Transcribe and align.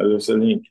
Mas 0.00 0.10
esse 0.12 0.32
link. 0.34 0.66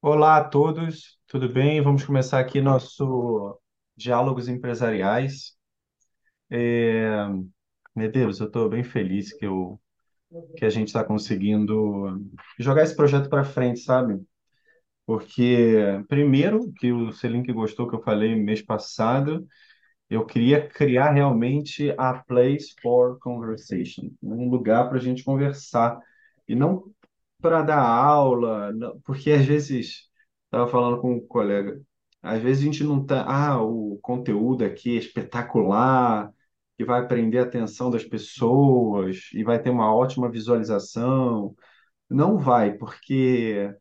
Olá 0.00 0.36
a 0.36 0.44
todos, 0.44 1.18
tudo 1.26 1.48
bem? 1.52 1.82
Vamos 1.82 2.04
começar 2.04 2.38
aqui 2.38 2.60
nosso 2.60 3.58
Diálogos 3.96 4.46
Empresariais. 4.48 5.56
É, 6.48 7.26
Medeiros, 7.96 8.38
eu 8.38 8.46
estou 8.46 8.68
bem 8.68 8.84
feliz 8.84 9.32
que, 9.32 9.44
eu, 9.44 9.80
que 10.56 10.64
a 10.64 10.70
gente 10.70 10.86
está 10.86 11.02
conseguindo 11.02 12.24
jogar 12.56 12.84
esse 12.84 12.94
projeto 12.94 13.28
para 13.28 13.42
frente, 13.42 13.80
sabe? 13.80 14.24
Porque, 15.04 16.00
primeiro, 16.08 16.72
que 16.74 16.92
o 16.92 17.10
Selink 17.10 17.52
gostou 17.52 17.88
que 17.88 17.96
eu 17.96 18.02
falei 18.02 18.36
mês 18.36 18.62
passado, 18.62 19.44
eu 20.08 20.24
queria 20.24 20.68
criar 20.68 21.10
realmente 21.10 21.92
a 21.98 22.14
place 22.14 22.76
for 22.80 23.18
conversation, 23.18 24.12
um 24.22 24.48
lugar 24.48 24.88
para 24.88 24.98
a 24.98 25.02
gente 25.02 25.24
conversar. 25.24 25.98
E 26.46 26.54
não 26.54 26.94
para 27.40 27.62
dar 27.62 27.80
aula, 27.80 28.72
não- 28.72 29.00
porque 29.02 29.30
às 29.32 29.44
vezes, 29.46 30.08
estava 30.46 30.68
falando 30.70 31.00
com 31.00 31.14
um 31.14 31.26
colega, 31.26 31.80
às 32.22 32.42
vezes 32.42 32.62
a 32.62 32.66
gente 32.66 32.84
não 32.84 33.04
tá, 33.04 33.24
ah, 33.26 33.62
o 33.62 33.98
conteúdo 34.02 34.64
aqui 34.64 34.96
é 34.96 34.98
espetacular, 35.00 36.32
que 36.76 36.84
vai 36.84 37.06
prender 37.06 37.40
a 37.42 37.44
atenção 37.46 37.90
das 37.90 38.04
pessoas 38.04 39.30
e 39.34 39.42
vai 39.44 39.60
ter 39.60 39.70
uma 39.70 39.94
ótima 39.94 40.30
visualização. 40.30 41.54
Não 42.10 42.38
vai, 42.38 42.74
porque 42.74 43.74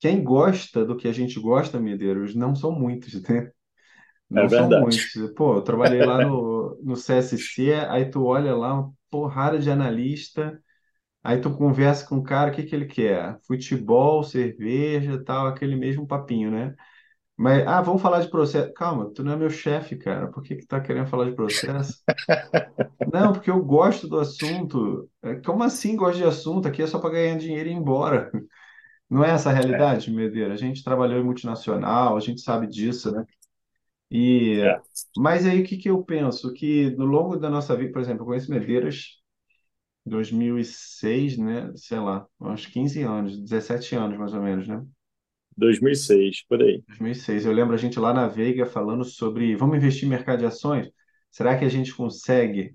quem 0.00 0.22
gosta 0.24 0.84
do 0.84 0.96
que 0.96 1.06
a 1.08 1.12
gente 1.12 1.38
gosta, 1.40 1.78
Medeiros, 1.80 2.34
não 2.34 2.54
são 2.54 2.72
muitos, 2.72 3.22
né? 3.22 3.50
É 4.34 4.44
Não 4.44 4.48
são 4.48 4.70
verdade. 4.70 4.76
muitos. 4.76 5.12
Pô, 5.36 5.56
eu 5.56 5.62
trabalhei 5.62 6.02
lá 6.02 6.20
no, 6.20 6.78
no 6.82 6.96
CSC, 6.96 7.74
aí 7.90 8.10
tu 8.10 8.24
olha 8.24 8.56
lá 8.56 8.74
uma 8.74 8.94
porrada 9.10 9.58
de 9.58 9.70
analista, 9.70 10.62
aí 11.22 11.40
tu 11.40 11.54
conversa 11.56 12.06
com 12.06 12.18
o 12.18 12.22
cara, 12.22 12.50
o 12.50 12.54
que 12.54 12.62
que 12.64 12.74
ele 12.74 12.86
quer? 12.86 13.38
Futebol, 13.46 14.22
cerveja, 14.24 15.22
tal, 15.24 15.46
aquele 15.48 15.76
mesmo 15.76 16.06
papinho, 16.06 16.50
né? 16.50 16.74
Mas, 17.36 17.66
ah, 17.66 17.82
vamos 17.82 18.02
falar 18.02 18.20
de 18.22 18.30
processo. 18.30 18.72
Calma, 18.74 19.10
tu 19.14 19.24
não 19.24 19.32
é 19.32 19.36
meu 19.36 19.50
chefe, 19.50 19.96
cara. 19.96 20.28
Por 20.30 20.42
que 20.42 20.56
que 20.56 20.66
tá 20.66 20.80
querendo 20.80 21.08
falar 21.08 21.26
de 21.30 21.36
processo? 21.36 22.02
Não, 23.04 23.32
porque 23.32 23.50
eu 23.50 23.62
gosto 23.64 24.06
do 24.08 24.18
assunto. 24.18 25.08
É, 25.22 25.34
Como 25.36 25.62
assim 25.62 25.96
gosto 25.96 26.18
de 26.18 26.24
assunto? 26.24 26.68
Aqui 26.68 26.82
é 26.82 26.86
só 26.86 26.98
para 26.98 27.10
ganhar 27.10 27.36
dinheiro 27.38 27.68
e 27.68 27.72
ir 27.72 27.74
embora. 27.76 28.30
Não 29.10 29.24
é 29.24 29.30
essa 29.32 29.50
a 29.50 29.52
É, 29.54 29.54
realidade, 29.54 30.10
Medeira? 30.12 30.54
A 30.54 30.56
gente 30.56 30.84
trabalhou 30.84 31.20
em 31.20 31.24
multinacional, 31.24 32.16
a 32.16 32.20
gente 32.20 32.40
sabe 32.42 32.66
disso, 32.68 33.12
né? 33.12 33.26
E, 34.10 34.62
é. 34.62 34.82
mas 35.16 35.46
aí 35.46 35.62
o 35.62 35.66
que 35.66 35.76
que 35.78 35.90
eu 35.90 36.02
penso? 36.04 36.52
Que 36.54 36.90
no 36.92 37.06
longo 37.06 37.36
da 37.38 37.50
nossa 37.50 37.76
vida, 37.76 37.92
por 37.92 38.02
exemplo, 38.02 38.22
eu 38.22 38.26
conheço 38.26 38.50
Medeiros 38.50 39.21
em 39.21 39.21
2006, 40.06 41.38
né? 41.38 41.72
Sei 41.76 41.98
lá, 41.98 42.26
uns 42.40 42.66
15 42.66 43.02
anos, 43.02 43.40
17 43.40 43.94
anos 43.96 44.18
mais 44.18 44.34
ou 44.34 44.42
menos, 44.42 44.66
né? 44.68 44.84
2006, 45.56 46.44
por 46.48 46.62
aí. 46.62 46.84
2006. 46.88 47.44
Eu 47.46 47.52
lembro 47.52 47.74
a 47.74 47.78
gente 47.78 47.98
lá 47.98 48.12
na 48.12 48.28
Veiga 48.28 48.66
falando 48.66 49.04
sobre 49.04 49.56
vamos 49.56 49.76
investir 49.76 50.06
em 50.06 50.10
mercado 50.10 50.40
de 50.40 50.46
ações? 50.46 50.90
Será 51.30 51.58
que 51.58 51.64
a 51.64 51.68
gente 51.68 51.94
consegue 51.94 52.74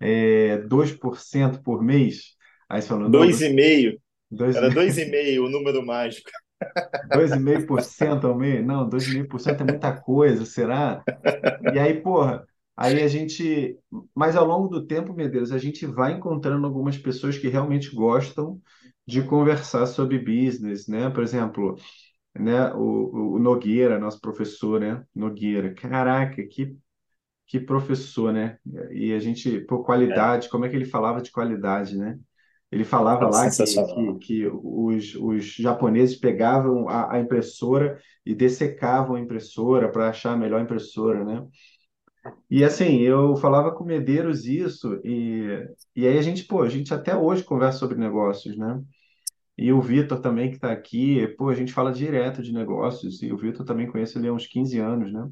é, 0.00 0.58
2% 0.58 1.62
por 1.62 1.82
mês? 1.82 2.36
Aí 2.68 2.82
você 2.82 2.88
falou, 2.88 3.08
não, 3.08 3.10
Dois 3.10 3.40
e 3.40 3.48
meio. 3.48 4.00
dois 4.30 4.56
Era 4.56 4.70
dois 4.70 4.98
e 4.98 5.06
meio 5.06 5.46
o 5.46 5.50
número 5.50 5.84
mágico. 5.84 6.30
dois 7.02 7.32
vírgula 7.32 7.56
cinco 7.60 7.66
por 7.66 7.82
cento 7.82 8.26
ao 8.26 8.36
mês? 8.38 8.64
Não, 8.64 8.88
dois 8.88 9.04
vírgula 9.04 9.22
cinco 9.24 9.30
por 9.30 9.40
cento 9.40 9.60
é 9.62 9.64
muita 9.64 9.92
coisa, 10.00 10.44
será? 10.44 11.04
E 11.72 11.78
aí, 11.78 12.00
porra, 12.02 12.46
aí 12.76 13.02
a 13.02 13.08
gente. 13.08 13.78
Mas 14.14 14.36
ao 14.36 14.44
longo 14.46 14.68
do 14.68 14.86
tempo, 14.86 15.14
meu 15.14 15.30
Deus, 15.30 15.52
a 15.52 15.58
gente 15.58 15.86
vai 15.86 16.12
encontrando 16.14 16.66
algumas 16.66 16.98
pessoas 16.98 17.38
que 17.38 17.48
realmente 17.48 17.94
gostam 17.94 18.60
de 19.06 19.22
conversar 19.22 19.86
sobre 19.86 20.18
business, 20.18 20.86
né? 20.88 21.10
Por 21.10 21.22
exemplo, 21.22 21.76
né, 22.38 22.72
o, 22.74 23.36
o 23.36 23.38
Nogueira, 23.38 23.98
nosso 24.00 24.20
professor, 24.20 24.80
né? 24.80 25.04
Nogueira. 25.14 25.74
Caraca, 25.74 26.36
que, 26.48 26.76
que 27.46 27.60
professor, 27.60 28.32
né? 28.32 28.58
E 28.92 29.12
a 29.12 29.18
gente, 29.18 29.60
por 29.62 29.84
É, 30.08 30.26
qualidade, 30.26 30.48
como 30.48 30.64
é 30.64 30.68
que 30.68 30.76
ele 30.76 30.84
falava 30.84 31.22
de 31.22 31.30
qualidade, 31.30 31.96
né? 31.96 32.18
Ele 32.72 32.84
falava 32.84 33.26
era 33.26 33.30
lá 33.30 33.50
que, 33.50 33.82
que, 33.84 34.14
que 34.18 34.46
os, 34.48 35.14
os 35.16 35.44
japoneses 35.54 36.16
pegavam 36.18 36.88
a, 36.88 37.14
a 37.16 37.20
impressora 37.20 38.00
e 38.26 38.34
dessecavam 38.34 39.16
a 39.16 39.20
impressora 39.20 39.90
para 39.90 40.08
achar 40.10 40.32
a 40.32 40.36
melhor 40.36 40.60
impressora, 40.60 41.24
né? 41.24 41.46
E 42.50 42.64
assim, 42.64 43.00
eu 43.00 43.36
falava 43.36 43.72
com 43.72 43.84
Medeiros 43.84 44.46
isso, 44.46 45.00
e, 45.04 45.66
e 45.94 46.06
aí 46.06 46.18
a 46.18 46.22
gente, 46.22 46.44
pô, 46.44 46.62
a 46.62 46.68
gente 46.68 46.92
até 46.94 47.14
hoje 47.16 47.44
conversa 47.44 47.78
sobre 47.78 47.96
negócios, 47.98 48.56
né? 48.56 48.80
E 49.58 49.72
o 49.72 49.80
Vitor 49.80 50.20
também, 50.20 50.50
que 50.50 50.56
está 50.56 50.72
aqui, 50.72 51.26
pô, 51.38 51.48
a 51.50 51.54
gente 51.54 51.72
fala 51.72 51.92
direto 51.92 52.42
de 52.42 52.52
negócios, 52.52 53.22
e 53.22 53.32
o 53.32 53.38
Vitor 53.38 53.66
também 53.66 53.86
conhece 53.88 54.18
ele 54.18 54.28
há 54.28 54.32
uns 54.34 54.46
15 54.46 54.78
anos, 54.80 55.12
né? 55.12 55.28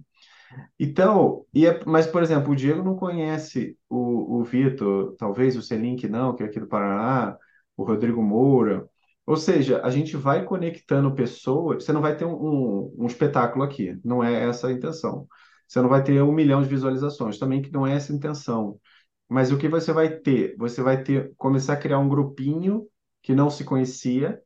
Então, 0.78 1.44
e 1.55 1.66
é- 1.66 1.81
mas, 1.87 2.06
por 2.06 2.22
exemplo, 2.22 2.53
o 2.53 2.56
Diego 2.56 2.82
não 2.82 2.97
conhece 2.97 3.76
o, 3.88 4.41
o 4.41 4.44
Vitor, 4.44 5.15
talvez 5.19 5.56
o 5.56 5.62
Selink 5.62 6.09
não, 6.09 6.34
que 6.34 6.43
é 6.43 6.47
aqui 6.47 6.61
do 6.61 6.66
Paraná, 6.69 7.37
o 7.76 7.84
Rodrigo 7.84 8.22
Moura. 8.22 8.88
Ou 9.26 9.37
seja, 9.37 9.81
a 9.82 9.91
gente 9.91 10.16
vai 10.16 10.44
conectando 10.44 11.15
pessoas. 11.15 11.84
Você 11.84 11.93
não 11.93 12.00
vai 12.03 12.16
ter 12.16 12.25
um, 12.26 12.34
um, 12.34 12.94
um 13.00 13.06
espetáculo 13.06 13.65
aqui, 13.65 13.99
não 14.05 14.22
é 14.22 14.44
essa 14.49 14.69
a 14.69 14.72
intenção. 14.72 15.26
Você 15.74 15.82
não 15.82 15.88
vai 15.88 16.04
ter 16.04 16.22
um 16.22 16.32
milhão 16.32 16.62
de 16.62 16.68
visualizações, 16.68 17.36
também 17.36 17.60
que 17.60 17.72
não 17.72 17.84
é 17.84 17.96
essa 17.96 18.12
a 18.12 18.16
intenção. 18.16 18.80
Mas 19.28 19.50
o 19.50 19.58
que 19.58 19.68
você 19.68 19.92
vai 19.92 20.08
ter? 20.08 20.54
Você 20.56 20.80
vai 20.82 21.02
ter, 21.02 21.34
começar 21.36 21.72
a 21.72 21.76
criar 21.76 21.98
um 21.98 22.08
grupinho 22.08 22.86
que 23.20 23.34
não 23.34 23.50
se 23.50 23.64
conhecia, 23.64 24.40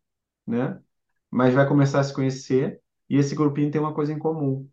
né? 0.47 0.81
Mas 1.31 1.53
vai 1.53 1.69
começar 1.69 2.01
a 2.01 2.05
se 2.05 2.15
conhecer, 2.15 2.81
e 3.11 3.19
esse 3.19 3.35
grupinho 3.35 3.71
tem 3.71 3.81
uma 3.81 3.93
coisa 3.95 4.11
em 4.13 4.19
comum 4.19 4.67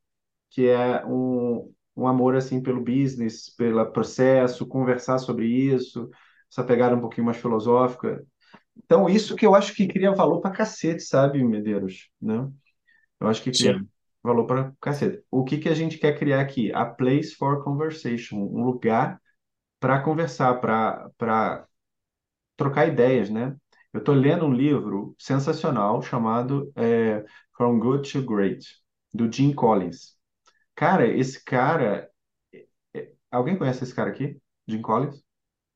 que 0.50 0.68
é 0.70 1.06
um, 1.06 1.74
um 1.98 2.08
amor 2.08 2.36
assim 2.36 2.62
pelo 2.62 2.82
business, 2.82 3.50
pelo 3.58 3.86
processo, 3.92 4.68
conversar 4.68 5.18
sobre 5.20 5.48
isso, 5.48 6.10
essa 6.52 6.64
pegada 6.64 6.96
um 6.96 7.02
pouquinho 7.02 7.26
mais 7.26 7.38
filosófica. 7.38 8.26
Então, 8.78 9.10
isso 9.10 9.36
que 9.36 9.46
eu 9.46 9.56
acho 9.56 9.74
que 9.76 9.88
cria 9.88 10.14
valor 10.14 10.42
para 10.42 10.52
cacete, 10.56 11.04
sabe, 11.04 11.44
Medeiros, 11.44 12.10
né? 12.22 12.50
Eu 13.20 13.28
acho 13.28 13.44
que 13.44 13.52
cria 13.54 13.74
Sim, 13.74 13.90
valor 14.26 14.46
para 14.46 14.74
cacete. 14.82 15.24
O 15.32 15.44
que 15.44 15.58
que 15.58 15.70
a 15.70 15.74
gente 15.76 15.98
quer 15.98 16.18
criar 16.18 16.42
aqui? 16.42 16.72
A 16.74 16.86
place 16.86 17.36
for 17.36 17.64
conversation, 17.64 18.38
um 18.38 18.64
lugar 18.64 19.22
para 19.80 20.02
conversar, 20.02 20.56
para 20.60 21.68
trocar 22.58 22.88
ideias, 22.88 23.30
né? 23.30 23.56
Eu 23.94 24.00
estou 24.00 24.16
lendo 24.16 24.46
um 24.46 24.54
livro 24.54 25.16
sensacional 25.18 26.02
chamado 26.02 26.72
é, 26.76 27.24
From 27.56 27.80
Good 27.80 28.12
to 28.12 28.24
Great, 28.24 28.66
do 29.14 29.32
Jim 29.32 29.54
Collins. 29.54 30.16
Cara, 30.76 31.08
esse 31.08 31.44
cara 31.44 32.10
é, 32.94 33.12
Alguém 33.32 33.58
conhece 33.58 33.84
esse 33.84 33.94
cara 33.94 34.10
aqui? 34.10 34.40
Jim 34.68 34.82
Collins? 34.82 35.22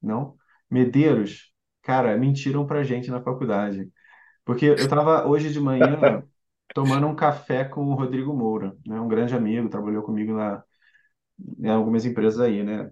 Não? 0.01 0.37
Medeiros, 0.69 1.53
cara, 1.81 2.17
mentiram 2.17 2.65
pra 2.65 2.83
gente 2.83 3.09
na 3.11 3.21
faculdade. 3.21 3.91
Porque 4.45 4.65
eu 4.65 4.87
tava 4.87 5.27
hoje 5.27 5.51
de 5.51 5.59
manhã 5.59 6.23
tomando 6.73 7.07
um 7.07 7.15
café 7.15 7.65
com 7.65 7.85
o 7.85 7.95
Rodrigo 7.95 8.33
Moura, 8.33 8.75
né? 8.85 8.99
Um 8.99 9.07
grande 9.07 9.35
amigo, 9.35 9.69
trabalhou 9.69 10.03
comigo 10.03 10.33
na, 10.33 10.63
em 11.59 11.69
algumas 11.69 12.05
empresas 12.05 12.39
aí, 12.39 12.63
né? 12.63 12.91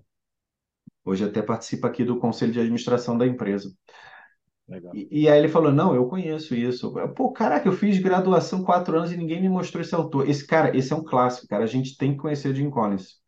Hoje 1.06 1.24
até 1.24 1.42
participa 1.42 1.88
aqui 1.88 2.04
do 2.04 2.20
conselho 2.20 2.52
de 2.52 2.60
administração 2.60 3.18
da 3.18 3.26
empresa. 3.26 3.72
E, 4.94 5.24
e 5.24 5.30
aí 5.30 5.40
ele 5.40 5.48
falou, 5.48 5.72
não, 5.72 5.96
eu 5.96 6.08
conheço 6.08 6.54
isso. 6.54 6.94
Pô, 7.16 7.32
caraca, 7.32 7.68
eu 7.68 7.72
fiz 7.72 7.98
graduação 8.00 8.64
quatro 8.64 8.98
anos 8.98 9.12
e 9.12 9.18
ninguém 9.18 9.42
me 9.42 9.48
mostrou 9.48 9.82
esse 9.82 9.96
autor. 9.96 10.30
Esse 10.30 10.46
cara, 10.46 10.76
esse 10.76 10.92
é 10.92 10.96
um 10.96 11.04
clássico, 11.04 11.48
cara. 11.48 11.64
A 11.64 11.68
gente 11.68 11.98
tem 11.98 12.12
que 12.12 12.18
conhecer 12.18 12.50
o 12.50 12.56
Jim 12.56 12.70
Collins. 12.70 13.22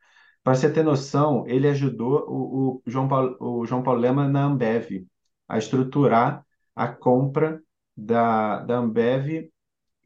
Para 0.43 0.55
você 0.55 0.71
ter 0.71 0.83
noção, 0.83 1.45
ele 1.47 1.67
ajudou 1.67 2.25
o, 2.27 2.75
o 2.77 2.81
João 2.85 3.07
Paulo, 3.07 3.37
o 3.39 3.65
João 3.65 3.83
Paulo 3.83 3.99
Lema 4.01 4.27
na 4.27 4.43
Ambev 4.43 5.05
a 5.47 5.57
estruturar 5.57 6.45
a 6.75 6.87
compra 6.87 7.61
da, 7.95 8.59
da 8.61 8.77
Ambev 8.77 9.49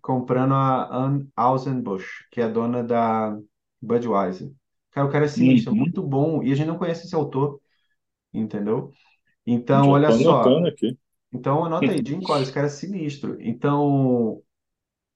comprando 0.04 0.56
a 0.56 0.90
Anheuser-Busch, 1.08 2.28
que 2.32 2.42
é 2.42 2.46
a 2.46 2.50
dona 2.50 2.84
da 2.84 3.40
Budweiser. 3.82 4.52
Cara, 4.92 5.08
o 5.08 5.12
cara 5.12 5.26
é 5.26 5.30
sinistro, 5.30 5.74
é 5.74 5.76
Uhum. 5.76 5.80
muito 5.80 6.04
bom, 6.04 6.44
e 6.44 6.54
a 6.54 6.56
gente 6.56 6.68
não 6.68 6.80
conhece 6.80 7.08
esse 7.08 7.16
autor, 7.16 7.62
entendeu? 8.34 8.92
Então, 9.46 9.90
olha 9.90 10.12
só, 10.12 10.62
então 11.34 11.66
anota 11.66 11.92
aí, 11.92 12.04
Jim 12.06 12.22
Collins, 12.22 12.48
esse 12.50 12.56
cara 12.56 12.68
é 12.68 12.70
sinistro. 12.70 13.38
Então, 13.42 14.42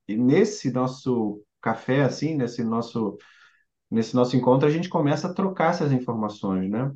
nesse 0.08 0.72
nosso 0.72 1.44
café, 1.62 2.04
assim, 2.04 2.36
nesse 2.36 2.64
nosso, 2.64 3.18
nesse 3.92 4.16
nosso 4.16 4.36
encontro, 4.38 4.68
a 4.68 4.72
gente 4.72 4.90
começa 4.90 5.28
a 5.30 5.34
trocar 5.36 5.72
essas 5.72 5.92
informações, 5.92 6.70
né? 6.70 6.92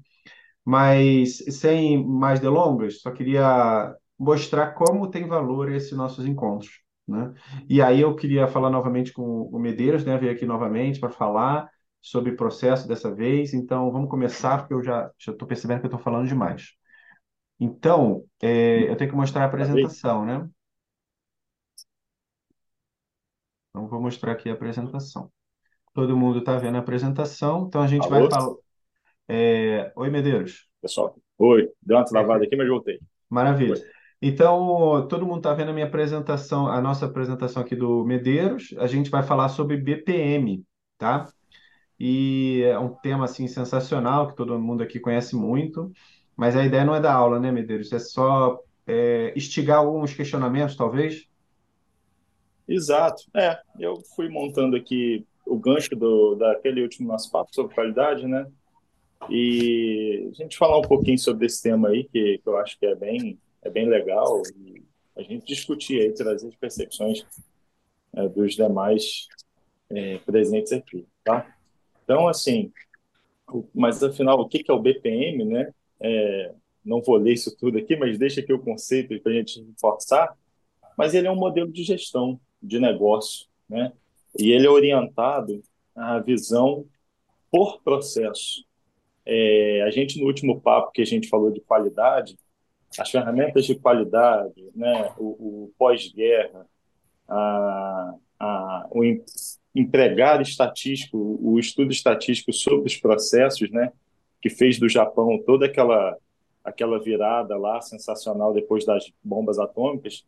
Mas 0.66 1.40
sem 1.60 2.06
mais 2.08 2.40
delongas, 2.42 3.02
só 3.02 3.12
queria 3.12 3.96
mostrar 4.20 4.74
como 4.74 5.10
tem 5.12 5.28
valor 5.28 5.72
esses 5.72 5.94
nossos 5.94 6.26
encontros, 6.28 6.81
né? 7.08 7.34
E 7.70 7.82
aí 7.82 8.02
eu 8.02 8.16
queria 8.16 8.48
falar 8.48 8.70
novamente 8.70 9.12
com 9.14 9.44
o 9.44 9.60
Medeiros, 9.60 10.06
né? 10.06 10.18
Veio 10.18 10.32
aqui 10.32 10.46
novamente 10.46 11.00
para 11.00 11.10
falar 11.10 11.70
sobre 12.02 12.32
o 12.32 12.36
processo 12.36 12.88
dessa 12.88 13.14
vez. 13.14 13.54
Então 13.54 13.92
vamos 13.92 14.10
começar, 14.10 14.60
porque 14.60 14.74
eu 14.74 14.84
já 14.84 15.12
estou 15.20 15.48
percebendo 15.48 15.80
que 15.82 15.86
eu 15.86 15.90
estou 15.90 16.00
falando 16.02 16.28
demais. 16.28 16.72
Então 17.60 18.24
é, 18.42 18.90
eu 18.90 18.96
tenho 18.98 19.10
que 19.10 19.16
mostrar 19.16 19.44
a 19.44 19.48
Falei? 19.48 19.84
apresentação, 19.84 20.26
né? 20.26 20.50
Então, 23.70 23.88
vou 23.88 24.02
mostrar 24.02 24.34
aqui 24.34 24.50
a 24.50 24.54
apresentação. 24.54 25.32
Todo 25.94 26.18
mundo 26.18 26.40
está 26.40 26.58
vendo 26.58 26.78
a 26.78 26.80
apresentação, 26.80 27.66
então 27.68 27.82
a 27.82 27.88
gente 27.88 28.08
vai 28.10 28.20
Alô? 28.20 28.30
falar. 28.30 28.56
É... 29.28 29.92
Oi, 29.96 30.10
Medeiros. 30.10 30.70
Pessoal, 30.82 31.16
oi. 31.38 31.70
Deu 31.82 31.98
uma 31.98 32.06
travada 32.06 32.44
aqui, 32.46 32.56
mas 32.56 32.68
voltei. 32.68 33.00
Maravilha. 33.30 33.74
Oi. 33.76 34.01
Então, 34.22 35.08
todo 35.10 35.26
mundo 35.26 35.38
está 35.38 35.54
vendo 35.54 35.70
a 35.70 35.74
minha 35.74 35.88
apresentação, 35.88 36.68
a 36.68 36.80
nossa 36.80 37.08
apresentação 37.08 37.64
aqui 37.64 37.76
do 37.76 38.06
Medeiros. 38.06 38.74
A 38.78 38.86
gente 38.86 39.10
vai 39.10 39.24
falar 39.24 39.50
sobre 39.50 39.78
BPM, 39.78 40.64
tá? 40.98 41.28
E 42.00 42.62
é 42.64 42.78
um 42.78 42.90
tema 42.90 43.26
assim 43.26 43.48
sensacional 43.48 44.28
que 44.28 44.36
todo 44.36 44.60
mundo 44.60 44.84
aqui 44.84 45.00
conhece 45.00 45.36
muito, 45.36 45.92
mas 46.36 46.56
a 46.56 46.64
ideia 46.64 46.86
não 46.86 46.94
é 46.94 47.00
da 47.00 47.12
aula, 47.12 47.40
né, 47.40 47.52
Medeiros? 47.52 47.92
É 47.92 48.00
só 48.00 48.60
é, 48.86 49.34
instigar 49.36 49.80
alguns 49.80 50.14
questionamentos, 50.14 50.76
talvez. 50.76 51.28
Exato. 52.68 53.24
É, 53.36 53.60
eu 53.80 54.02
fui 54.16 54.30
montando 54.30 54.76
aqui 54.76 55.26
o 55.46 55.58
gancho 55.58 55.96
do, 55.96 56.36
daquele 56.36 56.84
último 56.84 57.08
nosso 57.08 57.32
papo 57.32 57.54
sobre 57.54 57.74
qualidade, 57.74 58.28
né? 58.28 58.46
E 59.30 60.30
a 60.32 60.34
gente 60.34 60.58
falar 60.58 60.78
um 60.78 60.84
pouquinho 60.84 61.18
sobre 61.18 61.48
esse 61.48 61.62
tema 61.62 61.90
aí, 61.90 62.04
que, 62.04 62.38
que 62.38 62.48
eu 62.48 62.58
acho 62.58 62.78
que 62.80 62.86
é 62.86 62.96
bem, 62.96 63.40
é 63.64 63.70
bem 63.70 63.88
legal, 63.88 64.42
e 64.58 64.84
a 65.16 65.22
gente 65.22 65.46
discutir 65.46 66.02
aí, 66.02 66.14
trazer 66.14 66.48
as 66.48 66.56
percepções 66.56 67.24
é, 68.14 68.28
dos 68.28 68.56
demais 68.56 69.28
é, 69.90 70.18
presentes 70.20 70.72
aqui, 70.72 71.06
tá? 71.24 71.56
Então, 72.04 72.28
assim, 72.28 72.72
o- 73.52 73.66
mas 73.74 74.04
afinal, 74.04 74.40
o 74.40 74.48
que 74.48 74.64
que 74.64 74.72
é 74.72 74.74
o 74.74 74.80
BPM, 74.82 75.46
né? 75.46 75.74
É, 76.00 76.54
não 76.84 77.02
vou 77.02 77.18
ler 77.18 77.34
isso 77.34 77.56
tudo 77.58 77.78
aqui, 77.78 77.96
mas 77.96 78.18
deixa 78.18 78.42
aqui 78.42 78.54
o 78.54 78.60
conceito 78.60 79.20
para 79.22 79.32
a 79.32 79.36
gente 79.36 79.64
reforçar. 79.64 80.36
Mas 80.98 81.14
ele 81.14 81.28
é 81.28 81.32
um 81.32 81.36
modelo 81.36 81.72
de 81.72 81.84
gestão 81.84 82.40
de 82.62 82.80
negócio, 82.80 83.48
né? 83.70 83.94
E 84.40 84.52
ele 84.52 84.68
é 84.68 84.70
orientado 84.70 85.62
à 85.96 86.20
visão 86.20 86.86
por 87.52 87.82
processo. 87.82 88.66
É, 89.26 89.84
a 89.84 89.92
gente, 89.92 90.20
no 90.20 90.28
último 90.28 90.62
papo 90.62 90.92
que 90.92 91.02
a 91.02 91.06
gente 91.06 91.30
falou 91.30 91.52
de 91.52 91.62
qualidade, 91.62 92.38
as 93.00 93.10
ferramentas 93.10 93.66
de 93.66 93.76
qualidade, 93.76 94.70
né? 94.76 95.12
O, 95.18 95.66
o 95.66 95.74
pós-guerra, 95.78 96.66
o 98.90 99.04
em- 99.04 99.24
empregar 99.74 100.42
estatístico, 100.42 101.18
o 101.42 101.58
estudo 101.60 101.92
estatístico 101.92 102.52
sobre 102.52 102.88
os 102.88 102.98
processos, 102.98 103.70
né? 103.72 103.92
Que 104.42 104.50
fez 104.50 104.80
do 104.80 104.90
Japão 104.90 105.42
toda 105.46 105.66
aquela 105.66 106.18
aquela 106.64 107.00
virada 107.00 107.58
lá 107.58 107.82
sensacional 107.82 108.54
depois 108.54 108.86
das 108.86 109.12
bombas 109.24 109.58
atômicas 109.58 110.24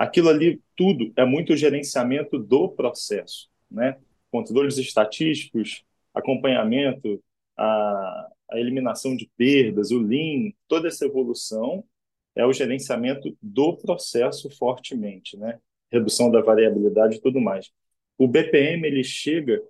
aquilo 0.00 0.30
ali 0.30 0.58
tudo 0.74 1.12
é 1.14 1.26
muito 1.26 1.54
gerenciamento 1.54 2.38
do 2.38 2.70
processo, 2.70 3.50
né? 3.70 3.98
Controles 4.32 4.78
estatísticos, 4.78 5.84
acompanhamento, 6.14 7.22
a, 7.54 8.28
a 8.50 8.58
eliminação 8.58 9.14
de 9.14 9.30
perdas, 9.36 9.90
o 9.90 9.98
Lean, 9.98 10.52
toda 10.66 10.88
essa 10.88 11.04
evolução 11.04 11.84
é 12.34 12.44
o 12.46 12.52
gerenciamento 12.52 13.36
do 13.42 13.76
processo 13.76 14.50
fortemente, 14.50 15.36
né? 15.36 15.58
Redução 15.90 16.30
da 16.30 16.40
variabilidade 16.40 17.16
e 17.16 17.20
tudo 17.20 17.40
mais. 17.40 17.70
O 18.16 18.28
BPM 18.28 18.86
ele 18.86 19.02
chega 19.02 19.60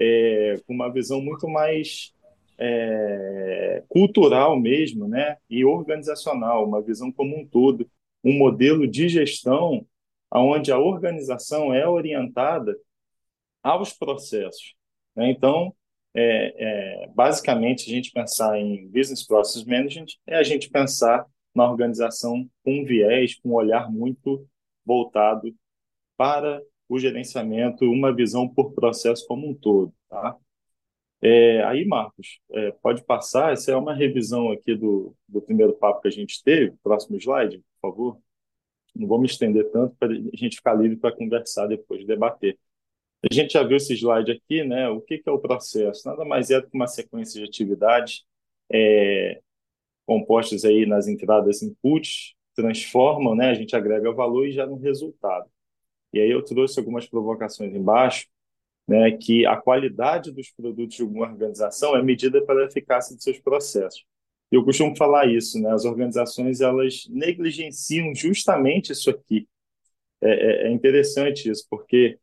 é, 0.00 0.60
com 0.66 0.74
uma 0.74 0.92
visão 0.92 1.20
muito 1.20 1.48
mais 1.48 2.12
é, 2.58 3.82
cultural 3.88 4.58
mesmo, 4.58 5.06
né? 5.06 5.36
E 5.48 5.64
organizacional, 5.64 6.66
uma 6.66 6.82
visão 6.82 7.12
como 7.12 7.38
um 7.38 7.46
todo 7.46 7.88
um 8.24 8.36
modelo 8.36 8.86
de 8.86 9.08
gestão 9.08 9.86
onde 10.32 10.70
a 10.70 10.78
organização 10.78 11.72
é 11.72 11.88
orientada 11.88 12.76
aos 13.62 13.92
processos. 13.92 14.74
né? 15.16 15.30
Então, 15.30 15.74
é, 16.14 17.04
é, 17.04 17.08
basicamente, 17.08 17.90
a 17.90 17.94
gente 17.94 18.10
pensar 18.12 18.58
em 18.58 18.88
Business 18.88 19.26
Process 19.26 19.64
Management 19.64 20.06
é 20.26 20.36
a 20.36 20.42
gente 20.42 20.68
pensar 20.70 21.24
na 21.54 21.68
organização 21.68 22.48
com 22.62 22.80
um 22.80 22.84
viés, 22.84 23.34
com 23.36 23.50
um 23.50 23.54
olhar 23.54 23.90
muito 23.90 24.46
voltado 24.84 25.54
para 26.16 26.62
o 26.88 26.98
gerenciamento, 26.98 27.84
uma 27.84 28.14
visão 28.14 28.48
por 28.48 28.72
processo 28.72 29.26
como 29.26 29.48
um 29.48 29.54
todo. 29.54 29.92
Tá? 30.08 30.36
É, 31.20 31.62
aí, 31.64 31.84
Marcos, 31.84 32.40
é, 32.50 32.70
pode 32.72 33.04
passar. 33.04 33.52
Essa 33.52 33.72
é 33.72 33.76
uma 33.76 33.94
revisão 33.94 34.50
aqui 34.52 34.74
do, 34.74 35.14
do 35.28 35.42
primeiro 35.42 35.74
papo 35.74 36.02
que 36.02 36.08
a 36.08 36.12
gente 36.12 36.42
teve. 36.42 36.74
Próximo 36.82 37.16
slide, 37.18 37.58
por 37.58 37.90
favor. 37.90 38.18
Não 38.94 39.06
vou 39.06 39.20
me 39.20 39.26
estender 39.26 39.70
tanto 39.70 39.94
para 39.96 40.12
a 40.12 40.36
gente 40.36 40.56
ficar 40.56 40.74
livre 40.74 40.96
para 40.96 41.14
conversar 41.14 41.66
depois, 41.66 42.06
debater. 42.06 42.58
A 43.30 43.34
gente 43.34 43.52
já 43.52 43.62
viu 43.62 43.76
esse 43.76 43.94
slide 43.94 44.30
aqui, 44.30 44.64
né? 44.64 44.88
O 44.88 45.00
que 45.00 45.18
que 45.18 45.28
é 45.28 45.32
o 45.32 45.38
processo? 45.40 46.08
Nada 46.08 46.24
mais 46.24 46.50
é 46.50 46.60
do 46.60 46.68
que 46.68 46.76
uma 46.76 46.86
sequência 46.86 47.40
de 47.40 47.48
atividades 47.48 48.24
é, 48.72 49.40
compostas 50.08 50.64
aí 50.64 50.86
nas 50.86 51.06
entradas 51.06 51.62
inputs, 51.62 52.34
transformam, 52.54 53.34
né? 53.34 53.50
A 53.50 53.54
gente 53.54 53.76
agrega 53.76 54.10
valor 54.10 54.46
e 54.48 54.52
gera 54.52 54.72
um 54.72 54.78
resultado. 54.78 55.46
E 56.14 56.18
aí 56.18 56.30
eu 56.30 56.42
trouxe 56.42 56.78
algumas 56.80 57.06
provocações 57.06 57.74
embaixo, 57.74 58.26
né? 58.88 59.12
Que 59.12 59.44
a 59.44 59.54
qualidade 59.58 60.32
dos 60.32 60.50
produtos 60.50 60.96
de 60.96 61.04
uma 61.04 61.26
organização 61.26 61.94
é 61.94 62.02
medida 62.02 62.44
pela 62.44 62.64
eficácia 62.64 63.14
de 63.14 63.22
seus 63.22 63.38
processos. 63.38 64.02
Eu 64.50 64.64
costumo 64.64 64.96
falar 64.96 65.26
isso, 65.26 65.60
né? 65.60 65.70
As 65.72 65.84
organizações 65.84 66.62
elas 66.62 67.06
negligenciam 67.10 68.14
justamente 68.14 68.92
isso 68.92 69.10
aqui. 69.10 69.46
É, 70.22 70.30
é, 70.30 70.68
é 70.68 70.72
interessante 70.72 71.50
isso, 71.50 71.66
porque 71.68 72.18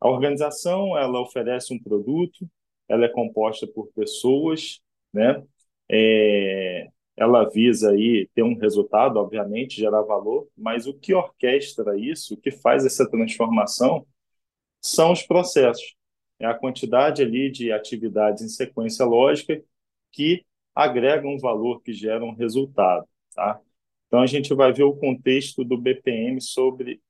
a 0.00 0.08
organização 0.08 0.96
ela 0.96 1.20
oferece 1.20 1.74
um 1.74 1.82
produto, 1.82 2.48
ela 2.88 3.04
é 3.04 3.08
composta 3.08 3.66
por 3.66 3.88
pessoas, 3.94 4.80
né? 5.12 5.42
É, 5.90 6.88
ela 7.20 7.44
visa 7.44 7.90
aí 7.90 8.26
ter 8.34 8.42
um 8.42 8.56
resultado, 8.56 9.18
obviamente, 9.18 9.76
gerar 9.76 10.00
valor, 10.00 10.48
mas 10.56 10.86
o 10.86 10.94
que 10.94 11.12
orquestra 11.12 11.94
isso, 11.98 12.32
o 12.32 12.36
que 12.38 12.50
faz 12.50 12.86
essa 12.86 13.08
transformação, 13.10 14.06
são 14.80 15.12
os 15.12 15.22
processos. 15.22 15.94
É 16.38 16.46
a 16.46 16.54
quantidade 16.54 17.20
ali 17.20 17.50
de 17.50 17.72
atividades 17.72 18.42
em 18.42 18.48
sequência 18.48 19.04
lógica 19.04 19.62
que 20.10 20.46
agregam 20.74 21.38
valor, 21.38 21.82
que 21.82 21.92
geram 21.92 22.34
resultado, 22.34 23.06
tá? 23.34 23.60
Então 24.06 24.22
a 24.22 24.26
gente 24.26 24.54
vai 24.54 24.72
ver 24.72 24.84
o 24.84 24.96
contexto 24.96 25.62
do 25.62 25.76
BPM 25.76 26.40
sobre 26.40 27.02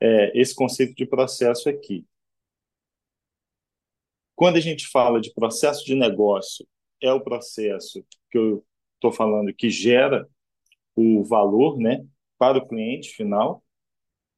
é, 0.00 0.36
esse 0.36 0.56
conceito 0.56 0.96
de 0.96 1.06
processo 1.06 1.68
aqui. 1.68 2.04
Quando 4.34 4.56
a 4.56 4.60
gente 4.60 4.88
fala 4.88 5.20
de 5.20 5.32
processo 5.32 5.84
de 5.84 5.94
negócio, 5.94 6.66
é 7.00 7.12
o 7.12 7.20
processo 7.20 8.04
que 8.28 8.36
eu 8.36 8.64
estou 9.02 9.12
falando 9.12 9.52
que 9.52 9.68
gera 9.68 10.28
o 10.94 11.24
valor, 11.24 11.78
né, 11.78 12.04
para 12.38 12.58
o 12.58 12.66
cliente 12.66 13.10
final. 13.10 13.62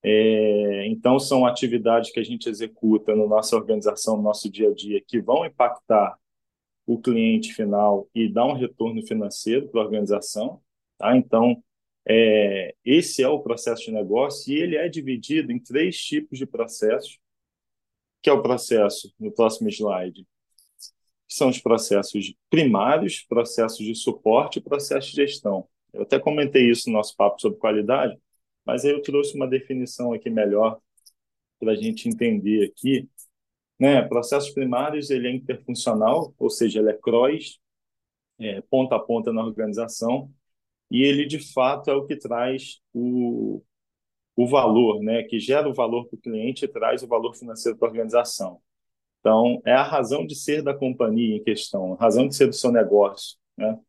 É, 0.03 0.87
então, 0.87 1.19
são 1.19 1.47
atividades 1.47 2.11
que 2.11 2.21
a 2.21 2.25
gente 2.25 2.49
executa 2.49 3.15
na 3.15 3.27
nossa 3.27 3.57
organização, 3.57 4.17
no 4.17 4.23
nosso 4.23 4.51
dia 4.51 4.71
a 4.71 4.75
dia, 4.75 5.03
que 5.07 5.21
vão 5.21 5.45
impactar 5.45 6.19
o 6.87 7.01
cliente 7.01 7.55
final 7.55 8.09
e 8.15 8.29
dar 8.29 8.47
um 8.47 8.53
retorno 8.53 9.07
financeiro 9.07 9.69
para 9.69 9.81
a 9.81 9.85
organização. 9.85 10.61
Tá? 10.99 11.17
Então, 11.17 11.63
é, 12.07 12.75
esse 12.85 13.23
é 13.23 13.29
o 13.29 13.41
processo 13.41 13.85
de 13.85 13.93
negócio 13.93 14.53
e 14.53 14.59
ele 14.59 14.77
é 14.77 14.89
dividido 14.89 15.51
em 15.51 15.59
três 15.59 15.97
tipos 15.97 16.39
de 16.39 16.47
processos, 16.47 17.19
que 18.23 18.29
é 18.29 18.33
o 18.33 18.43
processo, 18.43 19.13
no 19.19 19.33
próximo 19.33 19.71
slide, 19.71 20.27
que 21.29 21.35
são 21.35 21.49
os 21.49 21.59
processos 21.59 22.35
primários, 22.51 23.25
processos 23.29 23.85
de 23.85 23.95
suporte 23.95 24.59
e 24.59 24.63
processos 24.63 25.11
de 25.11 25.17
gestão. 25.17 25.69
Eu 25.93 26.03
até 26.03 26.19
comentei 26.19 26.71
isso 26.71 26.91
no 26.91 26.97
nosso 26.97 27.17
papo 27.17 27.41
sobre 27.41 27.59
qualidade, 27.59 28.19
mas 28.65 28.85
aí 28.85 28.91
eu 28.91 29.03
trouxe 29.03 29.37
uma 29.37 29.47
definição 29.47 30.13
aqui 30.13 30.29
melhor 30.31 30.81
para 31.59 31.73
a 31.73 31.77
gente 31.77 32.09
entender 32.09 32.65
aqui. 32.65 33.09
Né? 33.79 34.03
Processos 34.03 34.51
primários, 34.51 35.11
ele 35.11 35.29
é 35.29 35.33
interfuncional, 35.33 36.35
ou 36.39 36.51
seja, 36.51 36.81
ele 36.81 36.91
é 36.91 36.95
cross, 36.95 37.59
é, 38.39 38.61
ponta 38.63 38.97
a 38.97 39.01
ponta 39.01 39.33
na 39.33 39.45
organização, 39.45 40.33
e 40.91 41.03
ele, 41.03 41.27
de 41.27 41.39
fato, 41.53 41.91
é 41.91 41.95
o 41.95 42.07
que 42.07 42.17
traz 42.17 42.81
o, 42.93 43.63
o 44.37 44.47
valor, 44.47 45.01
né? 45.01 45.23
que 45.25 45.39
gera 45.39 45.69
o 45.69 45.75
valor 45.75 46.07
para 46.07 46.17
o 46.17 46.21
cliente 46.21 46.65
e 46.65 46.69
traz 46.69 47.03
o 47.03 47.09
valor 47.09 47.35
financeiro 47.35 47.79
para 47.79 47.89
a 47.89 47.91
organização. 47.91 48.61
Então, 49.25 49.63
é 49.65 49.73
a 49.73 49.83
razão 49.83 50.27
de 50.27 50.35
ser 50.35 50.63
da 50.63 50.75
companhia 50.75 51.37
em 51.37 51.43
questão, 51.43 51.95
a 51.95 51.97
razão 51.97 52.29
de 52.29 52.37
ser 52.37 52.47
do 52.47 52.53
seu 52.53 52.71
negócio. 52.71 53.39
Né? 53.57 53.81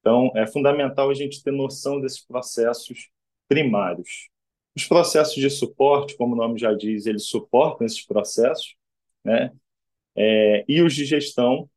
Então, 0.00 0.32
é 0.34 0.46
fundamental 0.46 1.10
a 1.10 1.14
gente 1.14 1.42
ter 1.42 1.50
noção 1.50 2.00
desses 2.00 2.24
processos 2.24 3.10
primários. 3.46 4.30
Os 4.74 4.86
processos 4.86 5.34
de 5.34 5.50
suporte, 5.50 6.16
como 6.16 6.32
o 6.32 6.38
nome 6.38 6.58
já 6.58 6.72
diz, 6.72 7.04
eles 7.04 7.26
suportam 7.26 7.86
esses 7.86 8.02
processos, 8.06 8.76
né? 9.22 9.52
É, 10.16 10.64
e 10.66 10.80
os 10.80 10.94
de 10.94 11.04
gestão 11.04 11.68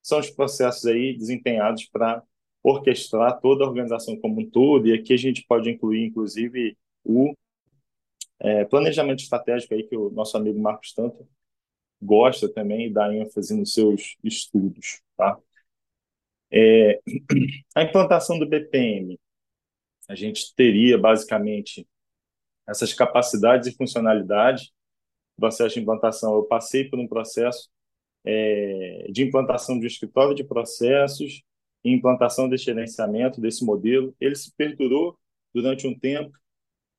são 0.00 0.20
os 0.20 0.30
processos 0.30 0.86
aí 0.86 1.16
desempenhados 1.16 1.86
para 1.86 2.22
orquestrar 2.62 3.40
toda 3.40 3.64
a 3.64 3.66
organização 3.66 4.16
como 4.16 4.42
um 4.42 4.48
todo, 4.48 4.86
e 4.86 4.92
aqui 4.92 5.12
a 5.12 5.16
gente 5.16 5.44
pode 5.48 5.68
incluir, 5.68 6.04
inclusive, 6.06 6.76
o 7.04 7.34
É, 8.42 8.64
planejamento 8.64 9.22
estratégico 9.22 9.74
aí 9.74 9.82
que 9.82 9.96
o 9.96 10.08
nosso 10.10 10.34
amigo 10.36 10.58
Marcos 10.58 10.94
Tanto 10.94 11.28
gosta 12.02 12.52
também 12.52 12.86
e 12.86 12.92
dá 12.92 13.12
ênfase 13.14 13.56
nos 13.56 13.74
seus 13.74 14.16
estudos, 14.24 15.00
tá? 15.16 15.38
É, 16.50 17.00
a 17.74 17.82
implantação 17.82 18.38
do 18.38 18.48
BPM, 18.48 19.18
a 20.08 20.14
gente 20.14 20.54
teria 20.54 20.98
basicamente 20.98 21.86
essas 22.66 22.92
capacidades 22.92 23.68
e 23.68 23.76
funcionalidades. 23.76 24.72
processo 25.36 25.74
de 25.74 25.80
implantação, 25.80 26.34
eu 26.34 26.44
passei 26.44 26.88
por 26.88 26.98
um 26.98 27.08
processo 27.08 27.68
é, 28.24 29.06
de 29.10 29.22
implantação 29.24 29.78
de 29.78 29.84
um 29.84 29.88
escritório 29.88 30.34
de 30.34 30.44
processos 30.44 31.42
e 31.84 31.92
implantação 31.92 32.48
desse 32.48 32.64
gerenciamento 32.64 33.40
desse 33.40 33.64
modelo. 33.64 34.14
Ele 34.20 34.34
se 34.34 34.52
perdurou 34.56 35.18
durante 35.54 35.86
um 35.86 35.98
tempo 35.98 36.36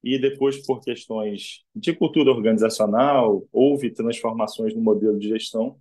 e 0.04 0.18
depois, 0.20 0.66
por 0.66 0.82
questões 0.82 1.64
de 1.76 1.94
cultura 1.94 2.32
organizacional, 2.32 3.46
houve 3.52 3.92
transformações 3.92 4.74
no 4.74 4.82
modelo 4.82 5.20
de 5.20 5.30
gestão, 5.30 5.78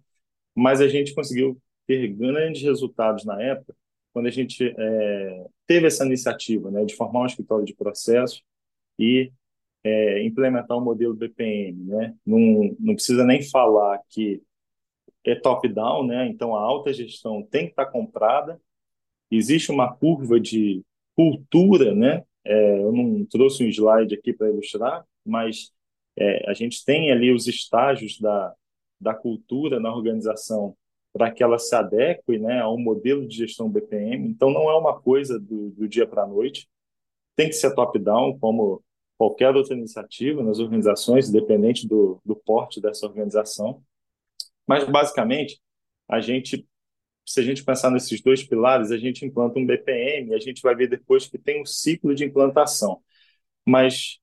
mas 0.55 0.81
a 0.81 0.89
gente 0.89 1.15
conseguiu 1.15 1.61
ter 1.87 2.09
grandes 2.09 2.63
resultados 2.63 3.25
na 3.25 3.41
época, 3.43 3.75
quando 4.13 4.27
a 4.27 4.31
gente 4.31 4.75
é, 4.77 5.47
teve 5.67 5.87
essa 5.87 6.05
iniciativa 6.05 6.71
né, 6.71 6.85
de 6.85 6.95
formar 6.95 7.23
um 7.23 7.27
escritório 7.27 7.65
de 7.65 7.75
processos 7.75 8.43
e 8.99 9.33
é, 9.83 10.23
implementar 10.23 10.77
o 10.77 10.81
um 10.81 10.85
modelo 10.85 11.15
BPM. 11.15 11.85
Né? 11.85 12.15
Não, 12.27 12.77
não 12.79 12.95
precisa 12.95 13.25
nem 13.25 13.43
falar 13.43 14.01
que 14.09 14.43
é 15.25 15.35
top-down, 15.35 16.07
né? 16.07 16.27
então 16.29 16.55
a 16.55 16.61
alta 16.61 16.93
gestão 16.93 17.43
tem 17.43 17.67
que 17.67 17.73
estar 17.73 17.87
comprada, 17.87 18.61
existe 19.31 19.71
uma 19.71 19.95
curva 19.95 20.41
de 20.41 20.83
cultura, 21.15 21.95
né? 21.95 22.25
É, 22.45 22.83
eu 22.83 22.93
não 22.93 23.25
trouxe 23.27 23.65
um 23.65 23.69
slide 23.69 24.15
aqui 24.15 24.33
para 24.33 24.49
ilustrar, 24.49 25.05
mas 25.25 25.73
é, 26.17 26.51
a 26.51 26.55
gente 26.55 26.85
tem 26.85 27.11
ali 27.11 27.33
os 27.33 27.47
estágios 27.47 28.19
da, 28.19 28.55
da 29.01 29.15
cultura 29.15 29.81
na 29.81 29.95
organização 29.95 30.77
para 31.13 31.31
que 31.31 31.43
ela 31.43 31.59
se 31.59 31.75
adeque 31.75 32.39
né, 32.39 32.61
a 32.61 32.71
um 32.71 32.79
modelo 32.79 33.27
de 33.27 33.37
gestão 33.37 33.69
BPM. 33.69 34.29
Então, 34.29 34.51
não 34.51 34.71
é 34.71 34.77
uma 34.77 35.01
coisa 35.01 35.39
do, 35.41 35.71
do 35.71 35.89
dia 35.89 36.07
para 36.07 36.23
a 36.23 36.27
noite. 36.27 36.69
Tem 37.35 37.49
que 37.49 37.55
ser 37.55 37.75
top-down, 37.75 38.39
como 38.39 38.83
qualquer 39.19 39.55
outra 39.55 39.75
iniciativa 39.75 40.43
nas 40.43 40.61
organizações, 40.61 41.29
independente 41.29 41.87
do, 41.87 42.21
do 42.25 42.37
porte 42.37 42.81
dessa 42.81 43.07
organização. 43.07 43.83
Mas, 44.67 44.89
basicamente, 44.89 45.61
a 46.09 46.21
gente, 46.21 46.67
se 47.31 47.39
a 47.39 47.45
gente 47.45 47.65
pensar 47.65 47.93
nesses 47.93 48.21
dois 48.21 48.43
pilares, 48.43 48.91
a 48.91 48.99
gente 48.99 49.25
implanta 49.25 49.57
um 49.57 49.65
BPM, 49.65 50.35
a 50.35 50.39
gente 50.41 50.61
vai 50.61 50.75
ver 50.75 50.89
depois 50.89 51.29
que 51.29 51.39
tem 51.39 51.63
um 51.63 51.65
ciclo 51.65 52.13
de 52.13 52.25
implantação. 52.25 53.01
Mas, 53.65 54.19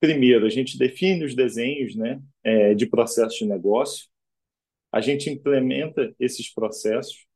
primeiro, 0.00 0.46
a 0.46 0.48
gente 0.48 0.78
define 0.78 1.22
os 1.22 1.34
desenhos 1.34 1.94
né, 1.94 2.18
é, 2.42 2.74
de 2.74 2.86
processo 2.86 3.40
de 3.40 3.44
negócio, 3.46 4.08
a 4.90 5.02
gente 5.02 5.28
implementa 5.28 6.14
esses 6.18 6.50
processos, 6.50 7.26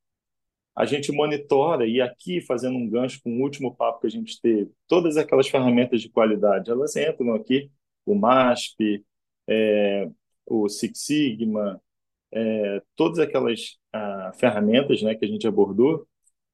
a 0.75 0.87
gente 0.87 1.13
monitora, 1.13 1.87
e 1.87 2.01
aqui, 2.01 2.41
fazendo 2.41 2.79
um 2.79 2.89
gancho 2.89 3.21
com 3.23 3.31
o 3.31 3.43
último 3.43 3.77
papo 3.77 4.01
que 4.01 4.07
a 4.07 4.11
gente 4.11 4.41
teve, 4.41 4.71
todas 4.89 5.19
aquelas 5.19 5.49
ferramentas 5.49 6.01
de 6.01 6.09
qualidade, 6.09 6.71
elas 6.71 6.97
entram 6.97 7.35
aqui, 7.35 7.71
o 8.07 8.15
MASP, 8.15 9.05
é, 9.47 10.09
o 10.47 10.67
Six 10.67 10.99
Sigma, 10.99 11.79
é, 12.33 12.83
todas 12.97 13.19
aquelas 13.19 13.79
ah, 13.93 14.20
ferramentas 14.35 15.03
né, 15.03 15.15
que 15.15 15.25
a 15.25 15.29
gente 15.29 15.47
abordou, 15.47 16.07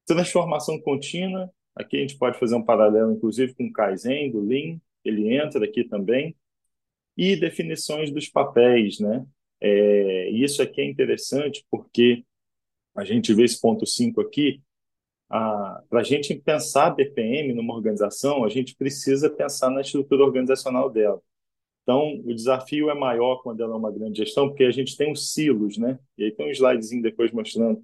transformação 0.06 0.80
contínua, 0.80 1.50
aqui 1.74 1.96
a 1.96 2.00
gente 2.00 2.16
pode 2.16 2.38
fazer 2.38 2.54
um 2.54 2.64
paralelo, 2.64 3.12
inclusive, 3.12 3.54
com 3.54 3.64
o 3.64 3.72
Kaizen, 3.72 4.30
do 4.30 4.40
Lean, 4.40 4.78
ele 5.04 5.36
entra 5.36 5.64
aqui 5.64 5.84
também, 5.84 6.34
e 7.16 7.36
definições 7.36 8.10
dos 8.10 8.28
papéis, 8.28 9.00
né? 9.00 9.24
É, 9.60 10.30
isso 10.30 10.62
aqui 10.62 10.82
é 10.82 10.84
interessante 10.84 11.64
porque 11.70 12.24
a 12.94 13.04
gente 13.04 13.32
vê 13.32 13.44
esse 13.44 13.60
ponto 13.60 13.86
5 13.86 14.20
aqui, 14.20 14.60
para 15.28 16.00
a 16.00 16.02
gente 16.02 16.34
pensar 16.36 16.90
BPM 16.90 17.52
numa 17.52 17.74
organização, 17.74 18.44
a 18.44 18.48
gente 18.48 18.76
precisa 18.76 19.28
pensar 19.28 19.70
na 19.70 19.80
estrutura 19.80 20.24
organizacional 20.24 20.88
dela. 20.88 21.20
Então, 21.86 22.20
o 22.24 22.34
desafio 22.34 22.90
é 22.90 22.94
maior 22.94 23.44
quando 23.44 23.62
ela 23.62 23.74
é 23.74 23.76
uma 23.76 23.92
grande 23.92 24.18
gestão, 24.18 24.48
porque 24.48 24.64
a 24.64 24.72
gente 24.72 24.96
tem 24.96 25.12
os 25.12 25.32
silos, 25.32 25.78
né? 25.78 26.00
E 26.18 26.24
aí 26.24 26.32
tem 26.32 26.48
um 26.48 26.50
slidezinho 26.50 27.00
depois 27.00 27.30
mostrando. 27.30 27.80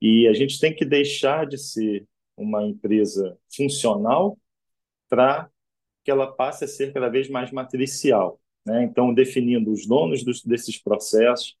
E 0.00 0.28
a 0.28 0.32
gente 0.32 0.60
tem 0.60 0.72
que 0.72 0.84
deixar 0.84 1.44
de 1.44 1.58
ser 1.58 2.06
uma 2.36 2.64
empresa 2.64 3.36
funcional 3.52 4.38
para 5.08 5.50
que 6.04 6.10
ela 6.10 6.32
passe 6.32 6.64
a 6.64 6.68
ser 6.68 6.92
cada 6.92 7.08
vez 7.08 7.28
mais 7.28 7.50
matricial. 7.50 8.40
Né? 8.64 8.84
Então, 8.84 9.12
definindo 9.12 9.72
os 9.72 9.86
donos 9.88 10.22
dos, 10.22 10.44
desses 10.44 10.80
processos, 10.80 11.56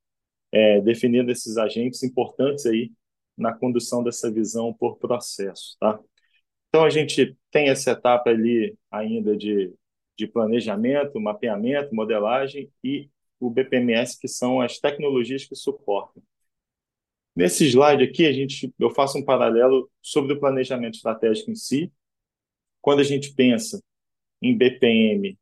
é, 0.52 0.80
definindo 0.80 1.32
esses 1.32 1.56
agentes 1.56 2.04
importantes 2.04 2.64
aí 2.64 2.92
na 3.36 3.52
condução 3.52 4.04
dessa 4.04 4.30
visão 4.30 4.72
por 4.72 4.98
processo. 4.98 5.76
Tá? 5.80 5.98
Então, 6.68 6.84
a 6.84 6.90
gente 6.90 7.36
tem 7.50 7.70
essa 7.70 7.90
etapa 7.90 8.30
ali 8.30 8.76
ainda 8.88 9.36
de 9.36 9.74
de 10.16 10.26
planejamento, 10.26 11.20
mapeamento, 11.20 11.94
modelagem 11.94 12.70
e 12.82 13.08
o 13.40 13.50
BPMS, 13.50 14.18
que 14.18 14.28
são 14.28 14.60
as 14.60 14.78
tecnologias 14.78 15.44
que 15.44 15.54
suportam. 15.54 16.22
Nesse 17.34 17.66
slide 17.66 18.04
aqui, 18.04 18.26
a 18.26 18.32
gente, 18.32 18.72
eu 18.78 18.90
faço 18.90 19.18
um 19.18 19.24
paralelo 19.24 19.90
sobre 20.02 20.34
o 20.34 20.40
planejamento 20.40 20.94
estratégico 20.94 21.50
em 21.50 21.54
si. 21.54 21.90
Quando 22.80 23.00
a 23.00 23.04
gente 23.04 23.34
pensa 23.34 23.82
em 24.40 24.56
BPM, 24.56 25.38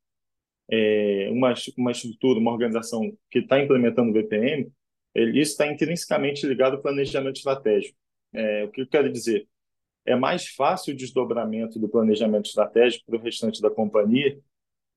é, 0.71 1.29
uma, 1.33 1.53
uma 1.77 1.91
estrutura, 1.91 2.39
uma 2.39 2.53
organização 2.53 3.13
que 3.29 3.41
está 3.41 3.61
implementando 3.61 4.11
o 4.11 4.13
BPM, 4.13 4.71
ele, 5.15 5.41
isso 5.41 5.53
está 5.53 5.67
intrinsecamente 5.67 6.47
ligado 6.47 6.77
ao 6.77 6.83
planejamento 6.83 7.37
estratégico. 7.37 7.99
É, 8.33 8.65
o 8.65 8.71
que 8.71 8.83
eu 8.83 8.87
quero 8.87 9.11
dizer? 9.11 9.49
É 10.05 10.15
mais 10.15 10.47
fácil 10.47 10.95
o 10.95 10.97
desdobramento 10.97 11.79
do 11.79 11.89
planejamento 11.89 12.47
estratégico 12.47 13.05
para 13.07 13.17
o 13.17 13.23
restante 13.23 13.61
da 13.61 13.69
companhia 13.69 14.39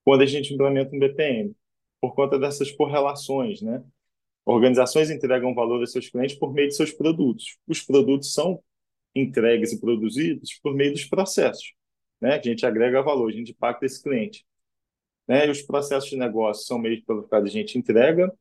quando 0.04 0.22
a 0.22 0.26
gente 0.26 0.54
implementa 0.54 0.96
um 0.96 1.00
BPM, 1.00 1.56
por 2.02 2.14
conta 2.14 2.38
dessas 2.38 2.72
correlações, 2.72 3.62
né? 3.62 3.84
Organizações 4.46 5.10
entregam 5.10 5.56
valor 5.56 5.80
aos 5.80 5.92
seus 5.92 6.10
clientes 6.10 6.36
por 6.38 6.54
meio 6.54 6.68
de 6.68 6.76
seus 6.76 6.92
produtos. 6.92 7.58
Os 7.66 7.82
produtos 7.82 8.34
são 8.34 8.62
entregues 9.16 9.72
e 9.72 9.80
produzidos 9.80 10.60
por 10.62 10.76
meio 10.76 10.92
dos 10.92 11.06
processos, 11.06 11.74
né? 12.20 12.36
A 12.36 12.42
gente 12.42 12.66
agrega 12.66 13.02
valor, 13.02 13.30
a 13.30 13.34
gente 13.34 13.52
impacta 13.52 13.86
esse 13.86 14.04
cliente. 14.04 14.46
Né? 15.28 15.48
E 15.48 15.50
os 15.50 15.62
processos 15.62 16.10
de 16.10 16.18
negócio 16.18 16.66
são 16.66 16.78
meios 16.78 17.02
pelo 17.02 17.24
qual 17.24 17.42
a 17.42 17.48
gente 17.48 17.78
entrega. 17.78 18.32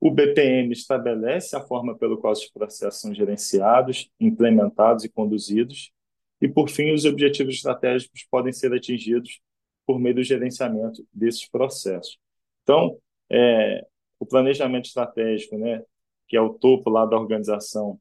O 0.00 0.10
BPM 0.10 0.72
estabelece 0.72 1.56
a 1.56 1.60
forma 1.60 1.96
pelo 1.96 2.18
qual 2.18 2.32
os 2.32 2.44
processos 2.46 3.00
são 3.00 3.14
gerenciados, 3.14 4.10
implementados 4.20 5.04
e 5.04 5.08
conduzidos. 5.08 5.92
E, 6.40 6.48
por 6.48 6.68
fim, 6.68 6.92
os 6.92 7.04
objetivos 7.04 7.54
estratégicos 7.54 8.26
podem 8.30 8.52
ser 8.52 8.72
atingidos 8.74 9.40
por 9.86 9.98
meio 9.98 10.16
do 10.16 10.22
gerenciamento 10.22 11.06
desses 11.12 11.48
processos. 11.48 12.18
Então, 12.62 12.98
é, 13.30 13.86
o 14.18 14.26
planejamento 14.26 14.86
estratégico, 14.86 15.58
né, 15.58 15.82
que 16.26 16.36
é 16.36 16.40
o 16.40 16.54
topo 16.54 16.90
lá 16.90 17.04
da 17.04 17.18
organização, 17.18 17.98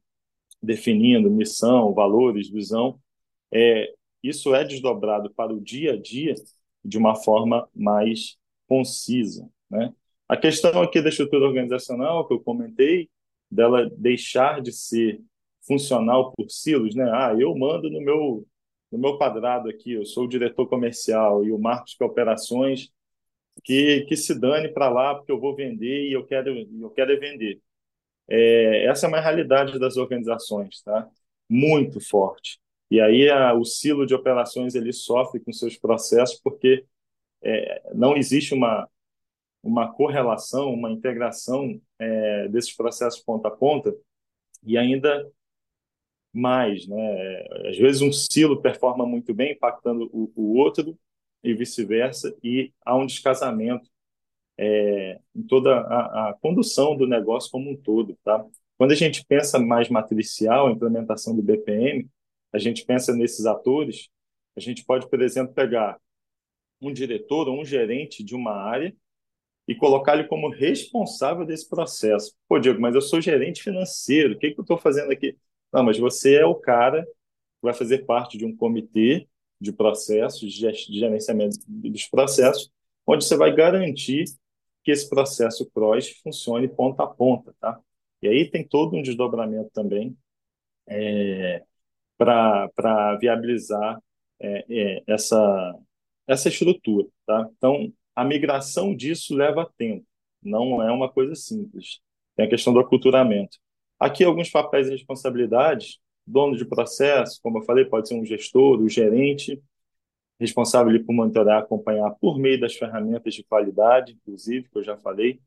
definindo 0.62 1.30
missão, 1.30 1.94
valores, 1.94 2.50
visão, 2.50 3.00
é, 3.52 3.94
isso 4.22 4.56
é 4.56 4.64
desdobrado 4.64 5.30
para 5.34 5.54
o 5.54 5.60
dia 5.60 5.94
a 5.94 6.02
dia 6.02 6.34
de 6.84 6.98
uma 6.98 7.16
forma 7.16 7.68
mais 7.76 8.38
concisa. 8.68 9.50
Né? 9.70 9.94
A 10.28 10.38
questão 10.38 10.82
aqui 10.82 11.02
da 11.02 11.10
estrutura 11.10 11.46
organizacional 11.46 12.28
que 12.28 12.34
eu 12.34 12.40
comentei, 12.40 13.10
dela 13.52 13.90
deixar 13.98 14.62
de 14.62 14.72
ser 14.72 15.22
funcional 15.66 16.34
por 16.34 16.50
silos, 16.50 16.96
né? 16.96 17.10
Ah, 17.14 17.36
eu 17.38 17.56
mando 17.56 17.90
no 17.90 18.02
meu 18.02 18.46
no 18.94 19.00
meu 19.00 19.18
quadrado 19.18 19.70
aqui, 19.70 19.94
eu 19.94 20.06
sou 20.06 20.26
o 20.26 20.30
diretor 20.30 20.68
comercial 20.68 21.44
e 21.44 21.52
o 21.52 21.58
Marcos 21.58 21.96
que 21.96 22.04
é 22.04 22.06
operações, 22.06 22.92
que, 23.64 24.02
que 24.08 24.16
se 24.16 24.40
dane 24.40 24.70
para 24.70 24.88
lá 24.90 25.16
porque 25.16 25.32
eu 25.32 25.40
vou 25.40 25.56
vender 25.56 26.10
e 26.10 26.14
eu 26.14 26.24
quero, 26.26 26.56
eu 26.56 26.90
quero 26.92 27.12
é 27.12 27.16
vender. 27.18 27.60
É, 28.30 28.86
essa 28.86 29.08
é 29.08 29.10
uma 29.10 29.20
realidade 29.20 29.80
das 29.80 29.98
organizações, 29.98 30.82
tá? 30.84 31.10
Muito 31.50 32.00
forte. 32.00 32.60
E 32.92 33.02
aí 33.02 33.30
a, 33.30 33.56
o 33.56 33.66
silo 33.66 34.06
de 34.06 34.14
operações 34.14 34.76
ele 34.76 34.94
sofre 34.94 35.40
com 35.40 35.52
seus 35.52 35.76
processos 35.76 36.40
porque 36.44 36.86
é, 37.42 37.82
não 37.96 38.16
existe 38.16 38.54
uma, 38.54 38.88
uma 39.64 39.92
correlação, 39.92 40.72
uma 40.72 40.92
integração 40.92 41.82
é, 41.98 42.48
desses 42.50 42.76
processos 42.76 43.22
ponta 43.24 43.48
a 43.48 43.52
ponta 43.52 43.92
e 44.64 44.78
ainda 44.78 45.28
mais, 46.34 46.88
né? 46.88 47.46
Às 47.70 47.78
vezes 47.78 48.02
um 48.02 48.12
silo 48.12 48.62
performa 48.62 49.06
muito 49.06 49.34
bem, 49.34 49.54
impactando 49.54 50.10
o, 50.12 50.32
o 50.36 50.58
outro 50.58 50.98
e 51.44 51.54
vice-versa, 51.54 52.36
e 52.44 52.74
há 52.86 52.96
um 52.96 53.06
descasamento 53.06 53.90
é, 54.58 55.20
em 55.36 55.44
toda 55.44 55.76
a, 55.82 56.30
a, 56.30 56.34
condução 56.36 56.96
do 56.96 57.08
negócio 57.08 57.52
como 57.52 57.72
um 57.72 57.76
todo, 57.76 58.18
tá? 58.24 58.46
Quando 58.78 58.92
a 58.92 58.96
gente 58.96 59.26
pensa 59.26 59.60
mais 59.60 59.90
matricial, 59.90 60.68
a 60.68 60.72
implementação 60.72 61.36
do 61.36 61.42
BPM, 61.42 62.10
a 62.52 62.58
gente 62.60 62.86
pensa 62.86 63.16
nesses 63.16 63.46
atores, 63.46 64.10
a 64.56 64.60
gente 64.60 64.86
pode, 64.86 65.10
por 65.10 65.22
exemplo, 65.22 65.54
pegar 65.54 65.98
um 66.82 66.92
diretor 66.94 67.48
ou 67.48 67.62
um 67.62 67.66
gerente 67.66 68.24
de 68.24 68.36
uma 68.36 68.54
área 68.54 68.96
e 69.68 69.76
colocar 69.76 70.16
ele 70.16 70.28
como 70.28 70.50
responsável 70.50 71.46
desse 71.46 71.68
processo. 71.70 72.34
Pô, 72.48 72.60
Diego, 72.60 72.82
mas 72.82 72.96
eu 72.96 73.02
sou 73.02 73.22
gerente 73.22 73.64
financeiro, 73.64 74.36
o 74.36 74.38
que, 74.40 74.52
que 74.52 74.60
eu 74.60 74.64
estou 74.64 74.78
fazendo 74.78 75.12
aqui? 75.12 75.38
Não, 75.74 75.84
mas 75.84 75.98
você 75.98 76.36
é 76.36 76.46
o 76.46 76.56
cara 76.56 77.04
que 77.04 77.64
vai 77.64 77.74
fazer 77.74 78.06
parte 78.06 78.38
de 78.38 78.46
um 78.46 78.56
comitê 78.56 79.28
de 79.60 79.72
processos, 79.72 80.52
de 80.54 81.00
gerenciamento 81.00 81.58
dos 81.68 82.06
processos, 82.06 82.72
onde 83.08 83.26
você 83.26 83.36
vai 83.36 83.54
garantir 83.54 84.26
que 84.84 84.92
esse 84.92 85.10
processo 85.10 85.70
CROSS 85.72 86.20
funcione 86.22 86.68
ponta 86.68 87.04
a 87.04 87.08
ponta, 87.08 87.56
tá? 87.60 87.80
E 88.22 88.28
aí 88.28 88.50
tem 88.50 88.68
todo 88.68 88.96
um 88.96 89.02
desdobramento 89.02 89.70
também 89.72 90.16
é, 90.88 91.64
para 92.18 93.18
viabilizar 93.20 94.00
é, 94.40 94.66
é, 94.70 95.04
essa, 95.08 95.74
essa 96.28 96.50
estrutura, 96.50 97.08
tá? 97.26 97.50
Então, 97.58 97.92
a 98.16 98.24
migração 98.24 98.96
disso 98.96 99.36
leva 99.36 99.72
tempo, 99.78 100.06
não 100.42 100.82
é 100.84 100.92
uma 100.92 101.10
coisa 101.10 101.36
simples. 101.36 102.00
Tem 102.36 102.46
a 102.46 102.50
questão 102.50 102.74
do 102.74 102.80
aculturamento. 102.80 103.58
Aqui, 104.04 104.26
alguns 104.26 104.50
papéis 104.50 104.90
e 104.90 104.92
responsabilidades. 104.92 105.98
Dono 106.28 106.58
de 106.58 106.66
processo, 106.66 107.40
como 107.42 107.60
eu 107.60 107.62
falei, 107.62 107.86
pode 107.86 108.10
ser 108.10 108.16
um 108.16 108.26
gestor, 108.26 108.82
um 108.82 108.90
gerente, 108.90 109.64
responsável 110.38 111.02
por 111.06 111.14
monitorar, 111.14 111.62
acompanhar 111.62 112.12
por 112.20 112.38
meio 112.38 112.60
das 112.60 112.76
ferramentas 112.76 113.34
de 113.34 113.46
qualidade, 113.46 114.12
inclusive, 114.12 114.68
que 114.70 114.78
eu 114.78 114.84
já 114.84 114.98
falei. 114.98 115.40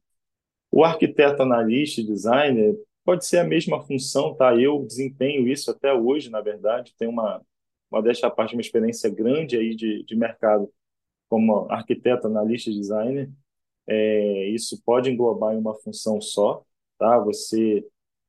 O 0.71 0.85
arquiteto 0.85 1.43
analista 1.43 2.01
e 2.01 2.07
designer 2.07 2.75
pode 3.05 3.27
ser 3.27 3.41
a 3.41 3.45
mesma 3.45 3.83
função, 3.83 4.35
tá? 4.35 4.57
Eu 4.57 4.83
desempenho 4.87 5.47
isso 5.47 5.71
até 5.71 5.93
hoje, 5.93 6.31
na 6.31 6.41
verdade, 6.41 6.95
tenho 6.99 7.11
uma, 7.11 7.43
uma 7.91 8.01
desta 8.01 8.31
parte, 8.31 8.55
uma 8.55 8.63
experiência 8.63 9.11
grande 9.11 9.59
aí 9.59 9.75
de, 9.75 10.03
de 10.03 10.17
mercado 10.17 10.73
como 11.29 11.71
arquiteto, 11.71 12.27
analista 12.27 12.71
e 12.71 12.75
designer. 12.75 13.31
É, 13.87 14.49
isso 14.49 14.83
pode 14.83 15.11
englobar 15.11 15.55
em 15.55 15.59
uma 15.59 15.75
função 15.75 16.23
só, 16.23 16.65
tá? 16.99 17.19
Você 17.19 17.85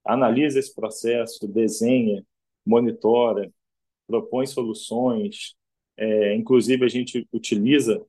analisa 0.07 0.59
esse 0.59 0.73
processo, 0.73 1.47
desenha, 1.47 2.23
monitora, 2.65 3.51
propõe 4.07 4.45
soluções, 4.45 5.55
é, 5.97 6.35
inclusive 6.35 6.85
a 6.85 6.87
gente 6.87 7.27
utiliza 7.31 8.03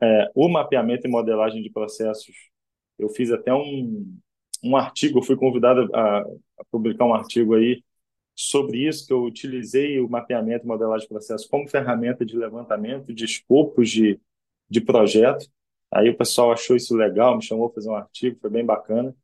é, 0.00 0.30
o 0.34 0.48
mapeamento 0.48 1.06
e 1.06 1.10
modelagem 1.10 1.62
de 1.62 1.70
processos. 1.70 2.34
Eu 2.98 3.08
fiz 3.08 3.30
até 3.30 3.54
um, 3.54 4.18
um 4.62 4.76
artigo, 4.76 5.22
fui 5.22 5.36
convidado 5.36 5.88
a, 5.94 6.20
a 6.20 6.64
publicar 6.70 7.04
um 7.04 7.14
artigo 7.14 7.54
aí 7.54 7.82
sobre 8.34 8.86
isso, 8.88 9.06
que 9.06 9.12
eu 9.12 9.22
utilizei 9.22 10.00
o 10.00 10.08
mapeamento 10.08 10.64
e 10.64 10.68
modelagem 10.68 11.06
de 11.06 11.08
processos 11.08 11.46
como 11.46 11.68
ferramenta 11.68 12.24
de 12.24 12.36
levantamento 12.36 13.12
de 13.12 13.24
escopos 13.24 13.90
de, 13.90 14.20
de 14.68 14.80
projeto. 14.80 15.46
Aí 15.90 16.08
o 16.08 16.16
pessoal 16.16 16.52
achou 16.52 16.74
isso 16.74 16.96
legal, 16.96 17.36
me 17.36 17.42
chamou 17.42 17.68
para 17.68 17.76
fazer 17.76 17.90
um 17.90 17.94
artigo, 17.94 18.38
foi 18.40 18.50
bem 18.50 18.64
bacana. 18.64 19.14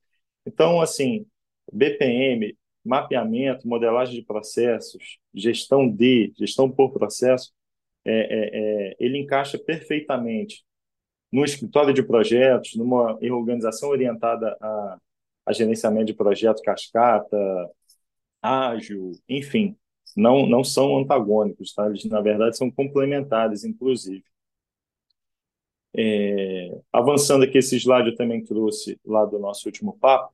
Então, 0.46 0.80
assim, 0.80 1.26
BPM, 1.72 2.56
mapeamento, 2.84 3.68
modelagem 3.68 4.14
de 4.14 4.24
processos, 4.24 5.18
gestão 5.34 5.88
de, 5.88 6.32
gestão 6.36 6.70
por 6.70 6.92
processo, 6.92 7.52
é, 8.04 8.12
é, 8.12 8.90
é, 8.92 8.96
ele 8.98 9.18
encaixa 9.18 9.58
perfeitamente 9.58 10.64
no 11.30 11.44
escritório 11.44 11.92
de 11.92 12.02
projetos, 12.02 12.74
numa 12.74 13.18
organização 13.32 13.90
orientada 13.90 14.56
a, 14.60 14.98
a 15.46 15.52
gerenciamento 15.52 16.06
de 16.06 16.14
projeto 16.14 16.62
cascata, 16.62 17.36
ágil, 18.40 19.12
enfim, 19.28 19.76
não, 20.16 20.46
não 20.46 20.64
são 20.64 20.98
antagônicos, 20.98 21.72
tá? 21.74 21.86
Eles, 21.86 22.04
na 22.04 22.20
verdade, 22.20 22.56
são 22.56 22.70
complementares, 22.70 23.64
inclusive. 23.64 24.24
É, 25.96 26.80
avançando 26.92 27.44
aqui, 27.44 27.58
esse 27.58 27.76
slide 27.76 28.10
eu 28.10 28.16
também 28.16 28.44
trouxe 28.44 28.98
lá 29.04 29.24
do 29.24 29.38
nosso 29.38 29.66
último 29.68 29.98
papo, 29.98 30.32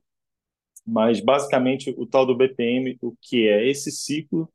mas 0.87 1.21
basicamente 1.21 1.95
o 1.97 2.07
tal 2.07 2.27
do 2.27 2.37
BPM, 2.37 2.99
o 3.01 3.15
que 3.21 3.49
é 3.49 3.69
esse 3.69 3.91
ciclo, 3.91 4.53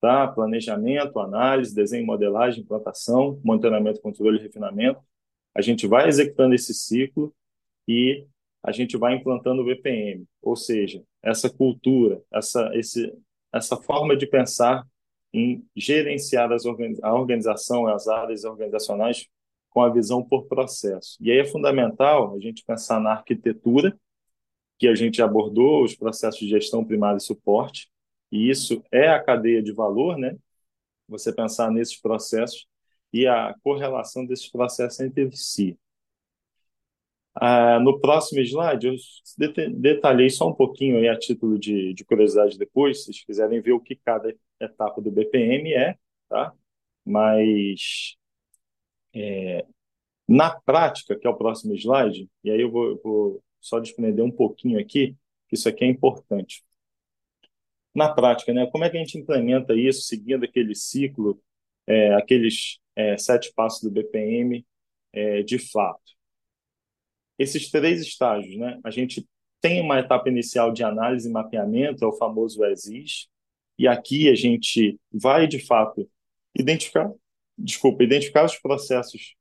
tá? 0.00 0.26
Planejamento, 0.26 1.18
análise, 1.20 1.74
desenho, 1.74 2.06
modelagem, 2.06 2.62
implantação, 2.62 3.40
monitoramento, 3.44 4.00
controle 4.00 4.38
e 4.38 4.42
refinamento. 4.42 5.00
A 5.54 5.60
gente 5.60 5.86
vai 5.86 6.08
executando 6.08 6.54
esse 6.54 6.72
ciclo 6.72 7.34
e 7.86 8.26
a 8.62 8.72
gente 8.72 8.96
vai 8.96 9.14
implantando 9.14 9.62
o 9.62 9.64
BPM, 9.64 10.24
ou 10.42 10.54
seja, 10.54 11.02
essa 11.22 11.48
cultura, 11.48 12.20
essa, 12.32 12.70
esse, 12.74 13.12
essa 13.52 13.76
forma 13.76 14.16
de 14.16 14.26
pensar 14.26 14.86
em 15.32 15.64
gerenciar 15.74 16.52
as 16.52 16.64
organiz 16.64 17.02
a 17.02 17.14
organização, 17.14 17.86
as 17.86 18.08
áreas 18.08 18.44
organizacionais 18.44 19.28
com 19.70 19.82
a 19.82 19.88
visão 19.88 20.22
por 20.22 20.46
processo. 20.46 21.16
E 21.20 21.30
aí 21.30 21.38
é 21.38 21.44
fundamental 21.44 22.34
a 22.34 22.40
gente 22.40 22.64
pensar 22.64 23.00
na 23.00 23.12
arquitetura, 23.12 23.96
que 24.80 24.88
a 24.88 24.94
gente 24.94 25.20
abordou, 25.20 25.84
os 25.84 25.94
processos 25.94 26.40
de 26.40 26.48
gestão 26.48 26.82
primária 26.82 27.18
e 27.18 27.20
suporte, 27.20 27.90
e 28.32 28.48
isso 28.48 28.82
é 28.90 29.08
a 29.08 29.22
cadeia 29.22 29.62
de 29.62 29.72
valor, 29.72 30.16
né? 30.16 30.38
Você 31.06 31.32
pensar 31.34 31.70
nesses 31.70 32.00
processos 32.00 32.66
e 33.12 33.26
a 33.26 33.54
correlação 33.62 34.24
desses 34.24 34.50
processos 34.50 34.98
entre 35.00 35.30
si. 35.36 35.78
Ah, 37.34 37.78
no 37.80 38.00
próximo 38.00 38.40
slide, 38.40 38.86
eu 38.86 38.94
detalhei 39.76 40.30
só 40.30 40.48
um 40.48 40.54
pouquinho 40.54 40.96
aí 40.96 41.08
a 41.08 41.18
título 41.18 41.58
de, 41.58 41.92
de 41.92 42.04
curiosidade 42.04 42.58
depois, 42.58 42.98
se 43.00 43.04
vocês 43.04 43.24
quiserem 43.24 43.60
ver 43.60 43.72
o 43.72 43.80
que 43.80 43.96
cada 43.96 44.34
etapa 44.58 45.00
do 45.00 45.10
BPM 45.10 45.74
é, 45.74 45.96
tá? 46.28 46.54
Mas 47.04 48.16
é, 49.14 49.66
na 50.28 50.50
prática, 50.60 51.18
que 51.18 51.26
é 51.26 51.30
o 51.30 51.36
próximo 51.36 51.74
slide, 51.74 52.28
e 52.44 52.50
aí 52.50 52.60
eu 52.60 52.70
vou, 52.70 52.86
eu 52.88 53.00
vou 53.02 53.42
só 53.60 53.78
desprender 53.78 54.24
um 54.24 54.30
pouquinho 54.30 54.78
aqui, 54.80 55.16
que 55.48 55.54
isso 55.54 55.68
aqui 55.68 55.84
é 55.84 55.88
importante. 55.88 56.64
Na 57.94 58.12
prática, 58.12 58.52
né, 58.52 58.66
como 58.70 58.84
é 58.84 58.90
que 58.90 58.96
a 58.96 59.00
gente 59.00 59.18
implementa 59.18 59.74
isso 59.74 60.02
seguindo 60.02 60.44
aquele 60.44 60.74
ciclo, 60.74 61.42
é, 61.86 62.14
aqueles 62.14 62.78
é, 62.96 63.16
sete 63.18 63.52
passos 63.54 63.82
do 63.82 63.90
BPM 63.90 64.64
é, 65.12 65.42
de 65.42 65.58
fato? 65.58 66.10
esses 67.40 67.70
três 67.70 68.02
estágios, 68.02 68.54
né? 68.58 68.78
A 68.84 68.90
gente 68.90 69.26
tem 69.62 69.80
uma 69.80 69.98
etapa 69.98 70.28
inicial 70.28 70.70
de 70.70 70.84
análise 70.84 71.26
e 71.26 71.32
mapeamento, 71.32 72.04
é 72.04 72.06
o 72.06 72.12
famoso 72.12 72.62
ESIS, 72.66 73.28
e 73.78 73.88
aqui 73.88 74.28
a 74.28 74.34
gente 74.34 75.00
vai, 75.10 75.46
de 75.46 75.58
fato, 75.58 76.06
identificar, 76.54 77.10
desculpa, 77.56 78.04
identificar 78.04 78.44
os 78.44 78.56
processos 78.56 79.34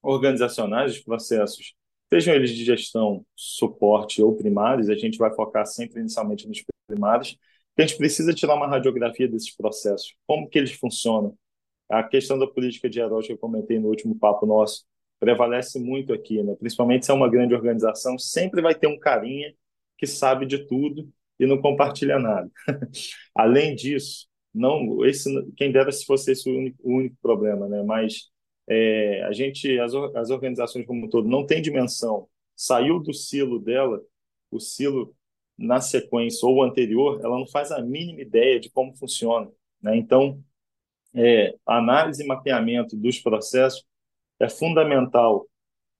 organizacionais, 0.00 0.92
os 0.94 1.00
processos, 1.00 1.74
sejam 2.12 2.34
eles 2.34 2.50
de 2.50 2.62
gestão, 2.62 3.24
suporte 3.34 4.22
ou 4.22 4.36
primários, 4.36 4.90
a 4.90 4.94
gente 4.94 5.16
vai 5.16 5.32
focar 5.34 5.64
sempre 5.64 6.00
inicialmente 6.00 6.46
nos 6.46 6.62
primários, 6.86 7.38
a 7.76 7.80
gente 7.80 7.96
precisa 7.96 8.34
tirar 8.34 8.54
uma 8.54 8.66
radiografia 8.66 9.26
desses 9.26 9.54
processos, 9.56 10.14
como 10.26 10.46
que 10.46 10.58
eles 10.58 10.72
funcionam. 10.72 11.34
A 11.88 12.02
questão 12.02 12.38
da 12.38 12.46
política 12.46 12.88
de 12.88 13.00
heróis 13.00 13.26
que 13.26 13.32
eu 13.32 13.38
comentei 13.38 13.78
no 13.78 13.88
último 13.88 14.14
papo 14.18 14.44
nosso, 14.44 14.84
prevalece 15.18 15.78
muito 15.78 16.12
aqui, 16.12 16.42
né? 16.42 16.54
Principalmente 16.56 17.06
se 17.06 17.10
é 17.12 17.14
uma 17.14 17.30
grande 17.30 17.54
organização, 17.54 18.18
sempre 18.18 18.60
vai 18.60 18.74
ter 18.74 18.88
um 18.88 18.98
carinha 18.98 19.54
que 19.96 20.06
sabe 20.06 20.44
de 20.44 20.66
tudo 20.66 21.08
e 21.38 21.46
não 21.46 21.62
compartilha 21.62 22.18
nada. 22.18 22.50
Além 23.34 23.74
disso, 23.74 24.26
não, 24.52 25.04
esse, 25.06 25.30
quem 25.56 25.72
dera 25.72 25.90
se 25.92 26.04
fosse 26.04 26.32
esse 26.32 26.50
o 26.50 26.58
único, 26.58 26.76
o 26.82 26.96
único 26.96 27.16
problema, 27.22 27.68
né? 27.68 27.82
Mas 27.82 28.31
é, 28.72 29.22
a 29.24 29.32
gente, 29.32 29.78
as, 29.78 29.94
as 29.94 30.30
organizações 30.30 30.86
como 30.86 31.06
um 31.06 31.08
todo, 31.08 31.28
não 31.28 31.46
tem 31.46 31.60
dimensão. 31.60 32.28
Saiu 32.56 33.00
do 33.00 33.12
silo 33.12 33.58
dela, 33.58 34.00
o 34.50 34.60
silo 34.60 35.14
na 35.58 35.80
sequência 35.80 36.46
ou 36.48 36.62
anterior, 36.62 37.20
ela 37.22 37.38
não 37.38 37.46
faz 37.46 37.70
a 37.70 37.80
mínima 37.80 38.22
ideia 38.22 38.58
de 38.58 38.70
como 38.70 38.96
funciona, 38.96 39.50
né? 39.80 39.96
Então, 39.96 40.42
é, 41.14 41.54
análise 41.66 42.24
e 42.24 42.26
mapeamento 42.26 42.96
dos 42.96 43.18
processos 43.18 43.84
é 44.40 44.48
fundamental 44.48 45.46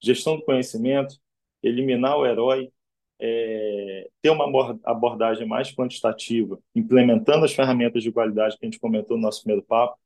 gestão 0.01 0.37
do 0.37 0.45
conhecimento, 0.45 1.17
eliminar 1.63 2.19
o 2.19 2.27
herói, 2.27 2.73
é, 3.21 4.09
ter 4.21 4.31
uma 4.31 4.47
abordagem 4.85 5.47
mais 5.47 5.73
quantitativa, 5.73 6.59
implementando 6.75 7.45
as 7.45 7.53
ferramentas 7.53 8.03
de 8.03 8.11
qualidade 8.11 8.59
que 8.59 8.65
a 8.65 8.67
gente 8.67 8.81
comentou 8.81 9.17
no 9.17 9.23
nosso 9.23 9.43
primeiro 9.43 9.63
papo, 9.63 9.97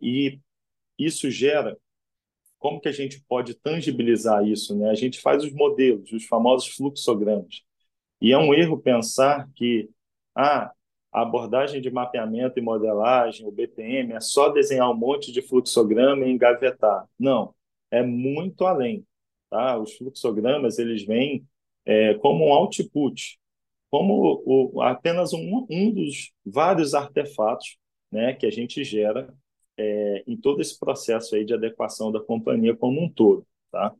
e 0.00 0.38
isso 1.04 1.30
gera 1.30 1.76
como 2.58 2.80
que 2.80 2.88
a 2.88 2.92
gente 2.92 3.24
pode 3.26 3.54
tangibilizar 3.54 4.46
isso, 4.46 4.76
né? 4.76 4.90
A 4.90 4.94
gente 4.94 5.20
faz 5.20 5.42
os 5.42 5.52
modelos, 5.52 6.12
os 6.12 6.26
famosos 6.26 6.68
fluxogramas. 6.68 7.62
E 8.20 8.32
é 8.32 8.38
um 8.38 8.52
erro 8.52 8.78
pensar 8.78 9.48
que 9.56 9.88
ah, 10.36 10.70
a 11.12 11.22
abordagem 11.22 11.80
de 11.80 11.90
mapeamento 11.90 12.58
e 12.58 12.62
modelagem, 12.62 13.46
o 13.46 13.50
BPM, 13.50 14.12
é 14.12 14.20
só 14.20 14.50
desenhar 14.50 14.90
um 14.90 14.96
monte 14.96 15.32
de 15.32 15.42
fluxograma 15.42 16.24
e 16.26 16.30
engavetar. 16.30 17.06
Não, 17.18 17.54
é 17.90 18.02
muito 18.02 18.64
além. 18.66 19.04
Tá? 19.48 19.78
Os 19.78 19.96
fluxogramas 19.96 20.78
eles 20.78 21.04
vêm 21.04 21.44
é, 21.86 22.14
como 22.14 22.46
um 22.46 22.52
output, 22.52 23.38
como 23.90 24.42
o, 24.46 24.82
apenas 24.82 25.32
um, 25.32 25.66
um 25.68 25.90
dos 25.92 26.30
vários 26.44 26.94
artefatos 26.94 27.78
né, 28.12 28.34
que 28.34 28.46
a 28.46 28.50
gente 28.50 28.84
gera 28.84 29.34
é, 29.80 30.24
em 30.26 30.36
todo 30.36 30.60
esse 30.60 30.78
processo 30.78 31.34
aí 31.34 31.44
de 31.44 31.54
adequação 31.54 32.12
da 32.12 32.20
companhia 32.20 32.76
como 32.76 33.02
um 33.02 33.08
todo. 33.10 33.46
Tá? 33.70 33.94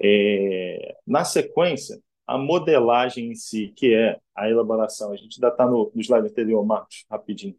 É, 0.00 0.96
na 1.06 1.24
sequência, 1.24 2.00
a 2.26 2.38
modelagem 2.38 3.30
em 3.30 3.34
si, 3.34 3.72
que 3.76 3.94
é 3.94 4.18
a 4.34 4.48
elaboração, 4.48 5.12
a 5.12 5.16
gente 5.16 5.36
ainda 5.36 5.48
está 5.48 5.66
no, 5.66 5.92
no 5.94 6.00
slide 6.00 6.28
anterior, 6.28 6.64
Marcos, 6.64 7.04
rapidinho. 7.10 7.56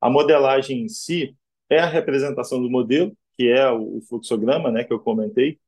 A 0.00 0.10
modelagem 0.10 0.82
em 0.82 0.88
si 0.88 1.36
é 1.70 1.78
a 1.78 1.86
representação 1.86 2.60
do 2.60 2.70
modelo, 2.70 3.16
que 3.34 3.48
é 3.48 3.70
o, 3.70 3.98
o 3.98 4.02
fluxograma, 4.02 4.70
né, 4.70 4.84
que 4.84 4.92
eu 4.92 5.00
comentei, 5.00 5.58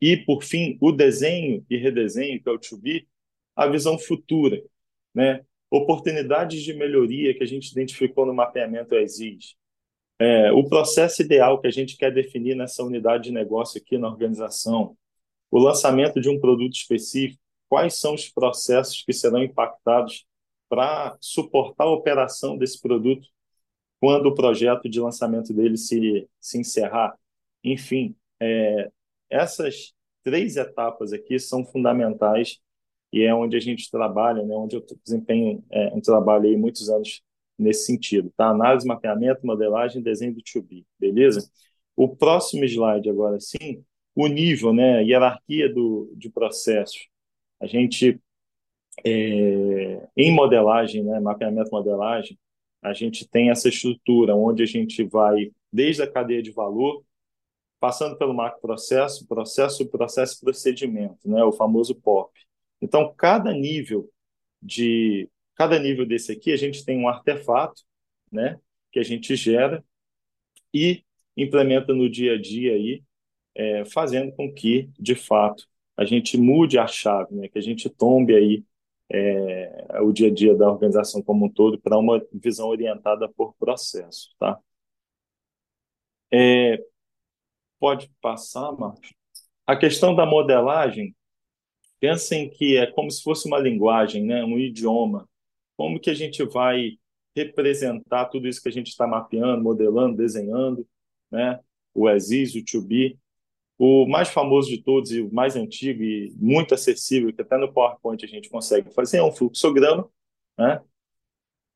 e, 0.00 0.16
por 0.16 0.42
fim, 0.42 0.76
o 0.80 0.92
desenho 0.92 1.64
e 1.70 1.76
redesenho, 1.76 2.42
que 2.42 2.48
é 2.48 2.52
o 2.52 2.58
to 2.58 2.76
be, 2.76 3.08
a 3.56 3.66
visão 3.66 3.98
futura, 3.98 4.62
né? 5.14 5.44
oportunidades 5.70 6.62
de 6.62 6.74
melhoria 6.74 7.34
que 7.34 7.42
a 7.42 7.46
gente 7.46 7.70
identificou 7.72 8.26
no 8.26 8.34
mapeamento 8.34 8.94
ESIS, 8.94 9.56
é, 10.18 10.52
o 10.52 10.68
processo 10.68 11.22
ideal 11.22 11.60
que 11.60 11.66
a 11.66 11.70
gente 11.70 11.96
quer 11.96 12.12
definir 12.12 12.54
nessa 12.54 12.82
unidade 12.82 13.24
de 13.24 13.32
negócio 13.32 13.80
aqui 13.80 13.98
na 13.98 14.08
organização, 14.08 14.96
o 15.50 15.58
lançamento 15.58 16.20
de 16.20 16.28
um 16.28 16.40
produto 16.40 16.74
específico, 16.74 17.40
quais 17.68 17.98
são 17.98 18.14
os 18.14 18.28
processos 18.28 19.02
que 19.02 19.12
serão 19.12 19.42
impactados 19.42 20.26
para 20.68 21.16
suportar 21.20 21.84
a 21.84 21.90
operação 21.90 22.56
desse 22.56 22.80
produto 22.80 23.28
quando 24.00 24.26
o 24.26 24.34
projeto 24.34 24.88
de 24.88 25.00
lançamento 25.00 25.52
dele 25.52 25.76
se, 25.76 26.28
se 26.40 26.58
encerrar. 26.58 27.16
Enfim, 27.62 28.14
é, 28.40 28.90
essas 29.30 29.94
três 30.22 30.56
etapas 30.56 31.12
aqui 31.12 31.38
são 31.38 31.64
fundamentais 31.64 32.60
e 33.12 33.22
é 33.22 33.34
onde 33.34 33.56
a 33.56 33.60
gente 33.60 33.90
trabalha, 33.90 34.42
né, 34.42 34.54
onde 34.54 34.76
eu 34.76 34.84
desempenho 35.04 35.64
é, 35.70 35.88
um 35.94 36.00
trabalho 36.00 36.46
aí 36.46 36.56
muitos 36.56 36.88
anos 36.88 37.22
nesse 37.58 37.86
sentido, 37.86 38.32
tá? 38.36 38.48
Análise, 38.48 38.86
mapeamento, 38.86 39.46
modelagem, 39.46 40.02
desenho 40.02 40.34
do 40.34 40.42
to 40.42 40.62
be, 40.62 40.86
beleza? 40.98 41.48
O 41.96 42.08
próximo 42.08 42.64
slide 42.64 43.08
agora 43.08 43.38
sim, 43.40 43.84
o 44.14 44.26
nível, 44.26 44.72
né, 44.72 45.02
hierarquia 45.04 45.72
do, 45.72 46.12
de 46.16 46.30
processos. 46.30 47.08
A 47.60 47.66
gente, 47.66 48.20
é, 49.04 50.08
em 50.16 50.32
modelagem, 50.32 51.04
né, 51.04 51.20
mapeamento, 51.20 51.70
modelagem, 51.70 52.38
a 52.82 52.92
gente 52.92 53.28
tem 53.28 53.50
essa 53.50 53.68
estrutura 53.68 54.36
onde 54.36 54.62
a 54.62 54.66
gente 54.66 55.02
vai 55.04 55.50
desde 55.72 56.02
a 56.02 56.10
cadeia 56.10 56.42
de 56.42 56.52
valor, 56.52 57.04
passando 57.80 58.16
pelo 58.16 58.34
macro 58.34 58.60
processo, 58.60 59.26
processo, 59.26 59.86
processo, 59.88 60.40
procedimento, 60.40 61.28
né, 61.28 61.42
o 61.44 61.52
famoso 61.52 61.94
POP. 61.94 62.32
Então, 62.80 63.12
cada 63.16 63.52
nível 63.52 64.08
de 64.62 65.28
cada 65.54 65.78
nível 65.78 66.06
desse 66.06 66.32
aqui, 66.32 66.52
a 66.52 66.56
gente 66.56 66.84
tem 66.84 66.98
um 66.98 67.08
artefato, 67.08 67.82
né, 68.30 68.58
que 68.92 68.98
a 68.98 69.02
gente 69.02 69.34
gera 69.36 69.84
e 70.72 71.04
implementa 71.36 71.92
no 71.94 72.08
dia 72.08 72.34
a 72.34 72.40
dia 72.40 72.72
aí, 72.74 73.02
é, 73.54 73.84
fazendo 73.84 74.32
com 74.32 74.52
que, 74.52 74.90
de 74.98 75.14
fato, 75.14 75.66
a 75.96 76.04
gente 76.04 76.36
mude 76.36 76.78
a 76.78 76.86
chave, 76.86 77.34
né, 77.34 77.48
que 77.48 77.58
a 77.58 77.62
gente 77.62 77.88
tombe 77.88 78.34
aí 78.34 78.64
é, 79.10 80.00
o 80.02 80.12
dia 80.12 80.28
a 80.28 80.34
dia 80.34 80.54
da 80.54 80.70
organização 80.70 81.22
como 81.22 81.46
um 81.46 81.48
todo 81.48 81.78
para 81.80 81.98
uma 81.98 82.24
visão 82.32 82.68
orientada 82.68 83.28
por 83.28 83.54
processo, 83.56 84.30
tá? 84.38 84.58
É, 86.32 86.82
pode 87.78 88.10
passar, 88.20 88.72
Marcos? 88.72 89.14
A 89.66 89.76
questão 89.76 90.14
da 90.14 90.26
modelagem, 90.26 91.14
pensem 92.00 92.50
que 92.50 92.76
é 92.76 92.86
como 92.86 93.10
se 93.10 93.22
fosse 93.22 93.46
uma 93.46 93.58
linguagem, 93.58 94.24
né, 94.24 94.44
um 94.44 94.58
idioma. 94.58 95.28
Como 95.76 96.00
que 96.00 96.10
a 96.10 96.14
gente 96.14 96.44
vai 96.44 96.98
representar 97.34 98.26
tudo 98.26 98.46
isso 98.46 98.62
que 98.62 98.68
a 98.68 98.72
gente 98.72 98.88
está 98.88 99.06
mapeando, 99.06 99.62
modelando, 99.62 100.16
desenhando, 100.16 100.86
né? 101.30 101.58
O 101.92 102.08
ESIS, 102.08 102.54
o 102.54 102.64
to 102.64 102.80
be. 102.80 103.18
O 103.76 104.06
mais 104.06 104.28
famoso 104.28 104.68
de 104.68 104.82
todos 104.82 105.10
e 105.10 105.20
o 105.20 105.32
mais 105.32 105.56
antigo 105.56 106.02
e 106.02 106.32
muito 106.36 106.74
acessível, 106.74 107.32
que 107.32 107.42
até 107.42 107.56
no 107.56 107.72
PowerPoint 107.72 108.24
a 108.24 108.28
gente 108.28 108.48
consegue 108.48 108.92
fazer, 108.94 109.18
é 109.18 109.22
um 109.22 109.32
fluxograma, 109.32 110.08
né? 110.56 110.80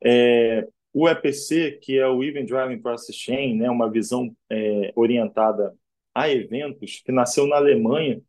É, 0.04 0.68
o 0.92 1.08
EPC, 1.08 1.78
que 1.82 1.98
é 1.98 2.06
o 2.06 2.22
Event 2.22 2.48
Driving 2.48 2.80
Process 2.80 3.14
Chain, 3.16 3.56
né, 3.56 3.70
uma 3.70 3.90
visão 3.90 4.34
é, 4.50 4.92
orientada 4.96 5.74
a 6.14 6.28
eventos, 6.28 7.02
que 7.04 7.12
nasceu 7.12 7.46
na 7.46 7.56
Alemanha, 7.56 8.20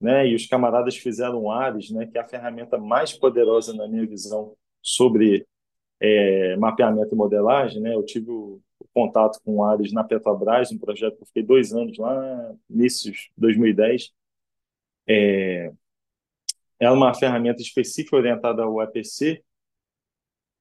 né, 0.00 0.26
e 0.26 0.34
os 0.34 0.46
camaradas 0.46 0.96
fizeram 0.96 1.42
o 1.42 1.50
ARES, 1.50 1.90
né, 1.90 2.06
que 2.06 2.18
é 2.18 2.20
a 2.20 2.28
ferramenta 2.28 2.78
mais 2.78 3.12
poderosa, 3.12 3.74
na 3.74 3.86
minha 3.86 4.06
visão, 4.06 4.54
sobre 4.82 5.46
é, 6.00 6.56
mapeamento 6.56 7.14
e 7.14 7.18
modelagem. 7.18 7.80
Né, 7.80 7.94
eu 7.94 8.04
tive 8.04 8.30
o, 8.30 8.60
o 8.78 8.86
contato 8.94 9.40
com 9.44 9.56
o 9.56 9.64
ARES 9.64 9.92
na 9.92 10.04
Petrobras, 10.04 10.72
um 10.72 10.78
projeto 10.78 11.16
que 11.16 11.22
eu 11.22 11.26
fiquei 11.26 11.42
dois 11.42 11.72
anos 11.72 11.96
lá, 11.98 12.54
início 12.68 13.12
de 13.12 13.30
2010. 13.36 14.12
É, 15.06 15.72
é 16.78 16.90
uma 16.90 17.14
ferramenta 17.14 17.62
específica 17.62 18.16
orientada 18.16 18.62
ao 18.62 18.82
EPC, 18.82 19.42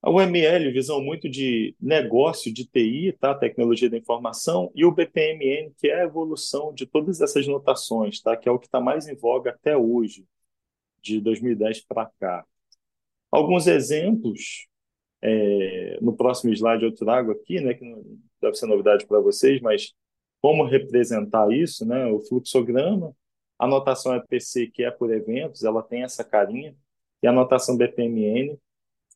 a 0.02 0.10
UML, 0.10 0.72
visão 0.72 1.02
muito 1.02 1.28
de 1.30 1.76
negócio, 1.80 2.54
de 2.54 2.66
TI, 2.66 3.14
tá? 3.20 3.36
tecnologia 3.36 3.90
da 3.90 3.98
informação, 3.98 4.72
e 4.74 4.86
o 4.86 4.92
BPMN, 4.94 5.74
que 5.78 5.90
é 5.90 6.02
a 6.02 6.04
evolução 6.06 6.74
de 6.74 6.86
todas 6.86 7.20
essas 7.20 7.46
notações, 7.48 8.22
tá? 8.22 8.38
que 8.38 8.48
é 8.48 8.52
o 8.52 8.58
que 8.58 8.68
está 8.68 8.80
mais 8.80 9.08
em 9.08 9.16
voga 9.16 9.52
até 9.52 9.76
hoje, 9.76 10.26
de 11.02 11.20
2010 11.20 11.82
para 11.82 12.10
cá. 12.18 12.46
Alguns 13.32 13.68
exemplos, 13.68 14.68
é, 15.22 15.98
no 16.02 16.16
próximo 16.16 16.52
slide 16.54 16.84
eu 16.84 16.94
trago 16.94 17.32
aqui, 17.32 17.62
né, 17.62 17.74
que 17.74 17.86
não 17.86 18.04
deve 18.42 18.56
ser 18.56 18.66
novidade 18.66 19.06
para 19.06 19.20
vocês, 19.20 19.62
mas 19.62 19.94
como 20.42 20.66
representar 20.66 21.52
isso, 21.52 21.86
né? 21.86 22.06
o 22.08 22.20
fluxograma, 22.22 23.14
a 23.58 23.68
notação 23.68 24.16
EPC, 24.16 24.68
que 24.68 24.84
é 24.84 24.92
por 24.92 25.12
eventos, 25.12 25.64
ela 25.64 25.84
tem 25.84 26.04
essa 26.04 26.24
carinha, 26.24 26.76
e 27.22 27.28
a 27.28 27.32
notação 27.32 27.76
BPMN, 27.76 28.58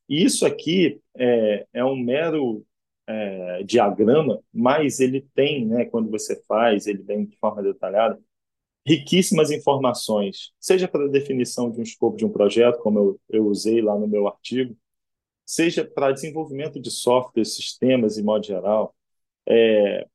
isso 0.09 0.45
aqui 0.45 0.99
é, 1.15 1.65
é 1.73 1.85
um 1.85 1.95
mero 1.95 2.65
é, 3.07 3.63
diagrama, 3.63 4.39
mas 4.53 4.99
ele 4.99 5.21
tem, 5.33 5.65
né, 5.65 5.85
quando 5.85 6.11
você 6.11 6.41
faz, 6.43 6.87
ele 6.87 7.01
vem 7.01 7.25
de 7.25 7.37
forma 7.37 7.63
detalhada, 7.63 8.19
riquíssimas 8.85 9.49
informações, 9.51 10.51
seja 10.59 10.87
para 10.87 11.05
a 11.05 11.09
definição 11.09 11.71
de 11.71 11.79
um 11.79 11.83
escopo 11.83 12.17
de 12.17 12.25
um 12.25 12.29
projeto, 12.29 12.79
como 12.79 12.99
eu, 12.99 13.19
eu 13.29 13.47
usei 13.47 13.81
lá 13.81 13.97
no 13.97 14.07
meu 14.07 14.27
artigo, 14.27 14.75
seja 15.45 15.85
para 15.85 16.11
desenvolvimento 16.11 16.79
de 16.79 16.91
software, 16.91 17.45
sistemas 17.45 18.17
em 18.17 18.23
modo 18.23 18.45
geral, 18.45 18.95
é, 19.47 20.07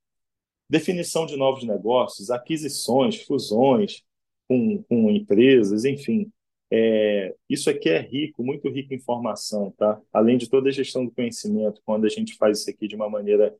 definição 0.69 1.27
de 1.27 1.37
novos 1.37 1.65
negócios, 1.65 2.31
aquisições, 2.31 3.23
fusões 3.23 4.03
com, 4.47 4.83
com 4.85 5.11
empresas, 5.11 5.85
enfim. 5.85 6.31
É, 6.71 7.35
isso 7.49 7.71
aqui 7.71 7.89
é 7.89 8.01
rico, 8.01 8.43
muito 8.45 8.69
rico 8.69 8.93
em 8.93 8.97
informação, 8.97 9.71
tá? 9.73 10.01
Além 10.13 10.37
de 10.37 10.49
toda 10.49 10.69
a 10.69 10.73
gestão 10.73 11.05
do 11.05 11.11
conhecimento, 11.11 11.81
quando 11.85 12.05
a 12.05 12.11
gente 12.11 12.37
faz 12.37 12.61
isso 12.61 12.71
aqui 12.71 12.87
de 12.87 12.95
uma 12.95 13.09
maneira 13.09 13.55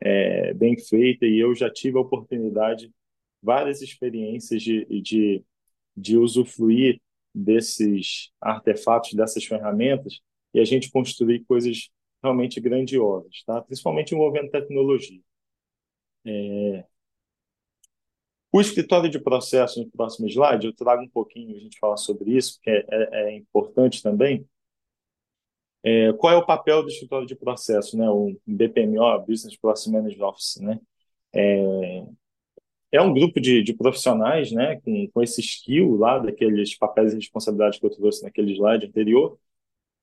é, 0.00 0.54
bem 0.54 0.76
feita, 0.78 1.26
e 1.26 1.38
eu 1.38 1.54
já 1.54 1.70
tive 1.70 1.98
a 1.98 2.00
oportunidade, 2.00 2.92
várias 3.42 3.82
experiências 3.82 4.62
de, 4.62 4.84
de, 5.02 5.44
de 5.96 6.16
usufruir 6.16 7.00
desses 7.34 8.30
artefatos, 8.40 9.14
dessas 9.14 9.44
ferramentas, 9.44 10.20
e 10.54 10.60
a 10.60 10.64
gente 10.64 10.90
construir 10.90 11.44
coisas 11.44 11.90
realmente 12.22 12.60
grandiosas, 12.60 13.42
tá? 13.46 13.62
Principalmente 13.62 14.14
envolvendo 14.14 14.50
tecnologia. 14.50 15.20
É, 16.24 16.84
o 18.52 18.60
escritório 18.60 19.08
de 19.08 19.18
processo, 19.18 19.80
no 19.80 19.90
próximo 19.90 20.28
slide, 20.28 20.66
eu 20.66 20.74
trago 20.74 21.02
um 21.02 21.08
pouquinho, 21.08 21.56
a 21.56 21.60
gente 21.60 21.78
falar 21.78 21.96
sobre 21.96 22.36
isso, 22.36 22.56
porque 22.56 22.70
é, 22.70 22.86
é, 22.90 23.32
é 23.32 23.36
importante 23.36 24.02
também. 24.02 24.46
É, 25.82 26.12
qual 26.12 26.32
é 26.34 26.36
o 26.36 26.46
papel 26.46 26.82
do 26.82 26.88
escritório 26.88 27.26
de 27.26 27.34
processo, 27.34 27.96
né? 27.96 28.08
o 28.08 28.36
BPMO, 28.46 29.24
Business 29.26 29.56
Process 29.56 29.90
Management 29.90 30.26
Office? 30.28 30.56
Né? 30.60 30.78
É, 32.92 33.00
um 33.00 33.12
grupo 33.12 33.40
de, 33.40 33.62
de 33.62 33.72
profissionais 33.74 34.52
né? 34.52 34.80
com, 34.82 35.08
com 35.08 35.22
esse 35.22 35.40
skill 35.40 35.96
lá, 35.96 36.18
daqueles 36.18 36.76
papéis 36.76 37.12
e 37.12 37.16
responsabilidades 37.16 37.78
que 37.78 37.86
eu 37.86 37.90
trouxe 37.90 38.22
naquele 38.22 38.52
slide 38.54 38.86
anterior, 38.86 39.38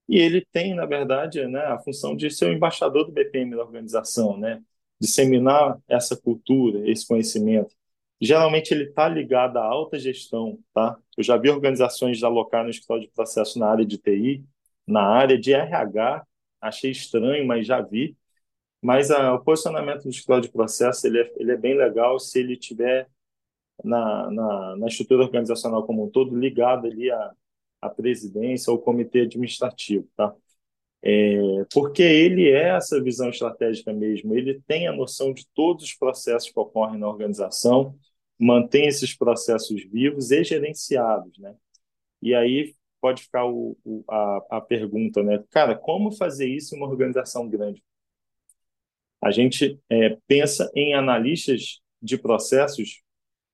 e 0.08 0.18
ele 0.18 0.46
tem, 0.52 0.74
na 0.74 0.86
verdade, 0.86 1.46
né, 1.48 1.62
a 1.66 1.80
função 1.80 2.16
de 2.16 2.32
ser 2.32 2.46
o 2.50 2.54
embaixador 2.54 3.06
do 3.06 3.12
BPM 3.12 3.52
da 3.52 3.64
organização, 3.64 4.38
né? 4.38 4.62
disseminar 5.00 5.80
essa 5.88 6.18
cultura, 6.18 6.90
esse 6.90 7.08
conhecimento 7.08 7.76
geralmente 8.22 8.74
ele 8.74 8.86
está 8.86 9.08
ligado 9.08 9.58
à 9.58 9.64
alta 9.64 9.98
gestão, 9.98 10.60
tá? 10.74 10.98
Eu 11.18 11.24
já 11.24 11.38
vi 11.38 11.50
organizações 11.50 12.24
alocar 12.24 12.64
no 12.64 12.70
escritório 12.70 13.04
de 13.04 13.10
processo 13.14 13.58
na 13.60 13.68
área 13.68 13.86
de 13.86 13.98
TI, 13.98 14.46
na 14.86 15.02
área 15.04 15.40
de 15.40 15.54
RH, 15.54 16.26
achei 16.62 16.92
estranho, 16.92 17.46
mas 17.48 17.66
já 17.66 17.82
vi. 17.82 18.18
Mas 18.82 19.12
a, 19.12 19.34
o 19.34 19.44
posicionamento 19.44 20.04
do 20.04 20.10
escritório 20.10 20.44
de 20.44 20.52
processo 20.52 21.06
ele 21.06 21.22
é, 21.22 21.34
ele 21.38 21.52
é 21.52 21.58
bem 21.58 21.78
legal 21.78 22.20
se 22.20 22.40
ele 22.40 22.56
tiver 22.56 23.08
na, 23.84 24.30
na, 24.32 24.76
na 24.78 24.88
estrutura 24.88 25.24
organizacional 25.24 25.86
como 25.86 26.06
um 26.06 26.10
todo 26.10 26.38
ligado 26.38 26.88
ali 26.88 27.12
à, 27.12 27.32
à 27.82 27.90
presidência 27.90 28.72
ou 28.72 28.80
comitê 28.80 29.22
administrativo, 29.22 30.08
tá? 30.16 30.34
É, 31.02 31.66
porque 31.74 32.04
ele 32.04 32.50
é 32.50 32.76
essa 32.76 33.02
visão 33.02 33.30
estratégica 33.30 33.94
mesmo, 33.94 34.36
ele 34.36 34.62
tem 34.68 34.88
a 34.88 34.92
noção 34.92 35.34
de 35.34 35.48
todos 35.54 35.86
os 35.86 35.94
processos 35.94 36.52
que 36.52 36.60
ocorrem 36.60 37.00
na 37.00 37.08
organização, 37.08 37.98
mantém 38.38 38.88
esses 38.88 39.16
processos 39.16 39.84
vivos 39.86 40.32
e 40.32 40.44
gerenciados, 40.44 41.38
né? 41.40 41.56
E 42.22 42.36
aí 42.36 42.76
pode 43.02 43.24
ficar 43.24 43.46
o, 43.46 43.78
o, 43.86 44.04
a, 44.10 44.58
a 44.58 44.62
pergunta, 44.62 45.24
né? 45.24 45.44
Cara, 45.52 45.76
como 45.78 46.12
fazer 46.12 46.48
isso 46.50 46.76
em 46.76 46.78
uma 46.80 46.88
organização 46.88 47.48
grande? 47.50 47.82
A 49.22 49.32
gente 49.32 49.80
é, 49.90 50.18
pensa 50.28 50.70
em 50.76 50.94
analistas 50.94 51.82
de 52.02 52.18
processos 52.18 53.02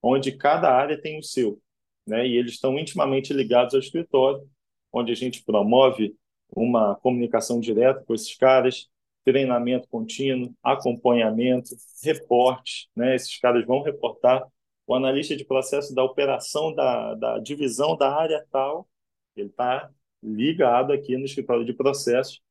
onde 0.02 0.32
cada 0.32 0.72
área 0.72 1.00
tem 1.00 1.18
o 1.18 1.24
seu, 1.24 1.60
né? 2.08 2.28
E 2.28 2.38
eles 2.38 2.54
estão 2.54 2.78
intimamente 2.78 3.34
ligados 3.34 3.74
ao 3.74 3.80
escritório, 3.80 4.48
onde 4.94 5.12
a 5.12 5.16
gente 5.16 5.44
promove 5.44 6.16
uma 6.56 6.96
comunicação 6.96 7.60
direta 7.60 8.04
com 8.06 8.14
esses 8.14 8.36
caras, 8.36 8.88
treinamento 9.24 9.88
contínuo, 9.90 10.54
acompanhamento, 10.64 11.76
reporte, 12.04 12.88
né? 12.96 13.16
Esses 13.16 13.40
caras 13.40 13.66
vão 13.66 13.82
reportar 13.82 14.44
o 14.88 14.94
analista 14.94 15.36
de 15.36 15.44
processo 15.44 15.96
da 15.96 16.04
operação 16.04 16.74
da, 16.74 17.16
da 17.16 17.40
divisão 17.40 17.98
da 17.98 18.16
área 18.16 18.46
tal, 18.52 18.88
ele 19.36 19.50
está 19.50 19.90
ligado 20.22 20.94
aqui 20.94 21.18
no 21.18 21.26
escritório 21.26 21.66
de 21.66 21.74
processos, 21.74 22.42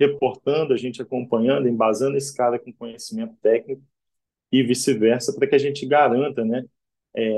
reportando, 0.00 0.72
a 0.72 0.76
gente 0.78 1.02
acompanhando, 1.02 1.68
embasando 1.68 2.16
esse 2.16 2.34
cara 2.34 2.58
com 2.58 2.72
conhecimento 2.72 3.36
técnico 3.42 3.82
e 4.50 4.62
vice-versa, 4.62 5.34
para 5.34 5.46
que 5.46 5.54
a 5.54 5.58
gente 5.58 5.86
garanta, 5.86 6.42
né, 6.44 6.64
é, 7.14 7.30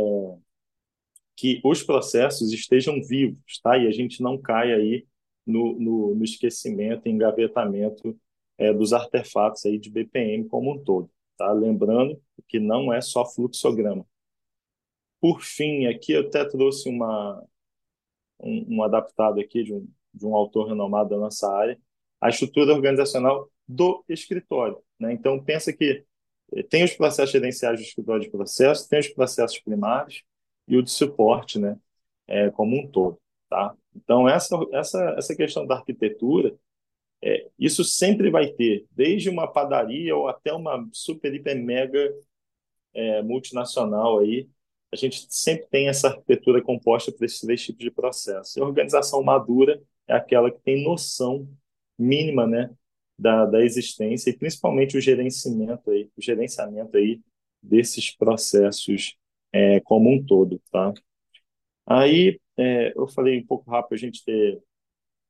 que 1.37 1.61
os 1.65 1.83
processos 1.83 2.53
estejam 2.53 3.03
vivos, 3.03 3.59
tá? 3.63 3.77
E 3.77 3.89
a 3.89 3.91
gente 3.91 4.23
não 4.23 4.39
caia 4.39 4.77
aí 4.77 5.07
no, 5.47 5.79
no, 5.79 6.15
no 6.15 6.25
esquecimento, 6.25 7.09
engavetamento 7.09 8.17
é, 8.57 8.73
dos 8.73 8.93
artefatos 8.93 9.67
aí 9.67 9.79
de 9.79 9.91
BPM 9.91 10.47
como 10.47 10.73
um 10.73 10.79
todo, 10.85 11.11
tá? 11.37 11.53
Lembrando 11.53 12.21
que 12.47 12.61
não 12.61 12.93
é 12.93 13.01
só 13.01 13.25
fluxograma. 13.27 14.07
Por 15.21 15.43
fim, 15.43 15.87
aqui 15.87 16.13
eu 16.13 16.23
até 16.23 16.45
trouxe 16.45 16.89
uma, 16.89 17.43
um, 18.41 18.77
um 18.77 18.83
adaptado 18.83 19.41
aqui 19.41 19.65
de 19.65 19.73
um, 19.75 19.89
de 20.15 20.27
um 20.27 20.37
autor 20.37 20.69
renomado 20.69 21.11
da 21.11 21.19
nossa 21.19 21.51
área, 21.53 21.79
a 22.23 22.29
estrutura 22.29 22.73
organizacional 22.73 23.51
do 23.67 24.05
escritório. 24.09 24.79
Né? 24.99 25.13
Então, 25.13 25.43
pensa 25.43 25.73
que 25.73 26.05
tem 26.71 26.85
os 26.85 26.95
processos 26.95 27.33
gerenciais 27.33 27.81
do 27.81 27.85
escritório 27.85 28.23
de 28.23 28.31
processo, 28.31 28.89
tem 28.89 29.01
os 29.01 29.09
processos 29.09 29.59
primários 29.59 30.23
e 30.69 30.77
o 30.77 30.83
de 30.83 30.91
suporte, 30.91 31.59
né? 31.59 31.77
É, 32.29 32.51
como 32.51 32.79
um 32.79 32.87
todo, 32.87 33.19
tá? 33.51 33.75
Então, 33.97 34.29
essa, 34.29 34.57
essa, 34.73 35.15
essa 35.19 35.35
questão 35.35 35.67
da 35.67 35.75
arquitetura, 35.75 36.55
é, 37.21 37.49
isso 37.59 37.83
sempre 37.83 38.31
vai 38.31 38.49
ter, 38.53 38.87
desde 38.93 39.29
uma 39.29 39.51
padaria 39.51 40.15
ou 40.15 40.29
até 40.29 40.53
uma 40.53 40.89
super, 40.93 41.35
hiper, 41.35 41.61
mega 41.61 42.15
é, 42.95 43.23
multinacional 43.23 44.21
aí, 44.21 44.49
a 44.93 44.97
gente 44.97 45.27
sempre 45.31 45.67
tem 45.69 45.89
essa 45.89 46.09
arquitetura 46.09 46.63
composta 46.63 47.11
por 47.11 47.25
esses 47.25 47.41
três 47.41 47.63
tipos 47.63 47.83
de 47.83 47.91
processo. 47.91 48.59
E 48.59 48.63
a 48.63 48.65
organização 48.65 49.23
madura 49.23 49.83
é 50.07 50.15
aquela 50.15 50.51
que 50.51 50.61
tem 50.61 50.85
noção 50.85 51.49
mínima, 51.99 52.47
né, 52.47 52.71
da, 53.19 53.47
da 53.47 53.65
existência 53.65 54.31
e 54.31 54.37
principalmente 54.37 54.97
o 54.97 55.01
gerenciamento 55.01 55.91
aí, 55.91 56.11
o 56.17 56.23
gerenciamento 56.23 56.97
aí 56.97 57.21
desses 57.63 58.15
processos 58.17 59.17
é, 59.53 59.81
como 59.81 60.11
um 60.11 60.25
todo, 60.25 60.61
tá? 60.71 60.93
Aí 61.87 62.41
é, 62.57 62.93
eu 62.97 63.07
falei 63.09 63.39
um 63.39 63.47
pouco 63.47 63.71
rápido 63.71 63.95
a 63.95 63.99
gente 63.99 64.25
ter 64.25 64.61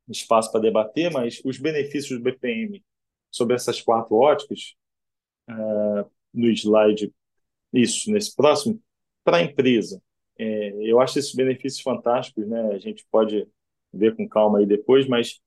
espaço 0.08 0.50
para 0.50 0.60
debater, 0.60 1.10
mas 1.10 1.40
os 1.44 1.58
benefícios 1.58 2.18
do 2.18 2.24
BPM 2.24 2.82
sobre 3.30 3.54
essas 3.54 3.80
quatro 3.80 4.14
óticas 4.16 4.74
é, 5.48 5.52
no 6.32 6.48
slide 6.50 7.12
isso 7.72 8.10
nesse 8.10 8.34
próximo 8.34 8.80
para 9.24 9.38
a 9.38 9.42
empresa. 9.42 10.02
É, 10.38 10.72
eu 10.82 11.00
acho 11.00 11.18
esses 11.18 11.34
benefícios 11.34 11.80
fantásticos, 11.82 12.46
né? 12.46 12.72
A 12.72 12.78
gente 12.78 13.06
pode 13.10 13.46
ver 13.92 14.16
com 14.16 14.28
calma 14.28 14.58
aí 14.58 14.66
depois, 14.66 15.06
mas 15.06 15.40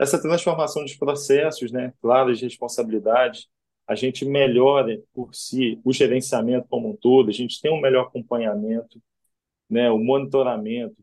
essa 0.00 0.20
transformação 0.20 0.82
dos 0.82 0.96
processos, 0.96 1.70
né? 1.70 1.92
Claras 2.00 2.40
responsabilidades, 2.40 3.46
a 3.86 3.94
gente 3.94 4.24
melhora 4.24 4.98
por 5.12 5.34
si 5.34 5.78
o 5.84 5.92
gerenciamento 5.92 6.66
como 6.68 6.90
um 6.90 6.96
todo, 6.96 7.28
a 7.28 7.32
gente 7.32 7.60
tem 7.60 7.70
um 7.70 7.80
melhor 7.80 8.06
acompanhamento, 8.06 8.98
né? 9.68 9.90
O 9.90 9.98
monitoramento, 9.98 10.96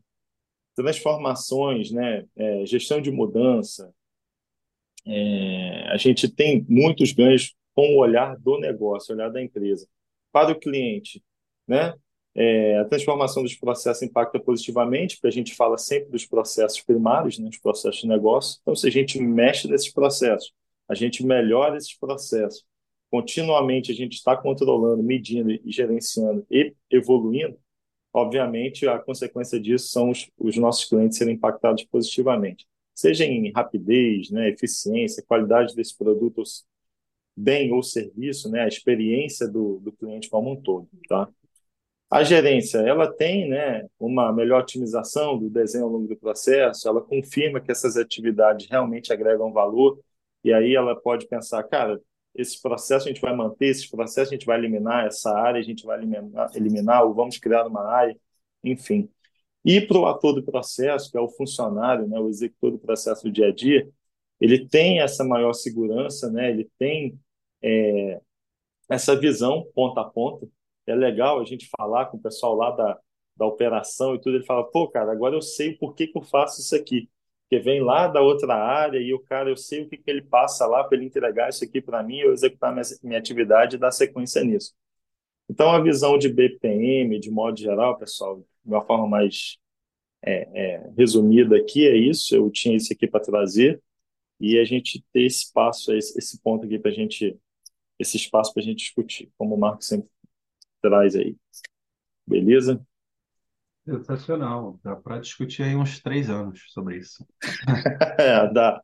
transformações, 0.74 1.92
né? 1.92 2.26
É, 2.34 2.66
gestão 2.66 3.00
de 3.00 3.12
mudança. 3.12 3.94
É, 5.06 5.88
a 5.92 5.96
gente 5.96 6.28
tem 6.28 6.66
muitos 6.68 7.12
ganhos 7.12 7.54
com 7.74 7.94
o 7.94 7.98
olhar 7.98 8.36
do 8.36 8.58
negócio, 8.58 9.14
olhar 9.14 9.30
da 9.30 9.40
empresa. 9.40 9.88
Para 10.32 10.50
o 10.50 10.58
cliente, 10.58 11.22
né? 11.68 11.94
É, 12.40 12.78
a 12.78 12.84
transformação 12.84 13.42
dos 13.42 13.56
processos 13.56 14.00
impacta 14.04 14.38
positivamente, 14.38 15.16
porque 15.16 15.26
a 15.26 15.32
gente 15.32 15.56
fala 15.56 15.76
sempre 15.76 16.08
dos 16.10 16.24
processos 16.24 16.80
primários, 16.80 17.36
né, 17.36 17.48
dos 17.48 17.58
processos 17.58 18.00
de 18.00 18.06
negócio. 18.06 18.60
Então, 18.62 18.76
se 18.76 18.86
a 18.86 18.90
gente 18.92 19.20
mexe 19.20 19.66
nesses 19.66 19.92
processos, 19.92 20.52
a 20.88 20.94
gente 20.94 21.26
melhora 21.26 21.76
esses 21.76 21.98
processos, 21.98 22.64
continuamente 23.10 23.90
a 23.90 23.94
gente 23.94 24.12
está 24.12 24.36
controlando, 24.36 25.02
medindo 25.02 25.50
e 25.50 25.62
gerenciando 25.66 26.46
e 26.48 26.72
evoluindo, 26.88 27.58
obviamente 28.12 28.86
a 28.86 29.00
consequência 29.00 29.58
disso 29.58 29.88
são 29.88 30.10
os, 30.10 30.30
os 30.38 30.56
nossos 30.56 30.84
clientes 30.84 31.18
serem 31.18 31.34
impactados 31.34 31.82
positivamente, 31.86 32.68
seja 32.94 33.24
em 33.24 33.50
rapidez, 33.50 34.30
né, 34.30 34.48
eficiência, 34.48 35.24
qualidade 35.26 35.74
desse 35.74 35.98
produto 35.98 36.44
bem 37.36 37.72
ou 37.72 37.82
serviço, 37.82 38.48
né, 38.48 38.60
a 38.62 38.68
experiência 38.68 39.48
do, 39.48 39.80
do 39.80 39.90
cliente 39.90 40.30
como 40.30 40.52
um 40.52 40.62
todo, 40.62 40.88
tá? 41.08 41.28
A 42.10 42.22
gerência, 42.24 42.78
ela 42.78 43.12
tem 43.12 43.48
né, 43.50 43.86
uma 43.98 44.32
melhor 44.32 44.62
otimização 44.62 45.38
do 45.38 45.50
desenho 45.50 45.84
ao 45.84 45.90
longo 45.90 46.08
do 46.08 46.16
processo, 46.16 46.88
ela 46.88 47.02
confirma 47.02 47.60
que 47.60 47.70
essas 47.70 47.96
atividades 47.98 48.66
realmente 48.68 49.12
agregam 49.12 49.52
valor, 49.52 49.98
e 50.42 50.52
aí 50.52 50.74
ela 50.74 50.96
pode 50.96 51.28
pensar, 51.28 51.62
cara, 51.64 52.00
esse 52.34 52.60
processo 52.62 53.06
a 53.06 53.12
gente 53.12 53.20
vai 53.20 53.34
manter, 53.36 53.66
esses 53.66 53.86
processos 53.90 54.32
a 54.32 54.34
gente 54.34 54.46
vai 54.46 54.58
eliminar, 54.58 55.06
essa 55.06 55.30
área 55.36 55.60
a 55.60 55.62
gente 55.62 55.84
vai 55.84 55.98
eliminar, 55.98 56.50
eliminar 56.54 57.04
ou 57.04 57.12
vamos 57.14 57.36
criar 57.38 57.66
uma 57.66 57.86
área, 57.86 58.16
enfim. 58.64 59.10
E 59.64 59.80
para 59.80 59.98
o 59.98 60.06
ator 60.06 60.34
do 60.34 60.42
processo, 60.42 61.10
que 61.10 61.18
é 61.18 61.20
o 61.20 61.28
funcionário, 61.28 62.08
né, 62.08 62.18
o 62.18 62.28
executor 62.28 62.70
do 62.72 62.78
processo 62.78 63.24
do 63.24 63.30
dia 63.32 63.48
a 63.48 63.52
dia, 63.52 63.86
ele 64.40 64.66
tem 64.68 65.00
essa 65.00 65.24
maior 65.24 65.52
segurança, 65.52 66.30
né, 66.30 66.50
ele 66.50 66.70
tem 66.78 67.18
é, 67.62 68.20
essa 68.88 69.18
visão 69.18 69.66
ponta 69.74 70.00
a 70.00 70.04
ponta, 70.04 70.48
é 70.88 70.94
legal 70.94 71.40
a 71.40 71.44
gente 71.44 71.68
falar 71.76 72.06
com 72.06 72.16
o 72.16 72.20
pessoal 72.20 72.54
lá 72.54 72.70
da, 72.70 72.98
da 73.36 73.46
operação 73.46 74.14
e 74.14 74.20
tudo. 74.20 74.36
Ele 74.36 74.44
fala, 74.44 74.64
pô, 74.64 74.88
cara, 74.88 75.12
agora 75.12 75.34
eu 75.34 75.42
sei 75.42 75.74
por 75.74 75.94
que, 75.94 76.06
que 76.06 76.18
eu 76.18 76.22
faço 76.22 76.60
isso 76.60 76.74
aqui. 76.74 77.08
Porque 77.42 77.62
vem 77.62 77.82
lá 77.82 78.08
da 78.08 78.20
outra 78.20 78.54
área 78.54 78.98
e 78.98 79.12
o 79.14 79.20
cara, 79.20 79.48
eu 79.50 79.56
sei 79.56 79.82
o 79.82 79.88
que, 79.88 79.96
que 79.96 80.10
ele 80.10 80.22
passa 80.22 80.66
lá 80.66 80.84
para 80.84 80.96
ele 80.96 81.06
entregar 81.06 81.48
isso 81.48 81.64
aqui 81.64 81.80
para 81.80 82.02
mim, 82.02 82.18
eu 82.18 82.32
executar 82.32 82.72
minha, 82.72 82.84
minha 83.02 83.18
atividade 83.18 83.76
e 83.76 83.78
dar 83.78 83.90
sequência 83.90 84.42
nisso. 84.44 84.74
Então, 85.48 85.70
a 85.70 85.80
visão 85.80 86.18
de 86.18 86.28
BPM, 86.28 87.18
de 87.18 87.30
modo 87.30 87.58
geral, 87.58 87.98
pessoal, 87.98 88.38
de 88.38 88.44
uma 88.64 88.84
forma 88.84 89.06
mais 89.08 89.56
é, 90.22 90.48
é, 90.54 90.90
resumida 90.96 91.56
aqui, 91.56 91.86
é 91.86 91.96
isso. 91.96 92.34
Eu 92.34 92.50
tinha 92.50 92.76
isso 92.76 92.92
aqui 92.92 93.06
para 93.06 93.20
trazer 93.20 93.82
e 94.40 94.58
a 94.58 94.64
gente 94.64 95.02
ter 95.12 95.22
espaço, 95.22 95.92
esse, 95.94 96.18
esse 96.18 96.40
ponto 96.42 96.66
aqui 96.66 96.78
para 96.78 96.90
a 96.90 96.94
gente, 96.94 97.36
esse 97.98 98.16
espaço 98.16 98.52
para 98.52 98.62
a 98.62 98.66
gente 98.66 98.78
discutir, 98.78 99.30
como 99.38 99.54
o 99.54 99.58
Marco 99.58 99.82
sempre 99.82 100.08
traz 100.80 101.14
aí. 101.14 101.36
Beleza? 102.26 102.84
Sensacional. 103.84 104.78
Dá 104.82 104.94
para 104.96 105.18
discutir 105.18 105.62
aí 105.62 105.74
uns 105.74 106.00
três 106.00 106.28
anos 106.28 106.64
sobre 106.68 106.98
isso. 106.98 107.26
é, 108.18 108.52
dá. 108.52 108.82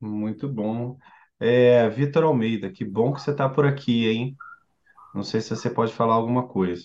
Muito 0.00 0.48
bom. 0.48 0.98
É, 1.40 1.88
Vitor 1.88 2.24
Almeida, 2.24 2.70
que 2.70 2.84
bom 2.84 3.12
que 3.12 3.20
você 3.20 3.30
está 3.30 3.48
por 3.48 3.64
aqui, 3.66 4.08
hein? 4.08 4.36
Não 5.14 5.22
sei 5.22 5.40
se 5.40 5.50
você 5.50 5.70
pode 5.70 5.92
falar 5.92 6.14
alguma 6.14 6.46
coisa. 6.46 6.84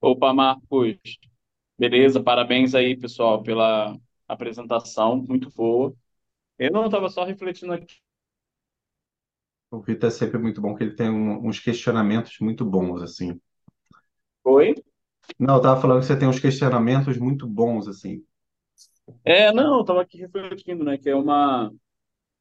Opa, 0.00 0.32
Marcos. 0.32 0.96
Beleza, 1.78 2.22
parabéns 2.22 2.74
aí, 2.74 2.96
pessoal, 2.96 3.42
pela 3.42 3.96
apresentação, 4.28 5.16
muito 5.16 5.50
boa. 5.50 5.94
Eu 6.58 6.70
não 6.72 6.86
estava 6.86 7.08
só 7.08 7.24
refletindo 7.24 7.72
aqui 7.72 7.96
o 9.70 9.80
Vitor 9.80 10.08
é 10.08 10.10
sempre 10.12 10.38
muito 10.38 10.60
bom, 10.60 10.74
que 10.76 10.84
ele 10.84 10.94
tem 10.96 11.10
um- 11.10 11.46
uns 11.48 11.58
questionamentos 11.60 12.38
muito 12.40 12.64
bons, 12.64 13.02
assim. 13.02 13.40
Oi? 14.44 14.74
Não, 15.38 15.56
eu 15.56 15.60
tava 15.62 15.80
falando 15.80 16.00
que 16.00 16.06
você 16.06 16.16
tem 16.18 16.28
uns 16.28 16.38
questionamentos 16.38 17.16
muito 17.18 17.44
bons, 17.46 17.88
assim. 17.88 18.24
É, 19.24 19.52
não, 19.52 19.76
eu 19.76 19.80
estava 19.82 20.02
aqui 20.02 20.18
refletindo, 20.18 20.84
né, 20.84 20.96
que 20.98 21.08
é 21.08 21.14
uma 21.14 21.72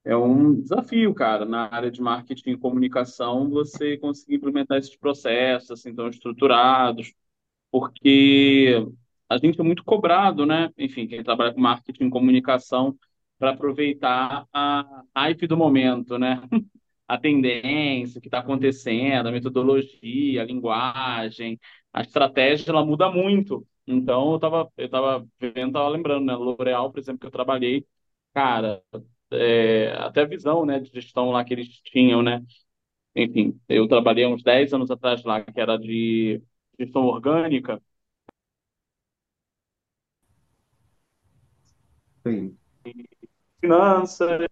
é 0.06 0.16
um 0.18 0.62
desafio, 0.62 1.14
cara, 1.14 1.46
na 1.46 1.68
área 1.74 1.92
de 1.92 2.02
marketing 2.02 2.52
e 2.52 2.58
comunicação, 2.58 3.50
você 3.50 3.98
conseguir 3.98 4.36
implementar 4.38 4.78
esses 4.80 4.96
processos 4.98 5.72
assim 5.72 5.94
tão 5.96 6.10
estruturados, 6.10 7.14
porque 7.72 8.76
a 9.30 9.38
gente 9.38 9.60
é 9.62 9.64
muito 9.64 9.84
cobrado, 9.86 10.46
né? 10.46 10.72
Enfim, 10.78 11.08
quem 11.08 11.24
trabalha 11.24 11.54
com 11.54 11.62
marketing 11.62 12.06
e 12.08 12.10
comunicação 12.12 12.98
para 13.40 13.52
aproveitar 13.52 14.48
a 14.54 15.04
hype 15.16 15.48
do 15.48 15.58
momento, 15.58 16.18
né? 16.20 16.42
A 17.10 17.18
tendência, 17.20 18.20
o 18.20 18.22
que 18.22 18.28
está 18.28 18.40
acontecendo, 18.40 19.28
a 19.30 19.32
metodologia, 19.32 20.42
a 20.42 20.46
linguagem, 20.46 21.60
a 21.94 22.02
estratégia, 22.02 22.72
ela 22.72 22.86
muda 22.86 23.12
muito. 23.12 23.68
Então, 23.88 24.32
eu 24.32 24.36
estava 24.38 24.72
eu 24.78 24.90
tava 24.90 25.28
vendo, 25.40 25.70
estava 25.70 25.90
lembrando, 25.90 26.26
né? 26.26 26.36
L'Oréal, 26.36 26.92
por 26.92 27.00
exemplo, 27.00 27.20
que 27.22 27.28
eu 27.28 27.32
trabalhei, 27.32 27.86
cara, 28.34 28.84
é, 29.32 29.92
até 29.98 30.22
a 30.22 30.26
visão, 30.26 30.66
né, 30.66 30.80
de 30.80 30.92
gestão 30.94 31.32
lá 31.32 31.44
que 31.46 31.54
eles 31.54 31.68
tinham, 31.84 32.22
né? 32.24 32.44
Enfim, 33.16 33.60
eu 33.70 33.88
trabalhei 33.88 34.26
uns 34.28 34.44
10 34.44 34.74
anos 34.74 34.92
atrás 34.92 35.24
lá, 35.24 35.44
que 35.44 35.60
era 35.62 35.78
de 35.78 36.42
gestão 36.80 37.04
orgânica. 37.06 37.82
Sim. 42.26 42.58
Finanças, 43.62 44.48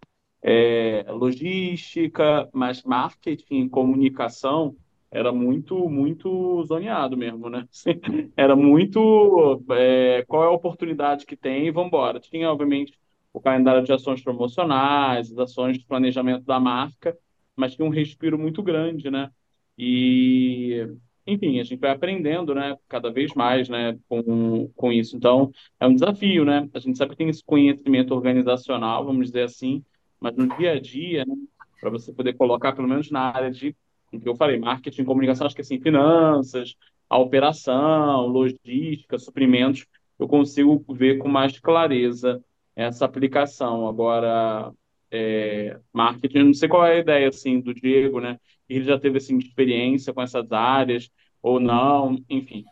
é, 0.50 1.06
logística, 1.12 2.50
mas 2.54 2.82
marketing, 2.84 3.68
comunicação 3.68 4.76
era 5.12 5.32
muito, 5.34 5.90
muito 5.90 6.64
zoneado 6.66 7.18
mesmo, 7.18 7.50
né? 7.50 7.68
Era 8.38 8.56
muito 8.56 9.62
é, 9.72 10.24
qual 10.28 10.44
é 10.44 10.48
a 10.48 10.52
oportunidade 10.52 11.26
que 11.26 11.36
tem 11.38 11.68
e 11.68 11.72
vamos 11.72 11.88
embora. 11.90 12.20
Tinha, 12.20 12.50
obviamente, 12.52 12.94
o 13.34 13.40
calendário 13.42 13.84
de 13.84 13.92
ações 13.94 14.22
promocionais, 14.24 15.32
as 15.32 15.38
ações 15.38 15.78
de 15.78 15.86
planejamento 15.86 16.46
da 16.46 16.60
marca, 16.60 17.18
mas 17.56 17.76
tinha 17.76 17.86
um 17.86 17.90
respiro 17.92 18.38
muito 18.38 18.62
grande, 18.64 19.10
né? 19.12 19.30
E, 19.78 20.88
enfim, 21.26 21.60
a 21.60 21.64
gente 21.64 21.80
vai 21.80 21.92
aprendendo, 21.92 22.54
né? 22.56 22.78
Cada 22.88 23.12
vez 23.12 23.34
mais, 23.34 23.70
né? 23.70 23.98
Com, 24.08 24.70
com 24.76 24.92
isso. 24.92 25.16
Então, 25.16 25.52
é 25.80 25.88
um 25.88 25.94
desafio, 25.94 26.46
né? 26.46 26.70
A 26.74 26.80
gente 26.80 26.98
sabe 26.98 27.12
que 27.12 27.18
tem 27.18 27.30
esse 27.30 27.44
conhecimento 27.44 28.14
organizacional, 28.14 29.06
vamos 29.06 29.28
dizer 29.28 29.44
assim, 29.44 29.84
mas 30.20 30.36
no 30.36 30.48
dia 30.58 30.74
a 30.74 30.80
dia, 30.80 31.26
né? 31.26 31.36
Para 31.80 31.90
você 31.90 32.12
poder 32.14 32.34
colocar, 32.34 32.74
pelo 32.74 32.88
menos 32.88 33.12
na 33.12 33.32
área 33.32 33.52
de 33.52 33.76
o 34.12 34.20
que 34.20 34.28
eu 34.30 34.36
falei, 34.36 34.58
marketing, 34.58 35.04
comunicação, 35.04 35.46
acho 35.46 35.56
que 35.56 35.62
assim, 35.62 35.80
finanças, 35.82 36.76
a 37.10 37.18
operação, 37.18 38.28
logística, 38.28 39.18
suprimentos, 39.20 39.86
eu 40.18 40.28
consigo 40.28 40.84
ver 40.94 41.18
com 41.18 41.28
mais 41.28 41.60
clareza 41.60 42.42
essa 42.76 43.06
aplicação. 43.06 43.88
Agora, 43.88 44.72
é, 45.12 45.78
marketing, 45.94 46.40
não 46.44 46.54
sei 46.54 46.70
qual 46.70 46.86
é 46.86 46.96
a 46.96 47.00
ideia 47.00 47.28
assim 47.28 47.60
do 47.60 47.74
Diego, 47.74 48.20
né? 48.20 48.40
Ele 48.68 48.84
já 48.84 49.00
teve 49.00 49.18
assim 49.18 49.38
experiência 49.38 50.14
com 50.14 50.22
essas 50.22 50.52
áreas 50.52 51.10
ou 51.42 51.60
não, 51.60 52.18
enfim. 52.30 52.66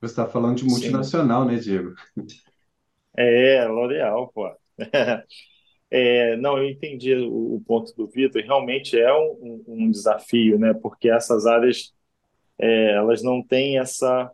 Você 0.00 0.06
está 0.06 0.26
falando 0.26 0.56
de 0.58 0.64
multinacional, 0.64 1.44
Sim. 1.44 1.52
né, 1.52 1.56
Diego? 1.56 1.94
É, 3.16 3.64
L'Oréal, 3.66 4.32
pô. 4.32 4.50
É, 5.90 6.36
não, 6.36 6.56
eu 6.58 6.68
entendi 6.68 7.14
o, 7.14 7.56
o 7.56 7.60
ponto 7.66 7.94
do 7.96 8.06
Vitor. 8.06 8.42
Realmente 8.42 8.98
é 8.98 9.12
um, 9.12 9.64
um, 9.66 9.90
desafio, 9.90 10.58
né? 10.58 10.72
Porque 10.74 11.10
essas 11.10 11.46
áreas 11.46 11.92
é, 12.58 12.92
elas 12.94 13.22
não 13.22 13.42
têm 13.42 13.78
essa 13.78 14.30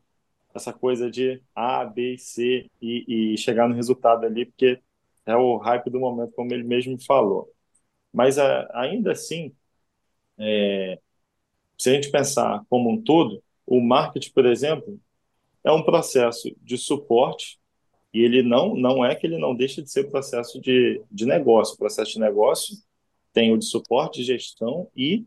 essa 0.55 0.73
coisa 0.73 1.11
de 1.11 1.43
A, 1.55 1.85
B, 1.85 2.17
C 2.19 2.71
e, 2.81 3.35
e, 3.35 3.39
chegar 3.39 3.69
no 3.69 3.75
resultado 3.75 4.25
ali, 4.25 4.47
porque 4.47 4.81
é 5.27 5.37
o 5.37 5.59
hype 5.59 5.91
do 5.91 6.01
momento, 6.01 6.33
como 6.35 6.53
ele 6.55 6.65
mesmo 6.65 6.99
falou. 7.05 7.53
Mas 8.13 8.39
a, 8.39 8.69
ainda 8.75 9.13
assim, 9.13 9.55
é, 10.39 10.99
se 11.79 11.91
a 11.91 11.95
gente 11.95 12.11
pensar 12.11 12.65
como 12.71 12.91
um 12.91 13.03
todo, 13.03 13.43
o 13.67 13.81
marketing, 13.81 14.33
por 14.33 14.47
exemplo, 14.47 15.01
é 15.65 15.73
um 15.73 15.83
processo 15.83 16.55
de 16.63 16.79
suporte 16.79 17.59
e 18.17 18.25
ele 18.25 18.43
não, 18.43 18.75
não 18.75 19.05
é 19.05 19.15
que 19.15 19.27
ele 19.27 19.37
não 19.37 19.55
deixa 19.55 19.83
de 19.83 19.91
ser 19.91 20.05
processo 20.11 20.59
de, 20.59 21.03
de 21.13 21.27
negócio. 21.27 21.75
O 21.75 21.79
processo 21.79 22.13
de 22.13 22.19
negócio 22.19 22.75
tem 23.31 23.53
o 23.53 23.59
de 23.59 23.67
suporte, 23.67 24.25
gestão 24.25 24.91
e 24.97 25.27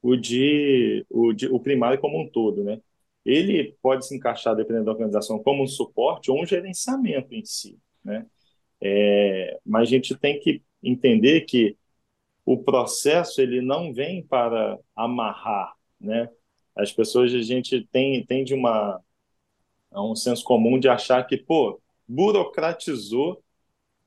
o 0.00 0.16
de, 0.16 1.04
o 1.10 1.34
de 1.34 1.46
o 1.46 1.60
primário 1.60 2.00
como 2.00 2.18
um 2.18 2.26
todo, 2.26 2.64
né? 2.64 2.80
Ele 3.22 3.76
pode 3.82 4.06
se 4.06 4.16
encaixar, 4.16 4.56
dependendo 4.56 4.86
da 4.86 4.92
organização, 4.92 5.38
como 5.42 5.62
um 5.62 5.66
suporte 5.66 6.30
ou 6.30 6.40
um 6.42 6.46
gerenciamento 6.46 7.34
em 7.34 7.44
si, 7.44 7.78
né? 8.02 8.24
É, 8.80 9.58
mas 9.62 9.82
a 9.82 9.90
gente 9.90 10.16
tem 10.16 10.40
que 10.40 10.62
entender 10.82 11.42
que 11.42 11.76
o 12.46 12.56
processo 12.56 13.42
ele 13.42 13.60
não 13.60 13.92
vem 13.92 14.22
para 14.22 14.78
amarrar, 14.96 15.74
né? 16.00 16.30
As 16.74 16.90
pessoas 16.94 17.34
a 17.34 17.42
gente 17.42 17.86
tem 17.92 18.24
tem 18.24 18.42
de 18.42 18.54
uma 18.54 19.02
um 19.92 20.16
senso 20.16 20.42
comum 20.44 20.78
de 20.78 20.88
achar 20.88 21.22
que 21.26 21.36
pô 21.36 21.78
burocratizou 22.08 23.42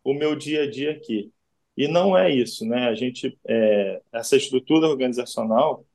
o 0.04 0.14
meu 0.14 0.36
dia 0.36 0.64
a 0.64 0.70
dia 0.70 0.92
aqui. 0.92 1.32
E 1.78 1.88
não 1.88 2.18
é 2.18 2.30
isso, 2.30 2.66
né? 2.66 2.88
A 2.90 2.96
gente, 2.96 3.38
é, 3.48 4.02
essa 4.12 4.36
estrutura 4.36 4.88
organizacional, 4.88 5.86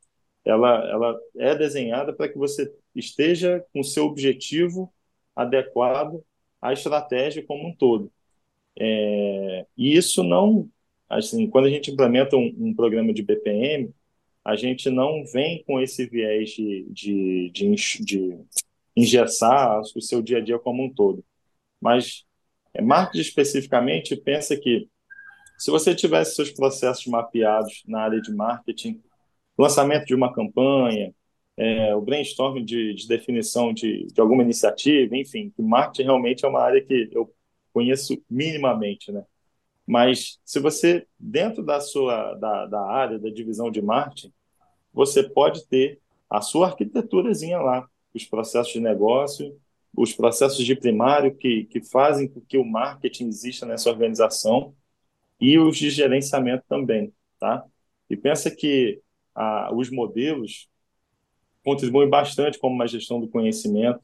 ela, 0.44 0.88
ela 0.90 1.20
é 1.36 1.54
desenhada 1.54 2.12
para 2.12 2.28
que 2.28 2.38
você 2.38 2.72
esteja 2.94 3.64
com 3.72 3.82
seu 3.82 4.06
objetivo 4.06 4.92
adequado 5.34 6.24
à 6.60 6.72
estratégia 6.72 7.44
como 7.44 7.68
um 7.68 7.74
todo. 7.74 8.10
É, 8.78 9.66
e 9.76 9.96
isso 9.96 10.22
não, 10.22 10.68
assim, 11.08 11.48
quando 11.48 11.66
a 11.66 11.70
gente 11.70 11.90
implementa 11.90 12.36
um, 12.36 12.54
um, 12.58 12.74
programa 12.74 13.12
de 13.12 13.22
BPM, 13.22 13.92
a 14.44 14.56
gente 14.56 14.90
não 14.90 15.24
vem 15.26 15.62
com 15.64 15.80
esse 15.80 16.06
viés 16.06 16.50
de, 16.50 16.86
de, 16.90 17.50
de, 17.50 18.04
de 18.04 18.38
engessar 18.96 19.80
o 19.80 20.00
seu 20.00 20.22
dia 20.22 20.38
a 20.38 20.40
dia 20.40 20.58
como 20.58 20.84
um 20.84 20.92
todo. 20.92 21.24
Mas 21.84 22.24
marketing 22.82 23.20
especificamente 23.20 24.16
pensa 24.16 24.56
que 24.56 24.88
se 25.58 25.70
você 25.70 25.94
tivesse 25.94 26.34
seus 26.34 26.50
processos 26.50 27.06
mapeados 27.06 27.82
na 27.86 28.00
área 28.00 28.22
de 28.22 28.34
marketing, 28.34 29.02
lançamento 29.56 30.06
de 30.06 30.14
uma 30.14 30.32
campanha, 30.32 31.14
é, 31.58 31.94
o 31.94 32.00
brainstorming 32.00 32.64
de, 32.64 32.94
de 32.94 33.06
definição 33.06 33.72
de, 33.72 34.06
de, 34.06 34.18
alguma 34.18 34.42
iniciativa, 34.42 35.14
enfim, 35.14 35.52
que 35.54 35.62
marketing 35.62 36.04
realmente 36.04 36.44
é 36.46 36.48
uma 36.48 36.62
área 36.62 36.82
que 36.82 37.10
eu 37.12 37.30
conheço 37.72 38.20
minimamente, 38.30 39.12
né? 39.12 39.22
Mas 39.86 40.40
se 40.42 40.58
você, 40.58 41.06
dentro 41.20 41.62
da 41.62 41.80
sua 41.80 42.32
da, 42.34 42.64
da 42.64 42.80
área, 42.80 43.18
da 43.18 43.28
divisão 43.28 43.70
de 43.70 43.82
marketing, 43.82 44.32
você 44.90 45.22
pode 45.22 45.66
ter 45.66 46.00
a 46.30 46.40
sua 46.40 46.68
arquiteturazinha 46.68 47.60
lá, 47.60 47.86
os 48.14 48.24
processos 48.24 48.72
de 48.72 48.80
negócio, 48.80 49.54
os 49.96 50.12
processos 50.12 50.64
de 50.64 50.74
primário 50.74 51.34
que, 51.34 51.64
que 51.64 51.80
fazem 51.80 52.28
com 52.28 52.40
que 52.40 52.58
o 52.58 52.64
marketing 52.64 53.28
exista 53.28 53.64
nessa 53.64 53.90
organização 53.90 54.74
e 55.40 55.58
os 55.58 55.76
de 55.76 55.90
gerenciamento 55.90 56.64
também, 56.68 57.12
tá? 57.38 57.64
E 58.08 58.16
pensa 58.16 58.50
que 58.50 59.00
os 59.72 59.90
modelos 59.90 60.68
contribuem 61.64 62.08
bastante 62.08 62.58
como 62.58 62.74
uma 62.74 62.86
gestão 62.86 63.20
do 63.20 63.28
conhecimento 63.28 64.00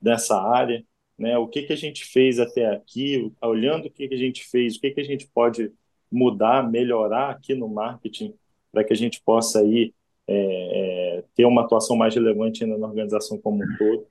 dessa 0.00 0.40
área, 0.40 0.84
né? 1.18 1.36
O 1.38 1.46
que 1.46 1.62
que 1.62 1.72
a 1.72 1.76
gente 1.76 2.04
fez 2.04 2.38
até 2.38 2.66
aqui, 2.66 3.32
olhando 3.40 3.86
o 3.86 3.90
que 3.90 4.08
que 4.08 4.14
a 4.14 4.18
gente 4.18 4.44
fez, 4.44 4.76
o 4.76 4.80
que 4.80 4.90
que 4.90 5.00
a 5.00 5.04
gente 5.04 5.28
pode 5.32 5.72
mudar, 6.10 6.68
melhorar 6.68 7.30
aqui 7.30 7.54
no 7.54 7.68
marketing 7.68 8.34
para 8.70 8.84
que 8.84 8.92
a 8.92 8.96
gente 8.96 9.22
possa 9.22 9.60
aí 9.60 9.94
é, 10.26 11.18
é, 11.18 11.24
ter 11.34 11.44
uma 11.44 11.62
atuação 11.62 11.96
mais 11.96 12.14
relevante 12.14 12.64
ainda 12.64 12.78
na 12.78 12.86
organização 12.86 13.38
como 13.38 13.62
um 13.62 13.76
todo 13.76 14.06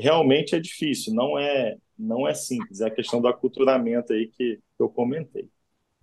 realmente 0.00 0.54
é 0.54 0.60
difícil, 0.60 1.14
não 1.14 1.38
é, 1.38 1.76
não 1.98 2.26
é 2.26 2.34
simples, 2.34 2.80
é 2.80 2.86
a 2.86 2.90
questão 2.90 3.20
do 3.20 3.28
aculturamento 3.28 4.12
aí 4.12 4.28
que 4.28 4.58
eu 4.78 4.88
comentei. 4.88 5.48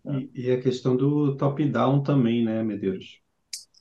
Né? 0.03 0.27
E, 0.33 0.47
e 0.47 0.51
a 0.51 0.61
questão 0.61 0.95
do 0.95 1.35
top-down 1.35 2.03
também, 2.03 2.43
né, 2.43 2.63
Medeiros? 2.63 3.19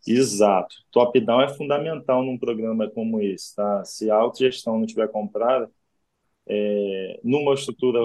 Exato. 0.06 0.74
Top-down 0.90 1.42
é 1.42 1.48
fundamental 1.48 2.24
num 2.24 2.38
programa 2.38 2.88
como 2.88 3.20
esse, 3.20 3.54
tá? 3.54 3.84
Se 3.84 4.10
a 4.10 4.16
autogestão 4.16 4.78
não 4.78 4.86
tiver 4.86 5.08
comprada, 5.08 5.70
é, 6.48 7.20
numa 7.24 7.54
estrutura 7.54 8.00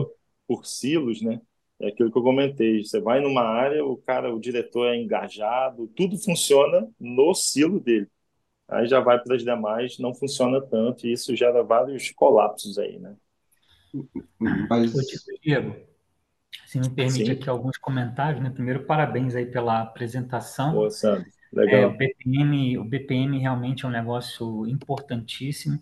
por 0.48 0.66
silos, 0.66 1.22
né? 1.22 1.40
É 1.80 1.88
aquilo 1.88 2.12
que 2.12 2.18
eu 2.18 2.24
comentei. 2.24 2.84
Você 2.84 3.00
vai 3.00 3.22
numa 3.22 3.44
área, 3.44 3.86
o 3.86 3.98
cara, 3.98 4.34
o 4.34 4.40
diretor 4.40 4.88
é 4.88 4.98
engajado, 4.98 5.88
tudo 5.96 6.18
funciona 6.18 6.88
no 7.00 7.34
silo 7.34 7.80
dele 7.80 8.08
aí 8.72 8.88
já 8.88 9.00
vai 9.00 9.20
para 9.20 9.36
as 9.36 9.44
demais, 9.44 10.00
não 10.00 10.14
funciona 10.14 10.62
tanto, 10.62 11.06
e 11.06 11.12
isso 11.12 11.36
gera 11.36 11.62
vários 11.62 12.10
colapsos 12.12 12.80
aí, 12.80 12.98
né? 12.98 13.16
Mas... 14.70 14.94
Diego, 15.44 15.76
se 16.66 16.80
me 16.80 16.90
permite 16.90 17.26
Sim. 17.26 17.32
aqui 17.32 17.50
alguns 17.50 17.78
comentários, 17.78 18.42
né? 18.42 18.50
Primeiro, 18.50 18.86
parabéns 18.86 19.36
aí 19.36 19.46
pela 19.46 19.82
apresentação. 19.82 20.74
Boa, 20.74 20.90
Sandro. 20.90 21.30
Legal. 21.52 21.82
É, 21.82 21.86
o, 21.86 21.98
BPM, 21.98 22.78
o 22.78 22.86
BPM 22.86 23.38
realmente 23.38 23.84
é 23.84 23.88
um 23.88 23.92
negócio 23.92 24.66
importantíssimo. 24.68 25.82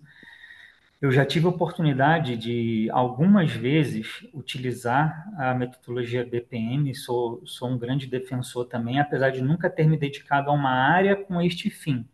Eu 0.99 1.11
já 1.11 1.25
tive 1.25 1.45
a 1.45 1.49
oportunidade 1.49 2.35
de, 2.35 2.89
algumas 2.91 3.51
vezes, 3.51 4.27
utilizar 4.33 5.31
a 5.37 5.53
metodologia 5.53 6.25
BPM, 6.25 6.93
sou, 6.93 7.41
sou 7.45 7.69
um 7.69 7.77
grande 7.77 8.05
defensor 8.05 8.65
também, 8.65 8.99
apesar 8.99 9.29
de 9.29 9.41
nunca 9.41 9.69
ter 9.69 9.87
me 9.87 9.95
dedicado 9.95 10.49
a 10.49 10.53
uma 10.53 10.71
área 10.71 11.15
com 11.15 11.39
este 11.39 11.69
fim. 11.69 12.05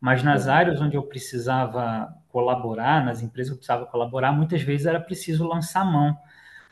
Mas 0.00 0.22
nas 0.22 0.46
uhum. 0.46 0.52
áreas 0.52 0.80
onde 0.80 0.96
eu 0.96 1.02
precisava 1.02 2.14
colaborar, 2.28 3.04
nas 3.04 3.22
empresas 3.22 3.50
que 3.50 3.54
eu 3.54 3.58
precisava 3.58 3.86
colaborar, 3.86 4.32
muitas 4.32 4.62
vezes 4.62 4.86
era 4.86 5.00
preciso 5.00 5.46
lançar 5.46 5.84
mão 5.84 6.16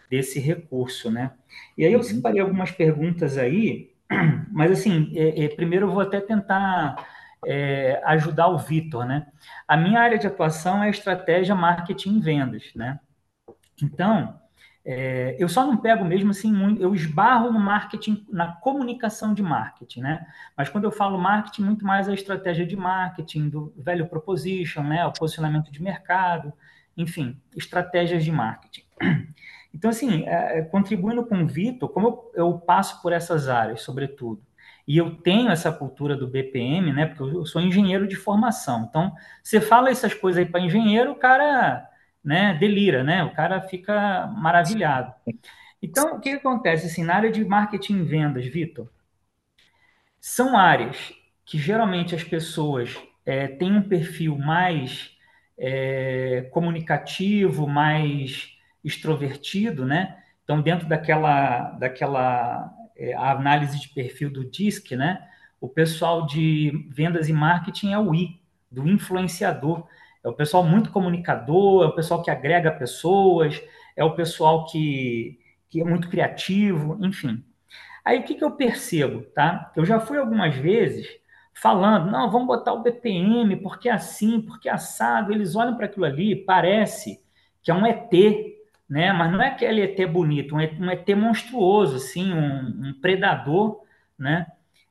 desse 0.09 0.39
recurso, 0.39 1.11
né? 1.11 1.33
E 1.77 1.85
aí 1.85 1.93
eu 1.93 1.99
uhum. 1.99 2.05
separei 2.05 2.41
algumas 2.41 2.71
perguntas 2.71 3.37
aí 3.37 3.97
Mas, 4.53 4.71
assim, 4.71 5.13
é, 5.15 5.45
é, 5.45 5.49
primeiro 5.49 5.87
eu 5.87 5.91
vou 5.91 6.01
até 6.01 6.21
tentar 6.21 6.97
é, 7.45 8.01
ajudar 8.05 8.49
o 8.49 8.59
Vitor, 8.59 9.05
né? 9.05 9.27
A 9.67 9.77
minha 9.77 10.01
área 10.01 10.19
de 10.19 10.27
atuação 10.27 10.83
é 10.83 10.91
estratégia, 10.91 11.55
marketing 11.55 12.19
e 12.19 12.21
vendas, 12.21 12.73
né? 12.75 13.01
Então, 13.83 14.41
é, 14.89 15.35
eu 15.37 15.49
só 15.49 15.67
não 15.67 15.77
pego 15.77 16.05
mesmo 16.05 16.31
assim 16.31 16.53
muito, 16.53 16.81
eu 16.81 16.95
esbarro 16.95 17.51
no 17.53 17.59
marketing, 17.59 18.25
na 18.31 18.53
comunicação 18.53 19.35
de 19.35 19.43
marketing, 19.43 20.01
né? 20.01 20.25
Mas 20.57 20.69
quando 20.69 20.85
eu 20.85 20.93
falo 20.93 21.19
marketing, 21.19 21.63
muito 21.63 21.85
mais 21.85 22.09
a 22.09 22.15
estratégia 22.15 22.65
de 22.65 22.77
marketing, 22.77 23.49
do 23.49 23.75
velho 23.77 24.07
proposition, 24.07 24.85
né? 24.85 25.05
O 25.05 25.13
posicionamento 25.13 25.73
de 25.73 25.83
mercado, 25.83 26.53
enfim, 26.97 27.37
estratégias 27.57 28.25
de 28.25 28.31
marketing. 28.31 28.85
Então, 29.75 29.91
assim, 29.91 30.25
é, 30.27 30.61
é 30.61 30.63
contribuindo 30.63 31.27
com 31.27 31.43
o 31.43 31.47
Vitor, 31.47 31.91
como 31.91 32.09
eu, 32.35 32.47
eu, 32.47 32.59
passo 32.59 33.03
por 33.03 33.13
essas 33.13 33.47
áreas, 33.47 33.83
sobretudo, 33.83 34.41
e 34.89 34.97
eu 34.97 35.17
tenho 35.17 35.51
essa 35.51 35.71
cultura 35.71 36.17
do 36.17 36.27
BPM, 36.27 36.95
né? 36.95 37.05
Porque 37.05 37.37
eu 37.37 37.45
sou 37.45 37.61
engenheiro 37.61 38.09
de 38.09 38.17
formação. 38.17 38.87
Então, 38.89 39.13
você 39.43 39.61
fala 39.61 39.91
essas 39.91 40.15
coisas 40.15 40.39
aí 40.39 40.51
para 40.51 40.63
engenheiro, 40.63 41.13
o 41.13 41.17
cara 41.17 41.87
né, 42.27 42.55
delira, 42.55 43.05
né? 43.05 43.23
O 43.23 43.33
cara 43.33 43.61
fica 43.61 44.27
maravilhado. 44.37 45.15
Então, 45.81 46.17
o 46.17 46.21
que, 46.21 46.31
acontece? 46.31 46.87
Assim, 46.87 47.05
na 47.05 47.15
área 47.15 47.31
de 47.31 47.45
marketing 47.45 48.01
e 48.01 48.03
vendas, 48.03 48.45
Vitor, 48.47 48.91
são 50.21 50.59
áreas 50.59 51.13
que 51.45 51.57
geralmente 51.57 52.17
as 52.17 52.25
pessoas 52.25 52.97
é, 53.25 53.47
têm 53.47 53.73
um 53.73 53.89
perfil 53.89 54.37
mais 54.37 55.17
é, 55.57 56.49
comunicativo, 56.51 57.69
mais 57.69 58.59
extrovertido, 58.83 59.87
né? 59.87 60.21
Então, 60.43 60.61
dentro 60.61 60.89
daquela, 60.89 61.71
daquela 61.73 62.75
é, 62.97 63.15
análise 63.15 63.81
de 63.81 63.89
perfil 63.91 64.31
do 64.31 64.45
DISC, 64.45 64.97
né? 64.97 65.25
O 65.61 65.69
pessoal 65.69 66.27
de 66.27 66.89
vendas 66.91 67.29
e 67.29 67.33
marketing 67.33 67.93
é 67.93 67.99
o 67.99 68.13
I, 68.13 68.41
do 68.69 68.89
influenciador. 68.89 69.87
É 70.27 70.29
o 70.29 70.33
pessoal 70.33 70.65
muito 70.65 70.91
comunicador, 70.91 71.85
é 71.85 71.87
o 71.87 71.95
pessoal 71.95 72.21
que 72.21 72.33
agrega 72.33 72.73
pessoas, 72.73 73.63
é 73.95 74.03
o 74.03 74.17
pessoal 74.17 74.67
que, 74.67 75.39
que 75.71 75.81
é 75.81 75.85
muito 75.85 76.09
criativo, 76.09 76.99
enfim. 77.01 77.45
Aí 78.05 78.19
o 78.19 78.25
que, 78.25 78.35
que 78.35 78.43
eu 78.43 78.51
percebo, 78.51 79.23
tá? 79.23 79.73
Eu 79.77 79.85
já 79.85 80.01
fui 80.01 80.19
algumas 80.19 80.57
vezes 80.57 81.07
falando, 81.55 82.11
não, 82.11 82.29
vamos 82.29 82.49
botar 82.49 82.73
o 82.73 82.83
BPM, 82.83 83.55
porque 83.59 83.89
é 83.89 83.93
assim, 83.93 84.41
porque 84.41 84.69
é 84.69 84.73
assado. 84.73 85.33
Eles 85.33 85.55
olham 85.55 85.77
para 85.77 85.87
aquilo 85.87 86.05
ali, 86.05 86.35
parece 86.35 87.23
que 87.63 87.71
é 87.71 87.75
um 87.75 87.87
ET, 87.87 88.11
né? 88.91 89.13
Mas 89.13 89.31
não 89.31 89.41
é 89.41 89.49
aquele 89.51 89.81
ET 89.81 90.11
bonito, 90.11 90.57
um 90.57 90.61
ET, 90.61 90.77
um 90.81 90.91
ET 90.91 91.09
monstruoso, 91.17 91.97
assim, 91.97 92.33
um, 92.33 92.89
um 92.89 93.01
predador, 93.01 93.81
né? 94.19 94.47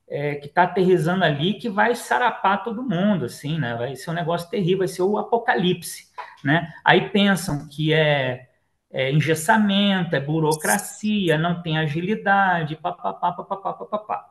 É, 0.08 0.36
que 0.36 0.46
está 0.46 0.62
aterrizando 0.64 1.24
ali 1.24 1.54
que 1.54 1.68
vai 1.68 1.94
sarapar 1.94 2.62
todo 2.62 2.82
mundo, 2.82 3.24
assim, 3.24 3.58
né? 3.58 3.74
Vai 3.74 3.96
ser 3.96 4.10
um 4.10 4.14
negócio 4.14 4.48
terrível, 4.48 4.78
vai 4.78 4.88
ser 4.88 5.02
o 5.02 5.18
apocalipse, 5.18 6.06
né? 6.44 6.72
Aí 6.84 7.10
pensam 7.10 7.68
que 7.68 7.92
é, 7.92 8.48
é 8.90 9.12
engessamento, 9.12 10.14
é 10.14 10.20
burocracia, 10.20 11.36
não 11.36 11.62
tem 11.62 11.78
agilidade, 11.78 12.76
papapá, 12.76 13.32
papapá, 13.32 13.72
papapá. 13.72 14.26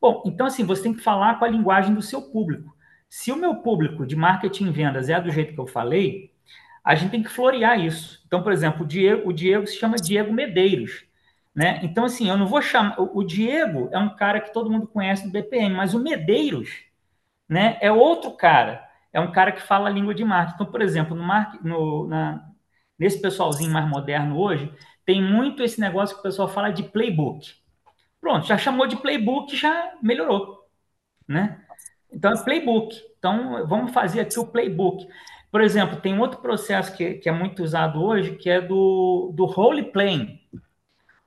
Bom, 0.00 0.22
então 0.26 0.46
assim, 0.46 0.64
você 0.64 0.82
tem 0.84 0.94
que 0.94 1.02
falar 1.02 1.38
com 1.38 1.44
a 1.44 1.48
linguagem 1.48 1.94
do 1.94 2.02
seu 2.02 2.22
público. 2.22 2.76
Se 3.08 3.32
o 3.32 3.36
meu 3.36 3.56
público 3.56 4.06
de 4.06 4.16
marketing 4.16 4.66
e 4.66 4.70
vendas 4.70 5.08
é 5.08 5.20
do 5.20 5.30
jeito 5.30 5.54
que 5.54 5.60
eu 5.60 5.66
falei, 5.66 6.30
a 6.84 6.94
gente 6.94 7.10
tem 7.10 7.22
que 7.22 7.30
florear 7.30 7.80
isso. 7.80 8.22
Então, 8.26 8.42
por 8.42 8.52
exemplo, 8.52 8.84
o 8.84 8.86
Diego, 8.86 9.28
o 9.28 9.32
Diego 9.32 9.66
se 9.66 9.76
chama 9.76 9.96
Diego 9.96 10.32
Medeiros. 10.32 11.05
Né? 11.56 11.80
Então, 11.82 12.04
assim, 12.04 12.28
eu 12.28 12.36
não 12.36 12.46
vou 12.46 12.60
chamar. 12.60 12.96
O 13.00 13.24
Diego 13.24 13.88
é 13.90 13.98
um 13.98 14.14
cara 14.14 14.40
que 14.42 14.52
todo 14.52 14.70
mundo 14.70 14.86
conhece 14.86 15.24
do 15.24 15.32
BPM, 15.32 15.74
mas 15.74 15.94
o 15.94 15.98
Medeiros 15.98 16.84
né, 17.48 17.78
é 17.80 17.90
outro 17.90 18.32
cara. 18.32 18.86
É 19.10 19.18
um 19.18 19.32
cara 19.32 19.50
que 19.52 19.62
fala 19.62 19.88
a 19.88 19.92
língua 19.92 20.14
de 20.14 20.22
marketing. 20.22 20.54
Então, 20.56 20.70
por 20.70 20.82
exemplo, 20.82 21.16
no, 21.16 21.22
mar... 21.22 21.58
no 21.64 22.06
na... 22.06 22.46
nesse 22.98 23.22
pessoalzinho 23.22 23.72
mais 23.72 23.88
moderno 23.88 24.38
hoje, 24.38 24.70
tem 25.06 25.22
muito 25.22 25.62
esse 25.62 25.80
negócio 25.80 26.14
que 26.16 26.20
o 26.20 26.22
pessoal 26.24 26.46
fala 26.46 26.70
de 26.70 26.82
playbook. 26.82 27.54
Pronto, 28.20 28.46
já 28.46 28.58
chamou 28.58 28.86
de 28.86 28.96
playbook, 28.96 29.56
já 29.56 29.94
melhorou. 30.02 30.66
Né? 31.26 31.58
Então, 32.12 32.32
é 32.32 32.44
playbook. 32.44 32.94
Então, 33.18 33.66
vamos 33.66 33.92
fazer 33.92 34.20
aqui 34.20 34.38
o 34.38 34.46
playbook. 34.46 35.08
Por 35.50 35.62
exemplo, 35.62 36.00
tem 36.02 36.18
outro 36.18 36.40
processo 36.40 36.94
que, 36.94 37.14
que 37.14 37.30
é 37.30 37.32
muito 37.32 37.62
usado 37.62 38.02
hoje, 38.02 38.36
que 38.36 38.50
é 38.50 38.60
do, 38.60 39.32
do 39.34 39.46
role 39.46 39.84
playing. 39.84 40.38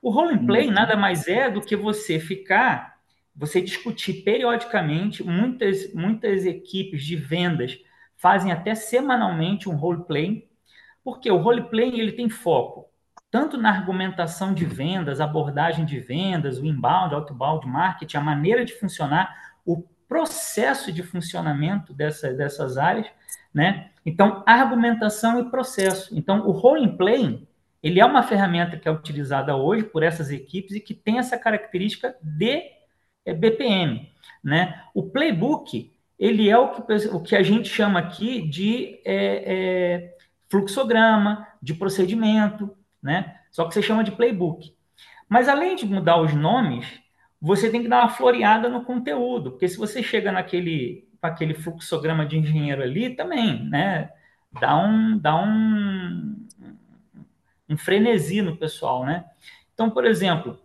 O 0.02 0.10
role 0.10 0.38
play 0.46 0.68
uhum. 0.68 0.72
nada 0.72 0.96
mais 0.96 1.28
é 1.28 1.50
do 1.50 1.60
que 1.60 1.76
você 1.76 2.18
ficar, 2.18 2.98
você 3.34 3.60
discutir 3.60 4.22
periodicamente, 4.22 5.22
muitas, 5.22 5.92
muitas 5.92 6.46
equipes 6.46 7.04
de 7.04 7.16
vendas 7.16 7.78
fazem 8.16 8.52
até 8.52 8.74
semanalmente 8.74 9.68
um 9.68 9.76
role 9.76 10.04
play, 10.04 10.48
porque 11.02 11.30
o 11.30 11.36
role 11.36 11.68
play 11.68 11.98
ele 12.00 12.12
tem 12.12 12.28
foco 12.28 12.90
tanto 13.30 13.56
na 13.56 13.70
argumentação 13.70 14.52
de 14.52 14.64
vendas, 14.64 15.20
abordagem 15.20 15.84
de 15.84 16.00
vendas, 16.00 16.58
o 16.58 16.66
inbound, 16.66 17.14
outbound 17.14 17.66
marketing, 17.66 18.16
a 18.16 18.20
maneira 18.20 18.64
de 18.64 18.72
funcionar, 18.74 19.54
o 19.64 19.84
processo 20.08 20.90
de 20.90 21.02
funcionamento 21.02 21.94
dessa, 21.94 22.32
dessas 22.32 22.76
áreas, 22.76 23.06
né? 23.54 23.90
Então, 24.04 24.42
argumentação 24.44 25.38
e 25.38 25.48
processo. 25.48 26.16
Então, 26.16 26.46
o 26.48 26.50
role 26.50 26.96
play 26.96 27.46
ele 27.82 28.00
é 28.00 28.04
uma 28.04 28.22
ferramenta 28.22 28.76
que 28.76 28.88
é 28.88 28.90
utilizada 28.90 29.56
hoje 29.56 29.84
por 29.84 30.02
essas 30.02 30.30
equipes 30.30 30.74
e 30.74 30.80
que 30.80 30.94
tem 30.94 31.18
essa 31.18 31.38
característica 31.38 32.14
de 32.22 32.62
é, 33.24 33.32
BPM. 33.32 34.10
Né? 34.42 34.82
O 34.94 35.04
playbook, 35.04 35.92
ele 36.18 36.48
é 36.48 36.58
o 36.58 36.68
que, 36.68 36.92
o 37.08 37.20
que 37.20 37.36
a 37.36 37.42
gente 37.42 37.68
chama 37.68 37.98
aqui 37.98 38.42
de 38.48 39.00
é, 39.04 39.44
é, 39.54 40.16
fluxograma, 40.48 41.46
de 41.62 41.74
procedimento, 41.74 42.76
né? 43.02 43.36
só 43.50 43.66
que 43.66 43.74
você 43.74 43.82
chama 43.82 44.04
de 44.04 44.12
playbook. 44.12 44.74
Mas 45.28 45.48
além 45.48 45.76
de 45.76 45.86
mudar 45.86 46.20
os 46.20 46.34
nomes, 46.34 46.86
você 47.40 47.70
tem 47.70 47.82
que 47.82 47.88
dar 47.88 48.00
uma 48.00 48.10
floreada 48.10 48.68
no 48.68 48.84
conteúdo, 48.84 49.52
porque 49.52 49.68
se 49.68 49.78
você 49.78 50.02
chega 50.02 50.30
naquele 50.30 51.08
aquele 51.22 51.54
fluxograma 51.54 52.24
de 52.24 52.38
engenheiro 52.38 52.82
ali, 52.82 53.14
também, 53.14 53.62
né? 53.68 54.10
Dá 54.58 54.76
um, 54.76 55.18
dá 55.18 55.36
um, 55.36 56.46
um 57.70 57.76
frenesi 57.76 58.42
no 58.42 58.56
pessoal, 58.56 59.06
né? 59.06 59.24
Então, 59.72 59.88
por 59.88 60.04
exemplo, 60.04 60.60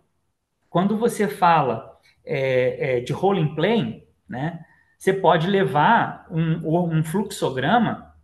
quando 0.68 0.98
você 0.98 1.28
fala 1.28 1.98
é, 2.24 2.98
é, 2.98 3.00
de 3.00 3.12
rolling 3.12 3.54
plane, 3.54 4.04
né? 4.28 4.64
Você 4.98 5.12
pode 5.12 5.46
levar 5.46 6.26
um, 6.30 6.98
um 6.98 7.04
fluxograma, 7.04 8.14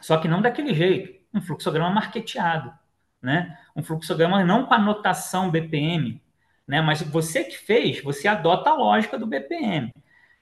só 0.00 0.16
que 0.16 0.26
não 0.26 0.42
daquele 0.42 0.74
jeito, 0.74 1.22
um 1.32 1.40
fluxograma 1.40 1.90
marketeado, 1.90 2.72
né? 3.20 3.56
Um 3.76 3.82
fluxograma 3.82 4.44
não 4.44 4.66
com 4.66 4.74
a 4.74 4.78
notação 4.78 5.50
BPM, 5.50 6.20
né? 6.66 6.80
Mas 6.80 7.00
você 7.02 7.44
que 7.44 7.56
fez, 7.56 8.02
você 8.02 8.26
adota 8.26 8.70
a 8.70 8.74
lógica 8.74 9.16
do 9.16 9.26
BPM, 9.26 9.92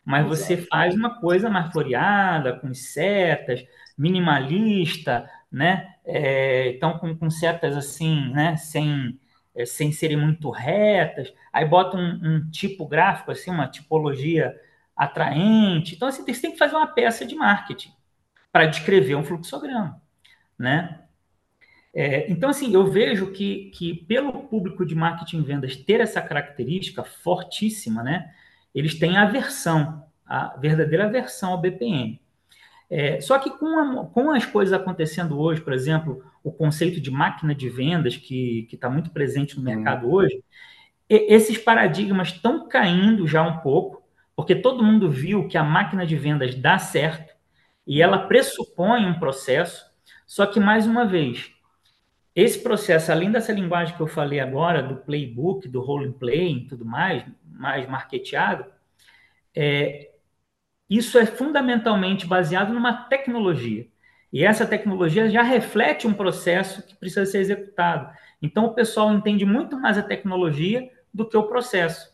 mas 0.04 0.26
você 0.26 0.56
faz 0.56 0.94
uma 0.94 1.20
coisa 1.20 1.50
mais 1.50 1.70
floreada, 1.70 2.58
com 2.58 2.72
setas, 2.72 3.62
minimalista, 3.98 5.28
né? 5.50 5.94
É, 6.04 6.70
então, 6.70 6.98
com, 6.98 7.16
com, 7.16 7.30
setas 7.30 7.76
assim, 7.76 8.30
né? 8.32 8.56
Sem, 8.56 9.18
é, 9.54 9.64
sem 9.64 9.92
serem 9.92 10.16
muito 10.16 10.50
retas. 10.50 11.32
Aí 11.52 11.64
bota 11.64 11.96
um, 11.96 12.20
um, 12.22 12.50
tipo 12.50 12.86
gráfico, 12.86 13.30
assim, 13.30 13.50
uma 13.50 13.68
tipologia 13.68 14.54
atraente. 14.96 15.94
Então, 15.94 16.08
assim, 16.08 16.24
você 16.24 16.40
tem 16.40 16.52
que 16.52 16.58
fazer 16.58 16.76
uma 16.76 16.86
peça 16.86 17.26
de 17.26 17.34
marketing 17.34 17.92
para 18.52 18.66
descrever 18.66 19.14
um 19.14 19.24
fluxograma, 19.24 20.00
né? 20.58 21.00
É, 21.92 22.30
então, 22.30 22.50
assim, 22.50 22.72
eu 22.72 22.86
vejo 22.86 23.32
que, 23.32 23.70
que 23.74 23.94
pelo 23.94 24.44
público 24.44 24.86
de 24.86 24.94
marketing 24.94 25.38
e 25.38 25.42
vendas 25.42 25.76
ter 25.76 26.00
essa 26.00 26.22
característica 26.22 27.02
fortíssima, 27.02 28.02
né? 28.02 28.32
Eles 28.74 28.98
têm 28.98 29.16
aversão, 29.16 30.04
a 30.24 30.56
verdadeira 30.56 31.06
aversão 31.06 31.52
ao 31.52 31.60
BPM. 31.60 32.20
É, 32.90 33.20
só 33.20 33.38
que 33.38 33.50
com, 33.50 33.78
a, 33.78 34.06
com, 34.06 34.32
as 34.32 34.44
coisas 34.44 34.72
acontecendo 34.72 35.38
hoje, 35.38 35.60
por 35.60 35.72
exemplo, 35.72 36.24
o 36.42 36.50
conceito 36.50 37.00
de 37.00 37.08
máquina 37.08 37.54
de 37.54 37.68
vendas, 37.68 38.16
que 38.16 38.68
está 38.72 38.90
muito 38.90 39.10
presente 39.10 39.56
no 39.56 39.62
mercado 39.62 40.08
hum. 40.08 40.12
hoje, 40.12 40.42
e, 41.08 41.32
esses 41.32 41.56
paradigmas 41.56 42.28
estão 42.28 42.68
caindo 42.68 43.28
já 43.28 43.42
um 43.42 43.58
pouco, 43.58 44.02
porque 44.34 44.56
todo 44.56 44.82
mundo 44.82 45.08
viu 45.08 45.46
que 45.46 45.56
a 45.56 45.62
máquina 45.62 46.04
de 46.04 46.16
vendas 46.16 46.54
dá 46.56 46.78
certo 46.78 47.32
e 47.86 48.02
ela 48.02 48.26
pressupõe 48.26 49.06
um 49.06 49.18
processo, 49.20 49.84
só 50.26 50.44
que, 50.46 50.58
mais 50.58 50.84
uma 50.86 51.04
vez, 51.04 51.52
esse 52.34 52.58
processo, 52.60 53.12
além 53.12 53.30
dessa 53.30 53.52
linguagem 53.52 53.94
que 53.94 54.00
eu 54.00 54.06
falei 54.06 54.40
agora, 54.40 54.82
do 54.82 54.96
playbook, 54.96 55.68
do 55.68 55.80
role 55.80 56.12
play 56.12 56.52
e 56.52 56.66
tudo 56.66 56.84
mais, 56.84 57.24
mais 57.44 57.88
marketeado, 57.88 58.64
é, 59.54 60.10
isso 60.90 61.16
é 61.16 61.24
fundamentalmente 61.24 62.26
baseado 62.26 62.72
numa 62.72 62.92
tecnologia. 63.04 63.86
E 64.32 64.44
essa 64.44 64.66
tecnologia 64.66 65.30
já 65.30 65.42
reflete 65.42 66.06
um 66.06 66.12
processo 66.12 66.82
que 66.86 66.96
precisa 66.96 67.24
ser 67.24 67.38
executado. 67.38 68.12
Então, 68.42 68.66
o 68.66 68.74
pessoal 68.74 69.12
entende 69.12 69.44
muito 69.44 69.78
mais 69.78 69.96
a 69.96 70.02
tecnologia 70.02 70.90
do 71.12 71.28
que 71.28 71.36
o 71.36 71.44
processo, 71.44 72.10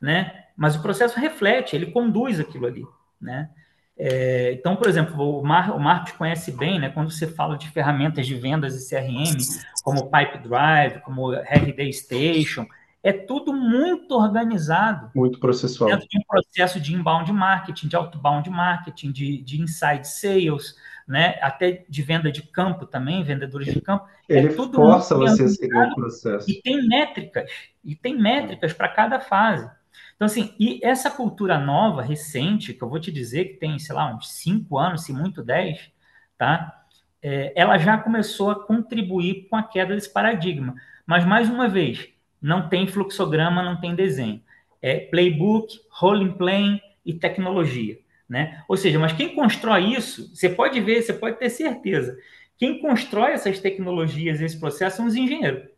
né? 0.00 0.40
mas 0.60 0.76
o 0.76 0.82
processo 0.82 1.18
reflete, 1.18 1.74
ele 1.74 1.86
conduz 1.86 2.38
aquilo 2.38 2.66
ali, 2.66 2.84
né? 3.18 3.48
É, 3.96 4.52
então, 4.52 4.76
por 4.76 4.86
exemplo, 4.86 5.40
o, 5.40 5.42
Mar, 5.42 5.74
o 5.74 6.18
conhece 6.18 6.52
bem, 6.52 6.78
né? 6.78 6.90
Quando 6.90 7.10
você 7.10 7.26
fala 7.26 7.56
de 7.56 7.70
ferramentas 7.70 8.26
de 8.26 8.34
vendas 8.34 8.76
e 8.76 8.86
CRM, 8.86 9.38
como 9.82 10.10
Pipe 10.10 10.36
Drive, 10.46 11.00
como 11.00 11.32
RD 11.32 11.90
Station, 11.94 12.66
é 13.02 13.12
tudo 13.12 13.52
muito 13.52 14.14
organizado. 14.14 15.10
Muito 15.14 15.38
processual. 15.38 15.90
Dentro 15.90 16.06
de 16.08 16.18
um 16.18 16.22
processo 16.22 16.78
de 16.78 16.94
inbound 16.94 17.32
marketing, 17.32 17.88
de 17.88 17.96
outbound 17.96 18.48
marketing, 18.50 19.10
de, 19.10 19.42
de 19.42 19.60
inside 19.60 20.06
sales, 20.06 20.76
né? 21.08 21.38
até 21.40 21.84
de 21.88 22.02
venda 22.02 22.30
de 22.30 22.42
campo 22.42 22.86
também, 22.86 23.24
vendedores 23.24 23.72
de 23.72 23.80
campo. 23.80 24.06
É 24.28 24.38
Ele 24.38 24.48
é 24.48 24.52
tudo 24.52 24.76
força 24.76 25.16
você 25.16 25.44
a 25.44 25.48
seguir 25.48 25.74
o 25.74 25.94
processo. 25.94 26.50
E 26.50 26.60
tem 26.60 26.86
métricas, 26.86 27.50
e 27.82 27.94
tem 27.94 28.16
métricas 28.18 28.72
para 28.72 28.88
cada 28.88 29.18
fase. 29.18 29.68
Então, 30.14 30.26
assim, 30.26 30.54
e 30.60 30.78
essa 30.82 31.10
cultura 31.10 31.58
nova, 31.58 32.02
recente, 32.02 32.74
que 32.74 32.82
eu 32.82 32.90
vou 32.90 33.00
te 33.00 33.10
dizer 33.10 33.46
que 33.46 33.54
tem, 33.54 33.78
sei 33.78 33.94
lá, 33.94 34.14
uns 34.14 34.30
5 34.32 34.78
anos, 34.78 35.04
se 35.04 35.14
muito 35.14 35.42
10, 35.42 35.90
tá? 36.36 36.84
É, 37.22 37.52
ela 37.56 37.78
já 37.78 37.96
começou 37.96 38.50
a 38.50 38.66
contribuir 38.66 39.48
com 39.48 39.56
a 39.56 39.62
queda 39.62 39.94
desse 39.94 40.12
paradigma. 40.12 40.74
Mas, 41.06 41.24
mais 41.24 41.48
uma 41.48 41.66
vez, 41.66 42.10
não 42.40 42.68
tem 42.68 42.86
fluxograma, 42.86 43.62
não 43.62 43.80
tem 43.80 43.94
desenho. 43.94 44.42
É 44.80 45.00
playbook, 45.00 45.78
rolling 45.90 46.32
plan 46.32 46.80
e 47.04 47.14
tecnologia. 47.14 47.98
Né? 48.28 48.62
Ou 48.68 48.76
seja, 48.76 48.98
mas 48.98 49.12
quem 49.12 49.34
constrói 49.34 49.92
isso, 49.92 50.34
você 50.34 50.48
pode 50.48 50.80
ver, 50.80 51.02
você 51.02 51.12
pode 51.12 51.38
ter 51.38 51.50
certeza. 51.50 52.16
Quem 52.56 52.80
constrói 52.80 53.32
essas 53.32 53.58
tecnologias, 53.58 54.40
esse 54.40 54.58
processo, 54.58 54.98
são 54.98 55.06
os 55.06 55.16
engenheiros. 55.16 55.68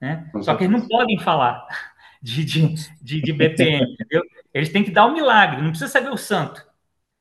Né? 0.00 0.30
Só 0.42 0.54
que 0.54 0.64
eles 0.64 0.80
não 0.80 0.86
podem 0.86 1.18
falar 1.18 1.66
de, 2.22 2.44
de, 2.44 2.74
de, 3.02 3.20
de 3.20 3.32
BPM, 3.32 3.84
entendeu? 3.92 4.22
Eles 4.52 4.68
têm 4.68 4.84
que 4.84 4.90
dar 4.90 5.06
o 5.06 5.10
um 5.10 5.14
milagre, 5.14 5.62
não 5.62 5.70
precisa 5.70 5.90
saber 5.90 6.10
o 6.10 6.16
santo, 6.16 6.64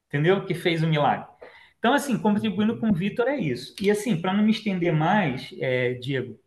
entendeu? 0.08 0.46
Que 0.46 0.54
fez 0.54 0.84
o 0.84 0.88
milagre. 0.88 1.26
Então, 1.80 1.94
assim, 1.94 2.18
contribuindo 2.18 2.78
com 2.78 2.90
o 2.92 2.94
Vitor 2.94 3.28
é 3.28 3.38
isso. 3.38 3.76
E, 3.82 3.90
assim, 3.92 4.22
para 4.22 4.34
não 4.34 4.44
me 4.44 4.52
estender 4.52 4.94
mais, 4.94 5.54
é, 5.60 5.96
Diego, 5.96 6.40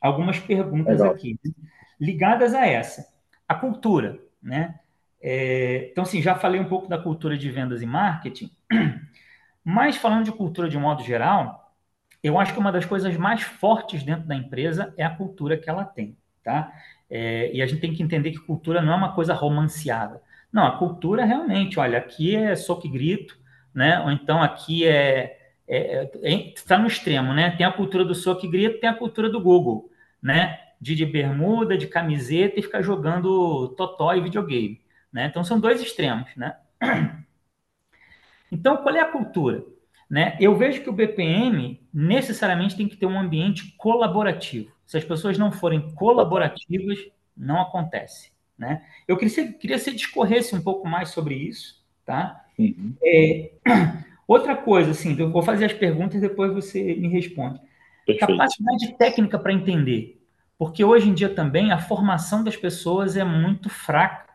algumas 0.00 0.38
perguntas 0.38 0.98
Legal. 0.98 1.12
aqui, 1.12 1.38
né? 1.44 1.52
ligadas 2.00 2.54
a 2.54 2.66
essa. 2.66 3.06
A 3.48 3.54
cultura, 3.54 4.18
né? 4.42 4.78
É, 5.20 5.88
então, 5.90 6.02
assim, 6.02 6.20
já 6.20 6.34
falei 6.34 6.60
um 6.60 6.68
pouco 6.68 6.88
da 6.88 6.98
cultura 6.98 7.36
de 7.36 7.50
vendas 7.50 7.82
e 7.82 7.86
marketing, 7.86 8.50
mas 9.64 9.96
falando 9.96 10.24
de 10.24 10.32
cultura 10.32 10.68
de 10.68 10.78
modo 10.78 11.02
geral, 11.02 11.74
eu 12.22 12.38
acho 12.38 12.52
que 12.52 12.58
uma 12.58 12.72
das 12.72 12.84
coisas 12.84 13.16
mais 13.16 13.42
fortes 13.42 14.02
dentro 14.02 14.26
da 14.26 14.34
empresa 14.34 14.92
é 14.96 15.04
a 15.04 15.10
cultura 15.10 15.56
que 15.56 15.68
ela 15.68 15.84
tem, 15.84 16.16
tá? 16.42 16.72
É, 17.08 17.52
e 17.52 17.62
a 17.62 17.66
gente 17.66 17.80
tem 17.80 17.94
que 17.94 18.02
entender 18.02 18.32
que 18.32 18.38
cultura 18.38 18.82
não 18.82 18.92
é 18.92 18.96
uma 18.96 19.14
coisa 19.14 19.32
romanceada. 19.32 20.20
Não, 20.52 20.66
a 20.66 20.76
cultura 20.78 21.24
realmente, 21.24 21.78
olha, 21.78 21.98
aqui 21.98 22.34
é 22.34 22.54
soco 22.56 22.86
e 22.86 22.90
grito, 22.90 23.38
né? 23.74 24.00
Ou 24.00 24.10
então 24.10 24.42
aqui 24.42 24.86
é 24.86 25.35
é, 25.68 26.10
é, 26.22 26.54
tá 26.66 26.78
no 26.78 26.86
extremo, 26.86 27.34
né? 27.34 27.50
Tem 27.56 27.66
a 27.66 27.72
cultura 27.72 28.04
do 28.04 28.14
soco 28.14 28.46
e 28.46 28.50
grito, 28.50 28.80
tem 28.80 28.88
a 28.88 28.94
cultura 28.94 29.28
do 29.28 29.40
Google, 29.40 29.90
né? 30.22 30.58
De, 30.80 30.94
de 30.94 31.06
bermuda, 31.06 31.76
de 31.76 31.86
camiseta 31.86 32.58
e 32.58 32.62
ficar 32.62 32.82
jogando 32.82 33.68
totó 33.76 34.14
e 34.14 34.20
videogame, 34.20 34.80
né? 35.12 35.26
Então 35.26 35.42
são 35.42 35.58
dois 35.58 35.80
extremos, 35.80 36.28
né? 36.36 36.56
Então 38.50 38.76
qual 38.76 38.94
é 38.94 39.00
a 39.00 39.10
cultura? 39.10 39.64
Né? 40.08 40.36
Eu 40.40 40.56
vejo 40.56 40.82
que 40.82 40.88
o 40.88 40.92
BPM 40.92 41.80
necessariamente 41.92 42.76
tem 42.76 42.88
que 42.88 42.96
ter 42.96 43.06
um 43.06 43.18
ambiente 43.18 43.74
colaborativo. 43.76 44.70
Se 44.86 44.96
as 44.96 45.04
pessoas 45.04 45.36
não 45.36 45.50
forem 45.50 45.92
colaborativas, 45.94 46.98
não 47.36 47.60
acontece. 47.60 48.30
Né? 48.56 48.84
Eu 49.06 49.16
queria, 49.16 49.52
queria 49.52 49.76
que 49.76 49.82
você 49.82 49.92
discorresse 49.92 50.54
um 50.54 50.62
pouco 50.62 50.86
mais 50.88 51.10
sobre 51.10 51.34
isso. 51.34 51.84
Tá? 52.04 52.44
Uhum. 52.56 52.94
É, 53.02 53.50
outra 54.26 54.56
coisa, 54.56 54.90
assim, 54.90 55.18
eu 55.18 55.30
vou 55.30 55.42
fazer 55.42 55.66
as 55.66 55.72
perguntas 55.72 56.18
e 56.18 56.20
depois 56.20 56.52
você 56.52 56.94
me 56.94 57.08
responde. 57.08 57.60
Perfeito. 58.04 58.26
Capacidade 58.26 58.96
técnica 58.96 59.38
para 59.38 59.52
entender. 59.52 60.20
Porque 60.58 60.84
hoje 60.84 61.08
em 61.08 61.14
dia 61.14 61.28
também 61.28 61.72
a 61.72 61.78
formação 61.78 62.42
das 62.42 62.56
pessoas 62.56 63.16
é 63.16 63.24
muito 63.24 63.68
fraca. 63.68 64.34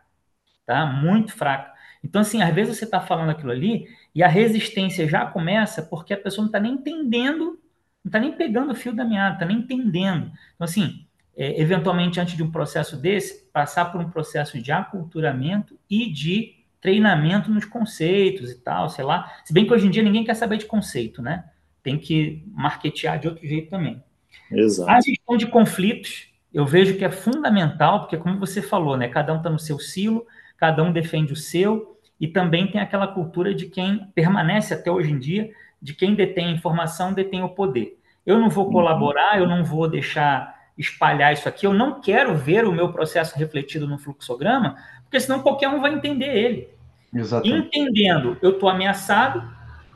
Tá? 0.66 0.86
Muito 0.86 1.32
fraca. 1.32 1.72
Então, 2.04 2.20
assim, 2.20 2.42
às 2.42 2.54
vezes 2.54 2.76
você 2.76 2.84
está 2.84 3.00
falando 3.00 3.30
aquilo 3.30 3.50
ali 3.50 3.86
e 4.14 4.22
a 4.22 4.28
resistência 4.28 5.08
já 5.08 5.26
começa 5.26 5.82
porque 5.82 6.14
a 6.14 6.16
pessoa 6.16 6.42
não 6.42 6.48
está 6.48 6.60
nem 6.60 6.74
entendendo 6.74 7.58
não 8.04 8.08
está 8.08 8.18
nem 8.18 8.32
pegando 8.32 8.72
o 8.72 8.74
fio 8.74 8.92
da 8.92 9.04
meada, 9.04 9.34
está 9.34 9.46
nem 9.46 9.58
entendendo. 9.58 10.32
Então, 10.54 10.64
assim, 10.64 11.06
é, 11.36 11.60
eventualmente, 11.60 12.20
antes 12.20 12.36
de 12.36 12.42
um 12.42 12.50
processo 12.50 12.96
desse, 12.96 13.48
passar 13.52 13.86
por 13.86 14.00
um 14.00 14.10
processo 14.10 14.60
de 14.60 14.72
aculturamento 14.72 15.78
e 15.88 16.10
de 16.10 16.61
treinamento 16.82 17.50
nos 17.50 17.64
conceitos 17.64 18.50
e 18.50 18.56
tal, 18.56 18.90
sei 18.90 19.04
lá. 19.04 19.32
Se 19.44 19.52
bem 19.54 19.64
que 19.64 19.72
hoje 19.72 19.86
em 19.86 19.90
dia 19.90 20.02
ninguém 20.02 20.24
quer 20.24 20.34
saber 20.34 20.58
de 20.58 20.66
conceito, 20.66 21.22
né? 21.22 21.44
Tem 21.82 21.96
que 21.96 22.44
marketear 22.52 23.18
de 23.18 23.28
outro 23.28 23.46
jeito 23.46 23.70
também. 23.70 24.02
Exato. 24.50 24.90
A 24.90 25.00
gestão 25.00 25.36
de 25.36 25.46
conflitos, 25.46 26.28
eu 26.52 26.66
vejo 26.66 26.98
que 26.98 27.04
é 27.04 27.10
fundamental, 27.10 28.00
porque 28.00 28.16
como 28.16 28.38
você 28.38 28.60
falou, 28.60 28.96
né? 28.96 29.08
Cada 29.08 29.32
um 29.32 29.38
está 29.38 29.48
no 29.48 29.60
seu 29.60 29.78
silo, 29.78 30.26
cada 30.58 30.82
um 30.82 30.92
defende 30.92 31.32
o 31.32 31.36
seu, 31.36 31.98
e 32.20 32.26
também 32.26 32.70
tem 32.70 32.80
aquela 32.80 33.06
cultura 33.06 33.54
de 33.54 33.66
quem 33.66 34.08
permanece 34.14 34.74
até 34.74 34.90
hoje 34.90 35.12
em 35.12 35.18
dia, 35.18 35.50
de 35.80 35.94
quem 35.94 36.14
detém 36.14 36.48
a 36.48 36.52
informação 36.52 37.12
detém 37.12 37.42
o 37.42 37.48
poder. 37.48 37.96
Eu 38.26 38.38
não 38.38 38.50
vou 38.50 38.66
uhum. 38.66 38.72
colaborar, 38.72 39.38
eu 39.38 39.46
não 39.46 39.64
vou 39.64 39.88
deixar 39.88 40.60
espalhar 40.76 41.32
isso 41.32 41.48
aqui, 41.48 41.66
eu 41.66 41.72
não 41.72 42.00
quero 42.00 42.34
ver 42.34 42.64
o 42.64 42.72
meu 42.72 42.92
processo 42.92 43.38
refletido 43.38 43.86
no 43.86 43.98
fluxograma, 43.98 44.76
porque 45.12 45.20
senão 45.20 45.42
qualquer 45.42 45.68
um 45.68 45.78
vai 45.78 45.92
entender 45.92 46.34
ele. 46.34 46.68
Exatamente. 47.12 47.66
Entendendo, 47.66 48.38
eu 48.40 48.52
estou 48.52 48.66
ameaçado, 48.66 49.46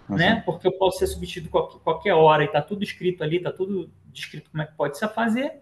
né? 0.07 0.43
Porque 0.45 0.67
eu 0.67 0.73
posso 0.73 0.99
ser 0.99 1.07
substituído 1.07 1.49
qualquer, 1.49 1.79
qualquer 1.79 2.12
hora 2.12 2.43
e 2.43 2.47
está 2.47 2.61
tudo 2.61 2.85
escrito 2.85 3.25
ali, 3.25 3.39
está 3.39 3.51
tudo 3.51 3.91
descrito 4.12 4.51
como 4.51 4.62
é 4.62 4.67
que 4.67 4.75
pode 4.75 4.99
se 4.99 5.09
fazer. 5.09 5.55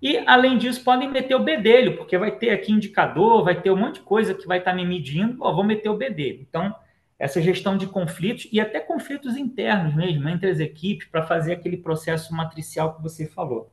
E, 0.00 0.16
além 0.26 0.56
disso, 0.56 0.82
podem 0.82 1.10
meter 1.10 1.34
o 1.34 1.44
bedelho, 1.44 1.98
porque 1.98 2.16
vai 2.16 2.30
ter 2.30 2.48
aqui 2.48 2.72
indicador, 2.72 3.44
vai 3.44 3.60
ter 3.60 3.70
um 3.70 3.76
monte 3.76 3.96
de 3.96 4.00
coisa 4.00 4.32
que 4.32 4.46
vai 4.46 4.56
estar 4.56 4.70
tá 4.70 4.76
me 4.76 4.86
medindo, 4.86 5.36
ó, 5.42 5.52
vou 5.52 5.64
meter 5.64 5.90
o 5.90 5.96
bedelho. 5.96 6.40
Então, 6.48 6.74
essa 7.18 7.42
gestão 7.42 7.76
de 7.76 7.88
conflitos 7.88 8.48
e 8.50 8.58
até 8.58 8.80
conflitos 8.80 9.36
internos 9.36 9.94
mesmo, 9.94 10.26
entre 10.30 10.48
as 10.48 10.60
equipes, 10.60 11.08
para 11.08 11.26
fazer 11.26 11.52
aquele 11.52 11.76
processo 11.76 12.34
matricial 12.34 12.94
que 12.94 13.02
você 13.02 13.26
falou. 13.26 13.70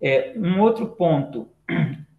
É, 0.00 0.32
um 0.36 0.60
outro 0.60 0.88
ponto. 0.88 1.48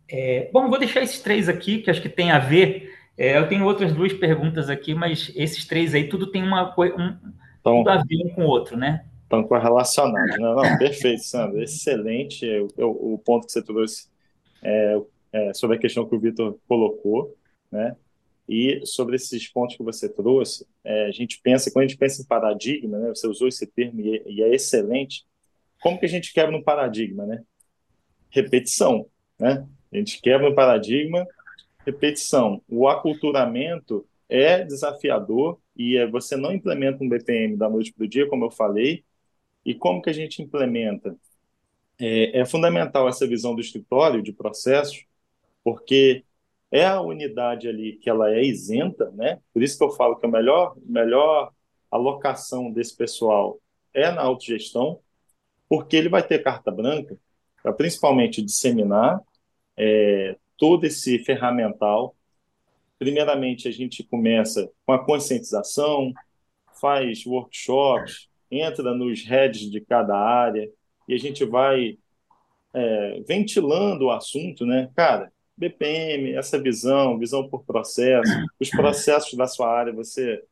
É, 0.09 0.49
bom, 0.51 0.69
vou 0.69 0.79
deixar 0.79 1.01
esses 1.01 1.19
três 1.19 1.47
aqui, 1.47 1.79
que 1.79 1.89
acho 1.89 2.01
que 2.01 2.09
tem 2.09 2.31
a 2.31 2.39
ver. 2.39 2.93
É, 3.17 3.37
eu 3.37 3.47
tenho 3.47 3.65
outras 3.65 3.93
duas 3.93 4.11
perguntas 4.13 4.69
aqui, 4.69 4.95
mas 4.95 5.31
esses 5.35 5.65
três 5.65 5.93
aí, 5.93 6.07
tudo 6.07 6.31
tem 6.31 6.41
uma 6.41 6.73
um, 6.79 7.17
então, 7.59 7.77
tudo 7.77 7.89
a 7.89 7.97
ver 7.97 8.25
um 8.25 8.29
com 8.29 8.43
o 8.43 8.47
outro, 8.47 8.75
né? 8.77 9.05
Estão 9.23 9.43
correlacionados. 9.43 10.39
Não, 10.39 10.55
não, 10.55 10.77
perfeito, 10.77 11.23
Sandro. 11.23 11.61
Excelente 11.61 12.47
o, 12.77 13.13
o 13.13 13.19
ponto 13.19 13.45
que 13.45 13.51
você 13.51 13.61
trouxe 13.61 14.07
é, 14.63 15.01
é, 15.31 15.53
sobre 15.53 15.77
a 15.77 15.79
questão 15.79 16.07
que 16.07 16.15
o 16.15 16.19
Vitor 16.19 16.57
colocou, 16.67 17.35
né? 17.71 17.95
E 18.47 18.81
sobre 18.83 19.15
esses 19.15 19.47
pontos 19.47 19.77
que 19.77 19.83
você 19.83 20.09
trouxe, 20.09 20.65
é, 20.83 21.05
a 21.05 21.11
gente 21.11 21.39
pensa, 21.43 21.69
quando 21.69 21.85
a 21.85 21.87
gente 21.87 21.99
pensa 21.99 22.19
em 22.19 22.25
paradigma, 22.25 22.97
né, 22.97 23.09
você 23.09 23.27
usou 23.27 23.47
esse 23.47 23.67
termo 23.67 24.01
e, 24.01 24.23
e 24.25 24.41
é 24.41 24.55
excelente, 24.55 25.23
como 25.79 25.99
que 25.99 26.05
a 26.07 26.09
gente 26.09 26.33
quebra 26.33 26.57
um 26.57 26.63
paradigma, 26.63 27.27
né? 27.27 27.43
Repetição, 28.31 29.05
né? 29.39 29.67
A 29.91 29.97
gente 29.97 30.21
quebra 30.21 30.49
um 30.49 30.55
paradigma, 30.55 31.27
repetição. 31.85 32.61
O 32.67 32.87
aculturamento 32.87 34.05
é 34.27 34.63
desafiador 34.63 35.59
e 35.75 35.97
é, 35.97 36.05
você 36.05 36.35
não 36.35 36.53
implementa 36.53 37.03
um 37.03 37.09
BPM 37.09 37.57
da 37.57 37.69
noite 37.69 37.91
para 37.93 38.05
o 38.05 38.07
dia, 38.07 38.27
como 38.27 38.45
eu 38.45 38.51
falei. 38.51 39.03
E 39.65 39.73
como 39.73 40.01
que 40.01 40.09
a 40.09 40.13
gente 40.13 40.41
implementa? 40.41 41.15
É, 41.99 42.39
é 42.39 42.45
fundamental 42.45 43.07
essa 43.07 43.27
visão 43.27 43.55
do 43.55 43.61
escritório 43.61 44.21
de 44.21 44.31
processos, 44.31 45.05
porque 45.63 46.23
é 46.71 46.85
a 46.85 47.01
unidade 47.01 47.67
ali 47.67 47.93
que 47.97 48.09
ela 48.09 48.31
é 48.31 48.43
isenta, 48.43 49.09
né? 49.11 49.39
Por 49.53 49.63
isso 49.63 49.77
que 49.77 49.83
eu 49.83 49.91
falo 49.91 50.15
que 50.15 50.25
a 50.25 50.29
melhor, 50.29 50.75
melhor 50.85 51.51
alocação 51.89 52.71
desse 52.71 52.95
pessoal 52.95 53.59
é 53.93 54.11
na 54.11 54.21
autogestão, 54.21 54.99
porque 55.67 55.95
ele 55.95 56.09
vai 56.09 56.25
ter 56.25 56.43
carta 56.43 56.71
branca 56.71 57.17
para 57.61 57.73
principalmente 57.73 58.41
disseminar 58.41 59.19
é, 59.79 60.35
todo 60.57 60.83
esse 60.85 61.17
ferramental. 61.19 62.15
Primeiramente, 62.99 63.67
a 63.67 63.71
gente 63.71 64.03
começa 64.03 64.69
com 64.85 64.91
a 64.91 65.03
conscientização, 65.03 66.13
faz 66.79 67.25
workshops, 67.25 68.27
entra 68.51 68.93
nos 68.93 69.23
heads 69.23 69.71
de 69.71 69.79
cada 69.79 70.15
área 70.17 70.69
e 71.07 71.13
a 71.13 71.17
gente 71.17 71.45
vai 71.45 71.97
é, 72.73 73.23
ventilando 73.25 74.05
o 74.05 74.11
assunto, 74.11 74.65
né? 74.65 74.89
Cara, 74.95 75.31
BPM, 75.57 76.33
essa 76.33 76.61
visão, 76.61 77.17
visão 77.17 77.47
por 77.49 77.63
processo, 77.63 78.31
os 78.59 78.69
processos 78.69 79.33
da 79.33 79.47
sua 79.47 79.71
área, 79.71 79.93
você 79.93 80.43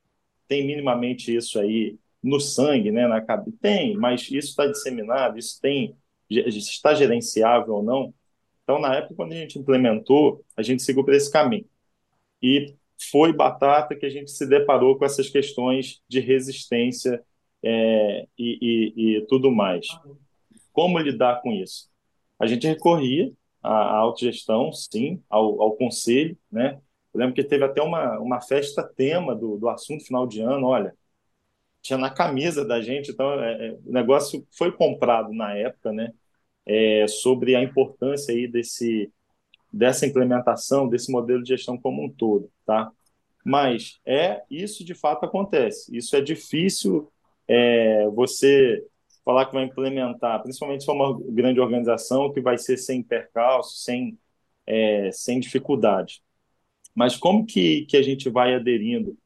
tem 0.48 0.66
minimamente 0.66 1.36
isso 1.36 1.60
aí 1.60 1.98
no 2.24 2.40
sangue, 2.40 2.92
né, 2.92 3.08
na 3.08 3.22
cabeça? 3.22 3.58
Tem, 3.62 3.96
mas 3.96 4.24
isso 4.24 4.50
está 4.50 4.66
disseminado, 4.66 5.38
isso 5.38 5.60
tem, 5.62 5.96
está 6.30 6.94
gerenciável 6.94 7.76
ou 7.76 7.84
não? 7.84 8.14
Então, 8.68 8.80
na 8.80 8.96
época, 8.96 9.16
quando 9.16 9.32
a 9.32 9.36
gente 9.36 9.58
implementou, 9.58 10.44
a 10.58 10.62
gente 10.62 10.84
seguiu 10.84 11.06
por 11.06 11.14
esse 11.14 11.32
caminho. 11.32 11.66
E 12.44 12.76
foi 13.10 13.32
batata 13.32 13.96
que 13.96 14.06
a 14.06 14.10
gente 14.10 14.30
se 14.30 14.46
deparou 14.46 14.98
com 14.98 15.06
essas 15.06 15.30
questões 15.30 16.02
de 16.06 16.20
resistência 16.20 17.24
é, 17.64 18.28
e, 18.38 18.94
e, 18.98 19.18
e, 19.20 19.28
tudo 19.28 19.50
mais. 19.50 19.88
Como 20.74 21.00
lidar 21.00 21.42
com 21.42 21.54
isso? 21.54 21.90
A 22.38 22.46
gente 22.46 22.68
recorria 22.68 23.32
à, 23.64 23.96
autogestão, 24.00 24.74
sim, 24.74 25.24
ao, 25.30 25.62
ao 25.62 25.78
conselho, 25.78 26.38
né? 26.52 26.82
Eu 27.14 27.22
lembro 27.22 27.36
que 27.36 27.46
teve 27.46 27.64
até 27.64 27.82
uma, 27.82 28.20
uma 28.20 28.42
festa 28.42 28.84
tema 28.84 29.34
do, 29.34 29.58
do 29.58 29.70
assunto 29.70 30.04
final 30.04 30.28
de 30.28 30.42
ano, 30.42 30.68
olha, 30.68 30.94
tinha 31.82 31.98
na 31.98 32.10
camisa 32.10 32.66
da 32.66 32.82
gente, 32.82 33.12
então 33.12 33.32
é, 33.42 33.70
é, 33.70 33.72
o 33.86 33.94
negócio 33.94 34.46
foi 34.58 34.74
comprado 34.74 35.32
na 35.32 35.56
época, 35.56 35.94
né? 35.94 36.12
É, 36.68 37.08
sobre 37.08 37.56
a 37.56 37.64
importância 37.64 38.34
aí 38.34 38.48
desse 38.48 39.12
dessa 39.72 40.06
implementação 40.06 40.88
desse 40.90 41.12
modelo 41.12 41.44
de 41.44 41.50
gestão 41.50 41.78
como 41.78 42.04
um 42.04 42.10
todo, 42.10 42.52
tá? 42.66 42.92
Mas 43.46 44.00
é 44.06 44.44
isso 44.50 44.84
de 44.84 44.94
fato 44.94 45.26
acontece. 45.26 45.96
Isso 45.96 46.16
é 46.16 46.22
difícil 46.22 47.12
é, 47.48 48.08
você 48.10 48.84
falar 49.24 49.46
que 49.46 49.54
vai 49.54 49.64
implementar, 49.64 50.42
principalmente 50.42 50.82
se 50.82 50.86
for 50.86 50.94
uma 50.96 51.18
grande 51.32 51.60
organização 51.60 52.32
que 52.34 52.42
vai 52.42 52.58
ser 52.58 52.78
sem 52.78 53.04
percalço, 53.04 53.78
sem 53.78 54.18
é, 54.66 55.12
sem 55.12 55.40
dificuldade. 55.40 56.22
Mas 56.96 57.16
como 57.16 57.46
que, 57.46 57.86
que 57.86 57.98
a 57.98 58.02
gente 58.02 58.30
vai 58.30 58.56
aderindo, 58.56 59.18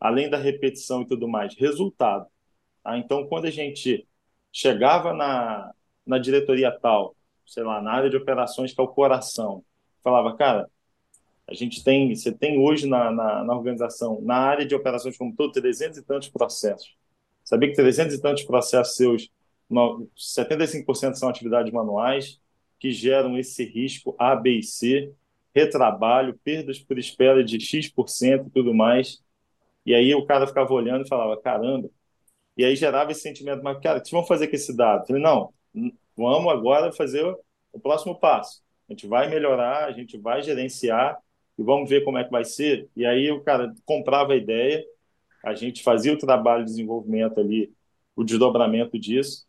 além 0.00 0.30
da 0.30 0.38
repetição 0.38 1.02
e 1.02 1.06
tudo 1.06 1.26
mais? 1.28 1.56
Resultado. 1.56 2.26
Tá? 2.82 2.98
Então, 2.98 3.26
quando 3.28 3.46
a 3.46 3.50
gente 3.50 4.06
chegava 4.52 5.12
na, 5.12 5.72
na 6.06 6.18
diretoria 6.18 6.70
tal, 6.70 7.16
sei 7.46 7.62
lá, 7.62 7.80
na 7.80 7.92
área 7.92 8.10
de 8.10 8.16
operações, 8.16 8.72
que 8.72 8.80
é 8.80 8.84
o 8.84 8.88
coração, 8.88 9.64
falava, 10.02 10.36
cara, 10.36 10.68
a 11.46 11.54
gente 11.54 11.84
tem, 11.84 12.14
você 12.14 12.32
tem 12.32 12.58
hoje 12.58 12.86
na, 12.86 13.10
na, 13.10 13.44
na, 13.44 13.54
organização, 13.54 14.20
na 14.22 14.36
área 14.36 14.64
de 14.66 14.74
operações 14.74 15.16
como 15.16 15.34
todo, 15.34 15.52
300 15.52 15.98
e 15.98 16.02
tantos 16.02 16.28
processos. 16.28 16.94
Sabia 17.44 17.68
que 17.68 17.76
300 17.76 18.14
e 18.14 18.20
tantos 18.20 18.44
processos 18.44 18.96
seus, 18.96 19.30
75% 20.16 21.14
são 21.14 21.28
atividades 21.28 21.72
manuais, 21.72 22.40
que 22.78 22.90
geram 22.90 23.38
esse 23.38 23.64
risco 23.64 24.14
A, 24.18 24.34
B 24.34 24.58
e 24.58 24.62
C, 24.62 25.12
retrabalho, 25.54 26.38
perdas 26.42 26.78
por 26.78 26.98
espera 26.98 27.44
de 27.44 27.60
X% 27.60 28.46
e 28.46 28.50
tudo 28.50 28.74
mais. 28.74 29.22
E 29.86 29.94
aí 29.94 30.14
o 30.14 30.26
cara 30.26 30.46
ficava 30.46 30.72
olhando 30.72 31.04
e 31.04 31.08
falava, 31.08 31.40
caramba. 31.40 31.90
E 32.56 32.64
aí 32.64 32.76
gerava 32.76 33.12
esse 33.12 33.20
sentimento, 33.20 33.62
mas, 33.62 33.78
cara, 33.80 33.98
o 33.98 34.02
que 34.02 34.08
vocês 34.08 34.20
vão 34.20 34.26
fazer 34.26 34.48
com 34.48 34.56
esse 34.56 34.74
dado? 34.76 35.02
Eu 35.02 35.06
falei, 35.06 35.22
não, 35.22 35.52
vamos 36.16 36.52
agora 36.52 36.92
fazer 36.92 37.24
o 37.72 37.80
próximo 37.80 38.18
passo 38.18 38.64
a 38.88 38.92
gente 38.92 39.06
vai 39.06 39.28
melhorar, 39.28 39.86
a 39.86 39.92
gente 39.92 40.18
vai 40.18 40.42
gerenciar 40.42 41.18
e 41.58 41.62
vamos 41.62 41.88
ver 41.88 42.04
como 42.04 42.18
é 42.18 42.24
que 42.24 42.30
vai 42.30 42.44
ser. 42.44 42.88
E 42.94 43.06
aí 43.06 43.30
o 43.30 43.40
cara 43.40 43.74
comprava 43.84 44.34
a 44.34 44.36
ideia, 44.36 44.84
a 45.42 45.54
gente 45.54 45.82
fazia 45.82 46.12
o 46.12 46.18
trabalho 46.18 46.64
de 46.64 46.70
desenvolvimento 46.70 47.40
ali, 47.40 47.72
o 48.14 48.22
desdobramento 48.22 48.98
disso, 48.98 49.46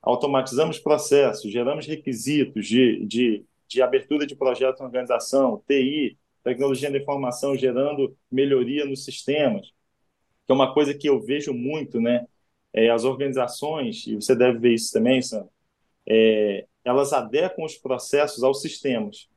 automatizamos 0.00 0.78
processos, 0.78 1.50
geramos 1.50 1.86
requisitos 1.86 2.66
de, 2.66 3.04
de, 3.06 3.44
de 3.66 3.82
abertura 3.82 4.26
de 4.26 4.36
projeto 4.36 4.80
na 4.80 4.86
organização, 4.86 5.62
TI, 5.66 6.18
tecnologia 6.42 6.90
da 6.90 6.98
informação 6.98 7.56
gerando 7.56 8.16
melhoria 8.30 8.84
nos 8.84 9.04
sistemas, 9.04 9.68
que 10.46 10.52
é 10.52 10.54
uma 10.54 10.72
coisa 10.74 10.94
que 10.94 11.08
eu 11.08 11.20
vejo 11.20 11.52
muito, 11.52 12.00
né? 12.00 12.26
É, 12.74 12.90
as 12.90 13.04
organizações, 13.04 14.04
e 14.06 14.16
você 14.16 14.34
deve 14.34 14.58
ver 14.58 14.74
isso 14.74 14.92
também, 14.92 15.22
Sam, 15.22 15.48
é, 16.06 16.66
elas 16.84 17.12
adequam 17.12 17.64
os 17.64 17.76
processos 17.76 18.42
aos 18.42 18.60
sistemas, 18.60 19.28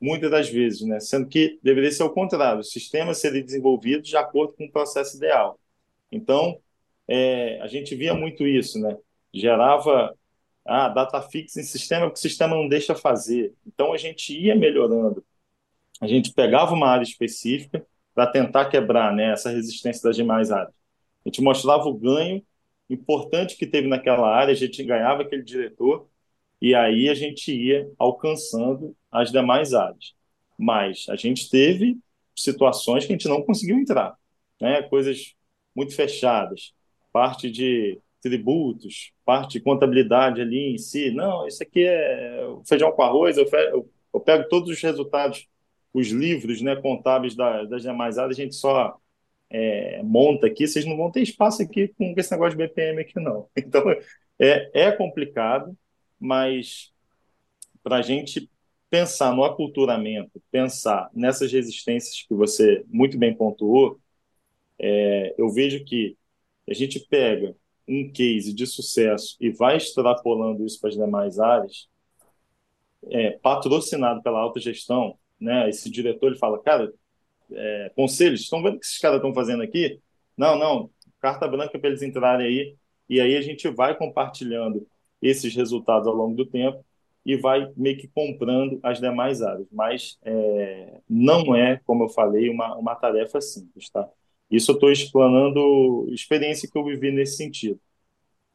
muitas 0.00 0.30
das 0.30 0.48
vezes, 0.48 0.82
né? 0.82 1.00
sendo 1.00 1.28
que 1.28 1.58
deveria 1.62 1.90
ser 1.90 2.04
o 2.04 2.10
contrário, 2.10 2.60
os 2.60 2.70
sistemas 2.70 3.18
serem 3.18 3.44
desenvolvidos 3.44 4.08
de 4.08 4.16
acordo 4.16 4.54
com 4.54 4.64
o 4.64 4.72
processo 4.72 5.16
ideal. 5.16 5.58
Então, 6.10 6.58
é, 7.08 7.60
a 7.60 7.66
gente 7.66 7.94
via 7.94 8.14
muito 8.14 8.46
isso, 8.46 8.80
né? 8.80 8.96
gerava 9.34 10.14
ah, 10.64 10.88
data 10.88 11.20
fixa 11.22 11.60
em 11.60 11.64
sistema 11.64 12.10
que 12.10 12.18
o 12.18 12.20
sistema 12.20 12.54
não 12.54 12.68
deixa 12.68 12.94
fazer. 12.94 13.54
Então, 13.66 13.92
a 13.92 13.96
gente 13.96 14.38
ia 14.38 14.54
melhorando. 14.54 15.24
A 16.00 16.06
gente 16.06 16.32
pegava 16.32 16.74
uma 16.74 16.88
área 16.88 17.02
específica 17.02 17.84
para 18.14 18.26
tentar 18.26 18.66
quebrar 18.66 19.14
né, 19.14 19.32
essa 19.32 19.50
resistência 19.50 20.02
das 20.02 20.16
demais 20.16 20.50
áreas. 20.50 20.74
A 21.24 21.28
gente 21.28 21.40
mostrava 21.40 21.84
o 21.84 21.94
ganho 21.94 22.44
importante 22.92 23.56
que 23.56 23.66
teve 23.66 23.88
naquela 23.88 24.28
área, 24.28 24.52
a 24.52 24.56
gente 24.56 24.82
ganhava 24.84 25.22
aquele 25.22 25.42
diretor 25.42 26.08
e 26.60 26.74
aí 26.74 27.08
a 27.08 27.14
gente 27.14 27.52
ia 27.52 27.90
alcançando 27.98 28.96
as 29.10 29.32
demais 29.32 29.74
áreas. 29.74 30.14
Mas 30.58 31.06
a 31.08 31.16
gente 31.16 31.50
teve 31.50 31.98
situações 32.36 33.04
que 33.04 33.12
a 33.12 33.16
gente 33.16 33.28
não 33.28 33.42
conseguiu 33.42 33.76
entrar, 33.76 34.16
né? 34.60 34.82
coisas 34.82 35.34
muito 35.74 35.94
fechadas, 35.94 36.72
parte 37.12 37.50
de 37.50 37.98
tributos, 38.20 39.12
parte 39.24 39.54
de 39.54 39.60
contabilidade 39.60 40.40
ali 40.40 40.74
em 40.74 40.78
si. 40.78 41.10
Não, 41.10 41.46
isso 41.46 41.62
aqui 41.62 41.84
é 41.84 42.46
feijão 42.64 42.92
com 42.92 43.02
arroz, 43.02 43.36
eu, 43.36 43.46
eu, 44.12 44.20
pego 44.20 44.48
todos 44.48 44.70
os 44.70 44.80
resultados, 44.80 45.48
os 45.92 46.08
livros 46.08 46.62
né, 46.62 46.76
contábeis 46.76 47.34
da, 47.34 47.64
das 47.64 47.82
demais 47.82 48.18
áreas, 48.18 48.38
a 48.38 48.42
gente 48.42 48.54
só 48.54 48.96
é, 49.52 50.02
monta 50.02 50.46
aqui, 50.46 50.66
vocês 50.66 50.86
não 50.86 50.96
vão 50.96 51.10
ter 51.10 51.20
espaço 51.20 51.62
aqui 51.62 51.88
com 51.88 52.14
esse 52.16 52.32
negócio 52.32 52.56
de 52.56 52.64
BPM 52.64 53.02
aqui, 53.02 53.20
não. 53.20 53.48
Então, 53.56 53.84
é, 54.38 54.70
é 54.72 54.92
complicado, 54.92 55.76
mas 56.18 56.90
para 57.82 57.96
a 57.96 58.02
gente 58.02 58.50
pensar 58.88 59.34
no 59.34 59.44
aculturamento, 59.44 60.42
pensar 60.50 61.10
nessas 61.14 61.52
resistências 61.52 62.24
que 62.26 62.34
você 62.34 62.82
muito 62.88 63.18
bem 63.18 63.34
pontuou, 63.34 64.00
é, 64.78 65.34
eu 65.36 65.50
vejo 65.50 65.84
que 65.84 66.16
a 66.68 66.72
gente 66.72 66.98
pega 67.00 67.54
um 67.86 68.10
case 68.10 68.54
de 68.54 68.66
sucesso 68.66 69.36
e 69.40 69.50
vai 69.50 69.76
extrapolando 69.76 70.64
isso 70.64 70.80
para 70.80 70.88
as 70.88 70.96
demais 70.96 71.38
áreas, 71.38 71.88
é, 73.10 73.32
patrocinado 73.32 74.22
pela 74.22 74.40
alta 74.40 74.60
gestão, 74.60 75.18
né? 75.38 75.68
Esse 75.68 75.90
diretor 75.90 76.28
ele 76.28 76.38
fala, 76.38 76.62
cara, 76.62 76.92
é, 77.54 77.92
conselhos, 77.94 78.40
estão 78.40 78.62
vendo 78.62 78.76
o 78.76 78.80
que 78.80 78.86
esses 78.86 78.98
caras 78.98 79.16
estão 79.16 79.34
fazendo 79.34 79.62
aqui? 79.62 80.00
Não, 80.36 80.58
não, 80.58 80.90
carta 81.20 81.46
branca 81.46 81.78
para 81.78 81.88
eles 81.88 82.02
entrarem 82.02 82.46
aí, 82.46 82.76
e 83.08 83.20
aí 83.20 83.36
a 83.36 83.42
gente 83.42 83.68
vai 83.68 83.96
compartilhando 83.96 84.86
esses 85.20 85.54
resultados 85.54 86.08
ao 86.08 86.14
longo 86.14 86.34
do 86.34 86.46
tempo 86.46 86.84
e 87.24 87.36
vai 87.36 87.70
meio 87.76 87.96
que 87.96 88.08
comprando 88.08 88.80
as 88.82 88.98
demais 89.00 89.42
áreas. 89.42 89.66
Mas 89.70 90.18
é, 90.24 91.00
não 91.08 91.54
é, 91.54 91.80
como 91.84 92.04
eu 92.04 92.08
falei, 92.08 92.48
uma, 92.48 92.74
uma 92.76 92.94
tarefa 92.96 93.40
simples, 93.40 93.88
tá? 93.90 94.08
Isso 94.50 94.70
eu 94.72 94.74
estou 94.74 94.90
explanando 94.90 96.06
experiência 96.12 96.68
que 96.70 96.76
eu 96.76 96.84
vivi 96.84 97.10
nesse 97.10 97.36
sentido. 97.36 97.80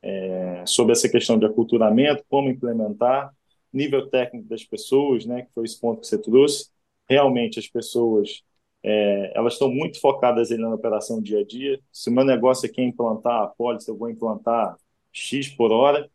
É, 0.01 0.63
sobre 0.65 0.93
essa 0.93 1.09
questão 1.09 1.39
de 1.39 1.45
aculturamento, 1.45 2.23
como 2.29 2.49
implementar, 2.49 3.33
nível 3.73 4.07
técnico 4.07 4.47
das 4.47 4.63
pessoas, 4.63 5.25
né, 5.25 5.43
que 5.43 5.53
foi 5.53 5.65
esse 5.65 5.79
ponto 5.79 6.01
que 6.01 6.07
você 6.07 6.17
trouxe. 6.21 6.69
Realmente 7.09 7.59
as 7.59 7.67
pessoas 7.67 8.43
é, 8.89 9.33
elas 9.35 9.53
estão 9.53 9.69
muito 9.69 9.99
focadas 9.99 10.49
ali 10.49 10.61
na 10.61 10.73
operação 10.73 11.21
dia 11.21 11.41
a 11.41 11.43
dia. 11.45 11.77
Se 11.91 12.09
o 12.09 12.13
meu 12.13 12.23
negócio 12.23 12.69
aqui 12.69 12.79
é 12.79 12.85
implantar 12.85 13.43
a 13.43 13.47
pólice, 13.47 13.89
eu 13.89 13.97
vou 13.97 14.09
implantar 14.09 14.77
X 15.11 15.49
por 15.49 15.73
hora 15.73 16.09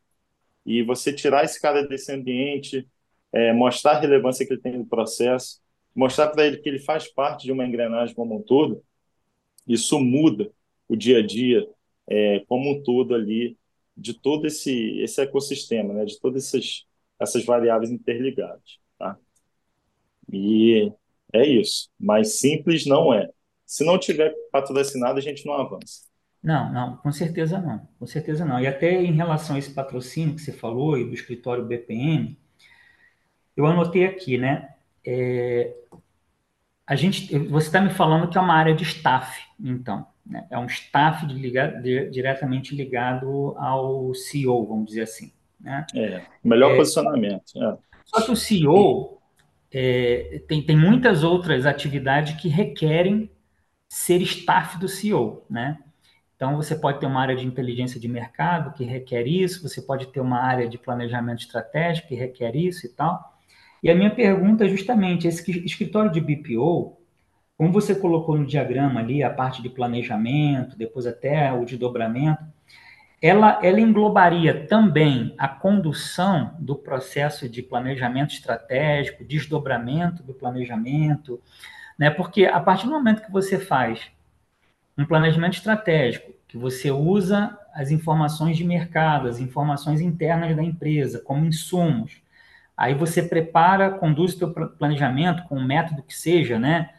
e 0.64 0.82
você 0.82 1.12
tirar 1.12 1.44
esse 1.44 1.60
cara 1.60 1.86
desse 1.86 2.10
ambiente, 2.12 2.88
é, 3.30 3.52
mostrar 3.52 3.92
a 3.92 4.00
relevância 4.00 4.46
que 4.46 4.54
ele 4.54 4.62
tem 4.62 4.78
no 4.78 4.86
processo, 4.86 5.60
mostrar 5.94 6.28
para 6.28 6.46
ele 6.46 6.58
que 6.58 6.68
ele 6.68 6.78
faz 6.78 7.06
parte 7.12 7.44
de 7.44 7.52
uma 7.52 7.66
engrenagem 7.66 8.14
como 8.14 8.38
um 8.38 8.42
todo, 8.42 8.82
isso 9.68 10.00
muda 10.00 10.50
o 10.88 10.96
dia 10.96 11.18
a 11.18 11.26
dia 11.26 11.68
é, 12.08 12.40
como 12.48 12.70
um 12.70 12.82
todo 12.82 13.14
ali 13.14 13.58
de 13.94 14.14
todo 14.14 14.46
esse 14.46 14.98
esse 15.00 15.20
ecossistema, 15.20 15.92
né, 15.92 16.06
de 16.06 16.18
todas 16.18 16.46
essas 16.46 16.86
essas 17.20 17.44
variáveis 17.44 17.90
interligadas, 17.90 18.78
tá? 18.98 19.18
E 20.32 20.90
é 21.32 21.46
isso, 21.46 21.88
mas 21.98 22.38
simples 22.38 22.86
não 22.86 23.12
é. 23.12 23.28
Se 23.64 23.84
não 23.84 23.98
tiver 23.98 24.34
patrocinado, 24.50 25.18
a 25.18 25.22
gente 25.22 25.46
não 25.46 25.54
avança. 25.54 26.02
Não, 26.42 26.72
não, 26.72 26.96
com 26.96 27.12
certeza 27.12 27.60
não, 27.60 27.88
com 27.98 28.06
certeza 28.06 28.44
não. 28.44 28.60
E 28.60 28.66
até 28.66 29.02
em 29.02 29.12
relação 29.12 29.56
a 29.56 29.58
esse 29.58 29.72
patrocínio 29.72 30.34
que 30.34 30.40
você 30.40 30.52
falou 30.52 30.98
e 30.98 31.04
do 31.04 31.14
escritório 31.14 31.64
BPM, 31.64 32.36
eu 33.56 33.64
anotei 33.66 34.04
aqui, 34.04 34.36
né? 34.36 34.74
É, 35.06 35.72
a 36.86 36.96
gente, 36.96 37.38
você 37.38 37.68
está 37.68 37.80
me 37.80 37.90
falando 37.90 38.28
que 38.28 38.36
é 38.36 38.40
uma 38.40 38.54
área 38.54 38.74
de 38.74 38.82
staff, 38.82 39.40
então, 39.58 40.04
né? 40.26 40.46
É 40.50 40.58
um 40.58 40.66
staff 40.66 41.24
de 41.26 41.50
de, 41.80 42.10
diretamente 42.10 42.74
ligado 42.74 43.54
ao 43.56 44.12
CEO, 44.14 44.66
vamos 44.66 44.86
dizer 44.86 45.02
assim. 45.02 45.32
Né? 45.60 45.86
É, 45.94 46.22
melhor 46.42 46.72
é, 46.72 46.76
posicionamento. 46.76 47.52
É. 47.56 47.78
Só 48.04 48.20
que 48.20 48.32
o 48.32 48.36
CEO 48.36 49.21
é, 49.72 50.42
tem, 50.46 50.62
tem 50.62 50.76
muitas 50.76 51.24
outras 51.24 51.64
atividades 51.66 52.40
que 52.40 52.48
requerem 52.48 53.30
ser 53.88 54.20
staff 54.22 54.78
do 54.78 54.88
CEO, 54.88 55.44
né? 55.48 55.78
Então, 56.36 56.56
você 56.56 56.74
pode 56.74 56.98
ter 56.98 57.06
uma 57.06 57.20
área 57.20 57.36
de 57.36 57.46
inteligência 57.46 58.00
de 58.00 58.08
mercado 58.08 58.74
que 58.74 58.84
requer 58.84 59.28
isso, 59.28 59.66
você 59.66 59.80
pode 59.80 60.08
ter 60.08 60.20
uma 60.20 60.40
área 60.40 60.68
de 60.68 60.76
planejamento 60.76 61.40
estratégico 61.40 62.08
que 62.08 62.14
requer 62.14 62.56
isso 62.56 62.84
e 62.84 62.88
tal. 62.88 63.32
E 63.82 63.90
a 63.90 63.94
minha 63.94 64.10
pergunta 64.10 64.64
é 64.64 64.68
justamente, 64.68 65.28
esse 65.28 65.48
escritório 65.64 66.10
de 66.10 66.20
BPO, 66.20 66.98
como 67.56 67.72
você 67.72 67.94
colocou 67.94 68.36
no 68.36 68.44
diagrama 68.46 69.00
ali, 69.00 69.22
a 69.22 69.30
parte 69.30 69.62
de 69.62 69.68
planejamento, 69.68 70.76
depois 70.76 71.06
até 71.06 71.52
o 71.52 71.64
de 71.64 71.76
dobramento, 71.76 72.42
ela, 73.22 73.60
ela 73.62 73.80
englobaria 73.80 74.66
também 74.66 75.32
a 75.38 75.46
condução 75.46 76.56
do 76.58 76.74
processo 76.74 77.48
de 77.48 77.62
planejamento 77.62 78.34
estratégico, 78.34 79.24
desdobramento 79.24 80.24
do 80.24 80.34
planejamento, 80.34 81.40
né? 81.96 82.10
Porque 82.10 82.46
a 82.46 82.58
partir 82.58 82.86
do 82.86 82.90
momento 82.90 83.22
que 83.22 83.30
você 83.30 83.60
faz 83.60 84.10
um 84.98 85.06
planejamento 85.06 85.54
estratégico, 85.54 86.32
que 86.48 86.58
você 86.58 86.90
usa 86.90 87.56
as 87.72 87.92
informações 87.92 88.56
de 88.56 88.64
mercado, 88.64 89.28
as 89.28 89.38
informações 89.38 90.00
internas 90.00 90.56
da 90.56 90.62
empresa 90.62 91.20
como 91.20 91.46
insumos, 91.46 92.20
aí 92.76 92.92
você 92.92 93.22
prepara, 93.22 93.90
conduz 93.90 94.34
o 94.34 94.38
seu 94.38 94.52
planejamento 94.52 95.44
com 95.44 95.56
um 95.56 95.64
método 95.64 96.02
que 96.02 96.14
seja, 96.14 96.58
né? 96.58 96.90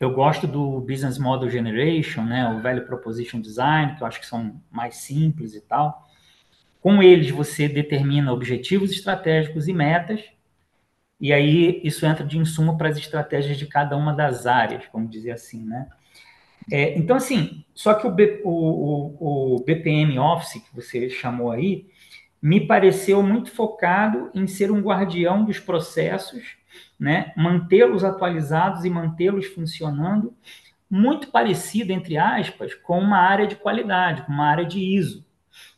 Eu 0.00 0.12
gosto 0.12 0.46
do 0.46 0.80
Business 0.80 1.18
Model 1.18 1.50
Generation, 1.50 2.22
né, 2.22 2.48
o 2.48 2.60
Value 2.62 2.86
Proposition 2.86 3.40
Design, 3.40 3.96
que 3.96 4.02
eu 4.02 4.06
acho 4.06 4.20
que 4.20 4.26
são 4.26 4.60
mais 4.70 4.96
simples 4.96 5.54
e 5.54 5.60
tal. 5.60 6.06
Com 6.80 7.02
eles, 7.02 7.30
você 7.30 7.68
determina 7.68 8.32
objetivos 8.32 8.92
estratégicos 8.92 9.66
e 9.66 9.72
metas, 9.72 10.22
e 11.20 11.32
aí 11.32 11.80
isso 11.82 12.06
entra 12.06 12.24
de 12.24 12.38
insumo 12.38 12.78
para 12.78 12.88
as 12.88 12.96
estratégias 12.96 13.58
de 13.58 13.66
cada 13.66 13.96
uma 13.96 14.12
das 14.12 14.46
áreas, 14.46 14.84
vamos 14.92 15.10
dizer 15.10 15.32
assim, 15.32 15.64
né? 15.64 15.88
É, 16.70 16.96
então, 16.96 17.16
assim, 17.16 17.64
só 17.74 17.94
que 17.94 18.06
o, 18.06 18.10
B, 18.10 18.40
o, 18.44 18.50
o, 18.50 19.56
o 19.56 19.64
BPM 19.64 20.18
Office, 20.18 20.62
que 20.62 20.76
você 20.76 21.10
chamou 21.10 21.50
aí, 21.50 21.88
me 22.40 22.64
pareceu 22.66 23.20
muito 23.22 23.50
focado 23.50 24.30
em 24.32 24.46
ser 24.46 24.70
um 24.70 24.80
guardião 24.80 25.44
dos 25.44 25.58
processos 25.58 26.57
né, 26.98 27.32
mantê-los 27.36 28.02
atualizados 28.02 28.84
e 28.84 28.90
mantê-los 28.90 29.46
funcionando, 29.46 30.34
muito 30.90 31.30
parecido, 31.30 31.92
entre 31.92 32.16
aspas, 32.16 32.74
com 32.74 32.98
uma 32.98 33.18
área 33.18 33.46
de 33.46 33.56
qualidade, 33.56 34.22
com 34.22 34.32
uma 34.32 34.46
área 34.46 34.64
de 34.64 34.80
ISO. 34.80 35.24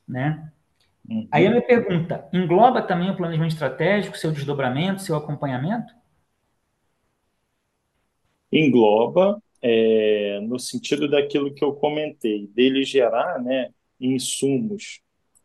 Né? 0.06 0.50
Uhum. 1.08 1.28
Aí 1.30 1.46
a 1.46 1.50
minha 1.50 1.62
pergunta, 1.62 2.28
engloba 2.32 2.80
também 2.80 3.10
o 3.10 3.16
planejamento 3.16 3.52
estratégico, 3.52 4.16
seu 4.16 4.30
desdobramento, 4.30 5.02
seu 5.02 5.16
acompanhamento? 5.16 5.92
Engloba, 8.52 9.42
é, 9.62 10.40
no 10.42 10.58
sentido 10.58 11.08
daquilo 11.08 11.52
que 11.52 11.64
eu 11.64 11.74
comentei, 11.74 12.46
dele 12.48 12.84
gerar 12.84 13.40
né, 13.42 13.70
insumos 14.00 15.00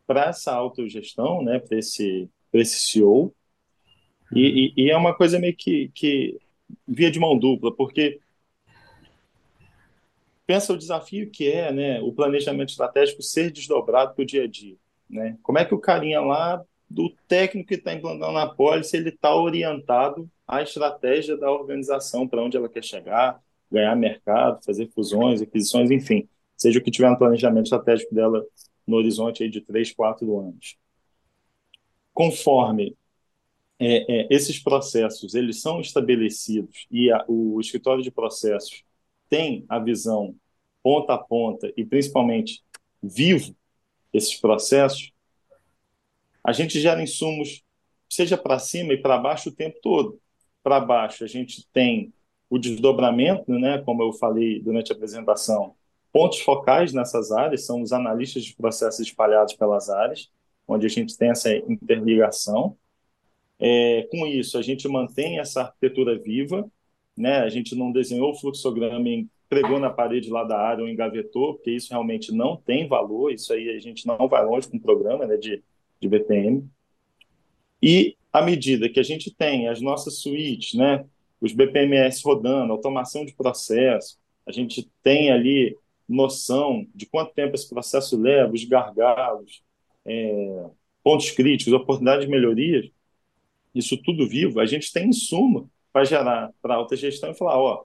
para 0.07 0.28
essa 0.28 0.53
autogestão, 0.53 1.43
né, 1.43 1.59
para 1.59 1.78
esse, 1.78 2.30
esse 2.53 2.80
CEO, 2.80 3.34
e, 4.34 4.73
e, 4.78 4.86
e, 4.86 4.91
é 4.91 4.97
uma 4.97 5.13
coisa 5.13 5.39
meio 5.39 5.55
que, 5.55 5.89
que 5.93 6.39
via 6.88 7.11
de 7.11 7.19
mão 7.19 7.38
dupla, 7.38 7.73
porque 7.76 8.19
pensa 10.45 10.73
o 10.73 10.78
desafio 10.78 11.30
que 11.30 11.49
é 11.51 11.71
né, 11.71 12.01
o 12.01 12.11
planejamento 12.11 12.69
estratégico 12.69 13.21
ser 13.21 13.51
desdobrado 13.51 14.13
para 14.13 14.23
o 14.23 14.26
dia 14.26 14.43
a 14.43 14.47
dia. 14.47 14.76
Né? 15.09 15.38
Como 15.43 15.57
é 15.57 15.65
que 15.65 15.73
o 15.73 15.80
carinha 15.80 16.21
lá, 16.21 16.63
do 16.89 17.09
técnico 17.28 17.69
que 17.69 17.76
está 17.76 17.93
implantando 17.93 18.34
na 18.34 18.47
pólice, 18.47 18.95
ele 18.95 19.09
está 19.09 19.36
orientado 19.36 20.30
à 20.47 20.61
estratégia 20.61 21.36
da 21.36 21.51
organização, 21.51 22.28
para 22.28 22.43
onde 22.43 22.57
ela 22.57 22.69
quer 22.69 22.84
chegar, 22.84 23.39
ganhar 23.71 23.95
mercado, 23.95 24.63
fazer 24.63 24.88
fusões, 24.89 25.41
aquisições, 25.41 25.89
enfim, 25.89 26.28
seja 26.55 26.80
o 26.80 26.82
que 26.82 26.91
tiver 26.91 27.09
no 27.09 27.17
planejamento 27.17 27.65
estratégico 27.65 28.13
dela 28.13 28.45
no 28.86 28.97
horizonte 28.97 29.43
aí 29.43 29.49
de 29.49 29.61
três, 29.61 29.91
quatro 29.91 30.39
anos. 30.39 30.78
Conforme 32.13 32.95
é, 33.80 34.21
é, 34.21 34.28
esses 34.30 34.59
processos 34.59 35.36
eles 35.36 35.61
são 35.61 35.82
estabelecidos 35.82 36.88
e 36.89 37.11
a, 37.11 37.23
o 37.28 37.59
escritório 37.59 38.03
de 38.03 38.11
processos 38.11 38.84
tem 39.30 39.65
a 39.67 39.80
visão 39.80 40.36
ponta 40.82 41.13
a 41.15 41.17
ponta 41.17 41.71
e 41.76 41.84
principalmente 41.84 42.63
vivo 43.01 43.55
esses 44.13 44.36
processos, 44.36 45.11
a 46.43 46.53
gente 46.53 46.80
gera 46.80 47.01
insumos 47.01 47.65
seja 48.09 48.38
para 48.38 48.59
cima 48.59 48.93
e 48.93 48.97
para 48.97 49.17
baixo 49.17 49.49
o 49.49 49.51
tempo 49.51 49.78
todo. 49.82 50.19
Para 50.63 50.80
baixo 50.80 51.23
a 51.23 51.28
gente 51.28 51.67
tem 51.73 52.13
o 52.49 52.57
desdobramento, 52.57 53.51
né, 53.51 53.80
como 53.80 54.03
eu 54.03 54.13
falei 54.13 54.61
durante 54.61 54.91
a 54.91 54.95
apresentação, 54.95 55.76
pontos 56.11 56.39
focais 56.39 56.93
nessas 56.93 57.32
áreas 57.32 57.65
são 57.65 57.82
os 57.82 57.91
analistas 57.91 58.45
de 58.45 58.55
processos 58.55 59.01
espalhados 59.01 59.55
pelas 59.55 59.89
áreas, 59.89 60.32
onde 60.67 60.86
a 60.86 60.89
gente 60.89 61.17
tem 61.17 61.32
essa 61.32 61.53
interligação. 61.53 62.78
É, 63.60 64.08
com 64.12 64.28
isso, 64.28 64.58
a 64.58 64.62
gente 64.62 64.88
mantém 64.88 65.39
essa 65.39 65.62
arquitetura 65.62 66.18
viva, 66.18 66.70
né? 67.18 67.38
a 67.39 67.49
gente 67.49 67.76
não 67.76 67.91
desenhou 67.91 68.32
o 68.32 68.36
fluxograma 68.36 69.08
e 69.08 69.28
pregou 69.47 69.80
na 69.80 69.89
parede 69.89 70.30
lá 70.30 70.43
da 70.43 70.58
área 70.60 70.84
ou 70.84 70.89
engavetou, 70.89 71.56
porque 71.56 71.72
isso 71.72 71.89
realmente 71.91 72.32
não 72.32 72.58
tem 72.58 72.88
valor, 72.88 73.32
isso 73.32 73.53
aí 73.53 73.70
a 73.70 73.80
gente 73.80 74.06
não 74.06 74.28
vai 74.28 74.43
longe 74.45 74.68
com 74.68 74.78
o 74.78 74.82
programa 74.82 75.26
né, 75.26 75.38
de, 75.38 75.64
de 76.01 76.08
BPM. 76.08 76.68
E 77.82 78.18
à 78.34 78.41
medida 78.41 78.89
que 78.89 78.99
a 78.99 79.03
gente 79.03 79.34
tem 79.34 79.70
as 79.70 79.80
nossas 79.80 80.20
suítes, 80.20 80.74
né, 80.74 81.06
os 81.39 81.53
BPMS 81.53 82.22
rodando, 82.24 82.74
automação 82.74 83.26
de 83.26 83.34
processo, 83.34 84.18
a 84.45 84.51
gente 84.51 84.89
tem 85.03 85.32
ali 85.32 85.78
noção 86.08 86.86
de 86.93 87.06
quanto 87.06 87.34
tempo 87.34 87.56
esse 87.56 87.70
processo 87.70 88.20
leva, 88.20 88.53
os 88.53 88.64
gargalos, 88.64 89.64
é, 90.06 90.66
pontos 91.03 91.32
críticos, 91.32 91.74
oportunidades 91.74 92.26
de 92.26 92.32
melhorias, 92.32 92.89
isso 93.76 94.01
tudo 94.01 94.28
vivo, 94.28 94.61
a 94.61 94.65
gente 94.65 94.91
tem 94.91 95.09
insumo 95.09 95.69
para 95.91 96.05
gerar 96.05 96.51
para 96.61 96.76
alta 96.76 96.95
gestão 96.95 97.32
e 97.32 97.38
falar, 97.38 97.59
ó, 97.59 97.84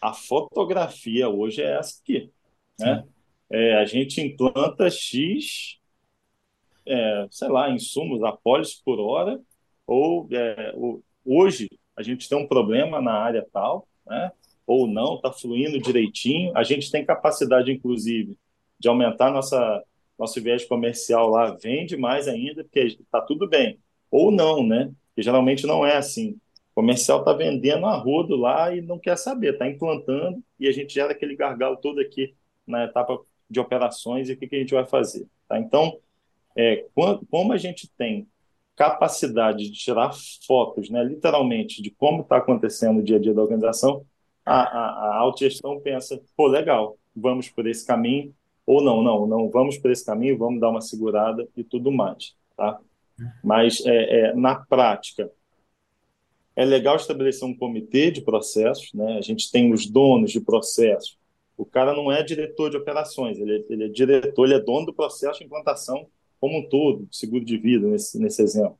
a 0.00 0.12
fotografia 0.12 1.28
hoje 1.28 1.62
é 1.62 1.76
essa 1.76 2.00
aqui, 2.00 2.30
né? 2.78 3.04
É, 3.50 3.74
a 3.74 3.84
gente 3.84 4.20
implanta 4.20 4.88
X, 4.88 5.78
é, 6.86 7.26
sei 7.30 7.48
lá, 7.48 7.70
insumos, 7.70 8.22
apólices 8.22 8.80
por 8.82 9.00
hora, 9.00 9.40
ou 9.86 10.28
é, 10.32 10.72
hoje 11.24 11.68
a 11.96 12.02
gente 12.02 12.28
tem 12.28 12.38
um 12.38 12.46
problema 12.46 13.00
na 13.00 13.12
área 13.12 13.46
tal, 13.52 13.86
né? 14.06 14.32
ou 14.66 14.86
não, 14.86 15.16
está 15.16 15.30
fluindo 15.30 15.78
direitinho. 15.78 16.56
A 16.56 16.62
gente 16.62 16.90
tem 16.90 17.04
capacidade, 17.04 17.70
inclusive, 17.70 18.36
de 18.78 18.88
aumentar 18.88 19.30
nossa 19.30 19.82
nosso 20.18 20.40
viés 20.40 20.64
comercial 20.64 21.28
lá, 21.28 21.50
vende 21.60 21.96
mais 21.96 22.28
ainda, 22.28 22.62
porque 22.62 22.80
está 22.80 23.20
tudo 23.20 23.48
bem 23.48 23.80
ou 24.14 24.30
não, 24.30 24.64
né? 24.64 24.92
Que 25.16 25.22
geralmente 25.22 25.66
não 25.66 25.84
é 25.84 25.96
assim. 25.96 26.38
O 26.70 26.76
comercial 26.76 27.18
está 27.18 27.32
vendendo 27.32 27.84
a 27.86 27.96
rodo 27.96 28.36
lá 28.36 28.72
e 28.72 28.80
não 28.80 28.96
quer 28.96 29.18
saber, 29.18 29.54
está 29.54 29.68
implantando 29.68 30.40
e 30.58 30.68
a 30.68 30.72
gente 30.72 30.94
gera 30.94 31.10
aquele 31.10 31.34
gargalo 31.34 31.76
todo 31.78 32.00
aqui 32.00 32.32
na 32.64 32.84
etapa 32.84 33.20
de 33.50 33.58
operações 33.58 34.28
e 34.28 34.32
o 34.32 34.36
que, 34.36 34.46
que 34.46 34.54
a 34.54 34.58
gente 34.60 34.72
vai 34.72 34.86
fazer. 34.86 35.26
Tá? 35.48 35.58
Então, 35.58 35.98
é, 36.56 36.86
como 37.28 37.52
a 37.52 37.56
gente 37.56 37.90
tem 37.98 38.28
capacidade 38.76 39.68
de 39.68 39.72
tirar 39.72 40.12
fotos, 40.46 40.88
né, 40.90 41.02
literalmente, 41.02 41.82
de 41.82 41.90
como 41.90 42.22
está 42.22 42.36
acontecendo 42.36 43.00
o 43.00 43.02
dia 43.02 43.16
a 43.16 43.20
dia 43.20 43.34
da 43.34 43.42
organização, 43.42 44.06
a, 44.46 44.60
a, 44.60 45.16
a 45.16 45.16
autogestão 45.18 45.80
pensa, 45.80 46.20
pô, 46.36 46.46
legal, 46.46 46.96
vamos 47.14 47.48
por 47.48 47.66
esse 47.66 47.84
caminho, 47.84 48.32
ou 48.64 48.80
não, 48.80 49.02
não, 49.02 49.26
não 49.26 49.50
vamos 49.50 49.76
por 49.76 49.90
esse 49.90 50.06
caminho, 50.06 50.38
vamos 50.38 50.60
dar 50.60 50.70
uma 50.70 50.80
segurada 50.80 51.48
e 51.56 51.64
tudo 51.64 51.90
mais. 51.90 52.36
Tá? 52.56 52.78
Mas, 53.42 53.84
é, 53.86 54.30
é, 54.30 54.34
na 54.34 54.56
prática, 54.56 55.30
é 56.56 56.64
legal 56.64 56.96
estabelecer 56.96 57.46
um 57.46 57.56
comitê 57.56 58.10
de 58.10 58.22
processos, 58.22 58.92
né? 58.92 59.18
a 59.18 59.20
gente 59.20 59.50
tem 59.50 59.72
os 59.72 59.86
donos 59.86 60.30
de 60.30 60.40
processos. 60.40 61.18
O 61.56 61.64
cara 61.64 61.94
não 61.94 62.10
é 62.10 62.22
diretor 62.22 62.70
de 62.70 62.76
operações, 62.76 63.38
ele 63.38 63.58
é, 63.58 63.72
ele 63.72 63.84
é 63.84 63.88
diretor, 63.88 64.44
ele 64.44 64.54
é 64.54 64.60
dono 64.60 64.86
do 64.86 64.94
processo 64.94 65.38
de 65.38 65.46
implantação 65.46 66.08
como 66.40 66.58
um 66.58 66.68
todo, 66.68 67.08
seguro 67.10 67.44
de 67.44 67.56
vida, 67.56 67.86
nesse, 67.86 68.18
nesse 68.18 68.42
exemplo. 68.42 68.78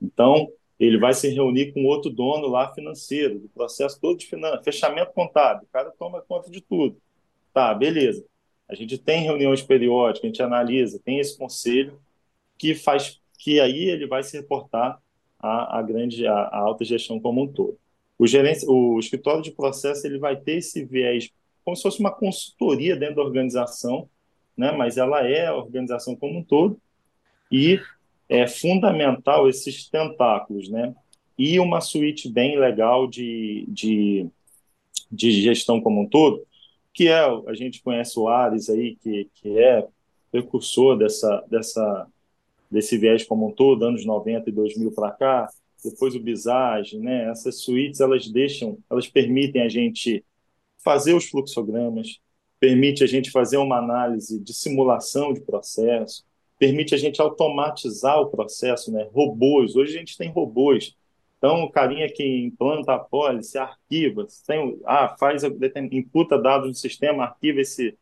Então, 0.00 0.50
ele 0.78 0.98
vai 0.98 1.12
se 1.12 1.28
reunir 1.28 1.72
com 1.72 1.84
outro 1.84 2.10
dono 2.10 2.46
lá 2.46 2.72
financeiro, 2.72 3.38
do 3.38 3.48
processo 3.48 4.00
todo 4.00 4.18
de 4.18 4.26
finan... 4.26 4.62
fechamento 4.62 5.12
contábil. 5.12 5.64
O 5.64 5.72
cara 5.72 5.90
toma 5.98 6.22
conta 6.22 6.50
de 6.50 6.60
tudo. 6.60 6.96
Tá, 7.52 7.74
beleza. 7.74 8.24
A 8.68 8.74
gente 8.74 8.96
tem 8.96 9.22
reuniões 9.22 9.60
periódicas, 9.60 10.24
a 10.24 10.26
gente 10.28 10.42
analisa, 10.42 11.00
tem 11.04 11.18
esse 11.18 11.36
conselho 11.36 12.00
que 12.56 12.74
faz 12.74 13.19
que 13.40 13.58
aí 13.58 13.88
ele 13.88 14.06
vai 14.06 14.22
se 14.22 14.36
reportar 14.36 15.00
à, 15.38 15.78
à 15.78 15.82
grande, 15.82 16.26
à, 16.26 16.34
à, 16.34 16.58
alta 16.58 16.84
gestão 16.84 17.18
como 17.18 17.42
um 17.42 17.48
todo. 17.48 17.78
O, 18.18 18.26
o 18.68 19.00
escritório 19.00 19.42
de 19.42 19.50
processo 19.50 20.06
ele 20.06 20.18
vai 20.18 20.36
ter 20.36 20.58
esse 20.58 20.84
viés 20.84 21.30
como 21.64 21.74
se 21.74 21.82
fosse 21.82 22.00
uma 22.00 22.10
consultoria 22.10 22.96
dentro 22.96 23.16
da 23.16 23.22
organização, 23.22 24.08
né? 24.56 24.72
mas 24.72 24.98
ela 24.98 25.26
é 25.26 25.46
a 25.46 25.56
organização 25.56 26.14
como 26.14 26.38
um 26.38 26.44
todo, 26.44 26.78
e 27.50 27.80
é 28.28 28.46
fundamental 28.46 29.48
esses 29.48 29.88
tentáculos, 29.88 30.68
né? 30.68 30.94
E 31.36 31.58
uma 31.58 31.80
suíte 31.80 32.28
bem 32.28 32.58
legal 32.58 33.08
de, 33.08 33.64
de, 33.68 34.28
de 35.10 35.32
gestão 35.32 35.80
como 35.80 36.02
um 36.02 36.06
todo, 36.06 36.46
que 36.92 37.08
é, 37.08 37.24
a 37.24 37.54
gente 37.54 37.82
conhece 37.82 38.18
o 38.18 38.28
Ares 38.28 38.68
aí, 38.68 38.96
que, 38.96 39.28
que 39.34 39.58
é 39.58 39.86
precursor 40.30 40.96
dessa, 40.96 41.44
dessa 41.48 42.06
desse 42.70 42.96
viés 42.96 43.24
como 43.24 43.48
um 43.48 43.52
todo, 43.52 43.84
anos 43.84 44.04
90 44.04 44.48
e 44.48 44.52
2000 44.52 44.92
para 44.92 45.10
cá, 45.10 45.48
depois 45.84 46.14
o 46.14 46.22
Visage, 46.22 46.98
né? 46.98 47.30
Essas 47.30 47.62
suítes 47.62 48.00
elas 48.00 48.28
deixam, 48.28 48.78
elas 48.88 49.08
permitem 49.08 49.62
a 49.62 49.68
gente 49.68 50.24
fazer 50.84 51.14
os 51.14 51.28
fluxogramas, 51.28 52.20
permite 52.58 53.02
a 53.02 53.06
gente 53.06 53.30
fazer 53.30 53.56
uma 53.56 53.78
análise 53.78 54.38
de 54.38 54.52
simulação 54.52 55.32
de 55.32 55.40
processo, 55.40 56.24
permite 56.58 56.94
a 56.94 56.98
gente 56.98 57.20
automatizar 57.20 58.20
o 58.20 58.30
processo, 58.30 58.92
né? 58.92 59.08
Robôs, 59.12 59.74
hoje 59.76 59.96
a 59.96 59.98
gente 59.98 60.16
tem 60.16 60.30
robôs. 60.30 60.94
Então, 61.38 61.62
o 61.62 61.70
carinha 61.70 62.06
que 62.12 62.22
implanta 62.22 62.92
a 62.94 62.98
pólice, 62.98 63.56
arquiva, 63.56 64.26
tem, 64.46 64.78
ah, 64.84 65.16
faz, 65.18 65.42
imputa 65.90 66.38
dados 66.38 66.68
no 66.68 66.74
sistema, 66.74 67.24
arquiva 67.24 67.62
esse, 67.62 67.96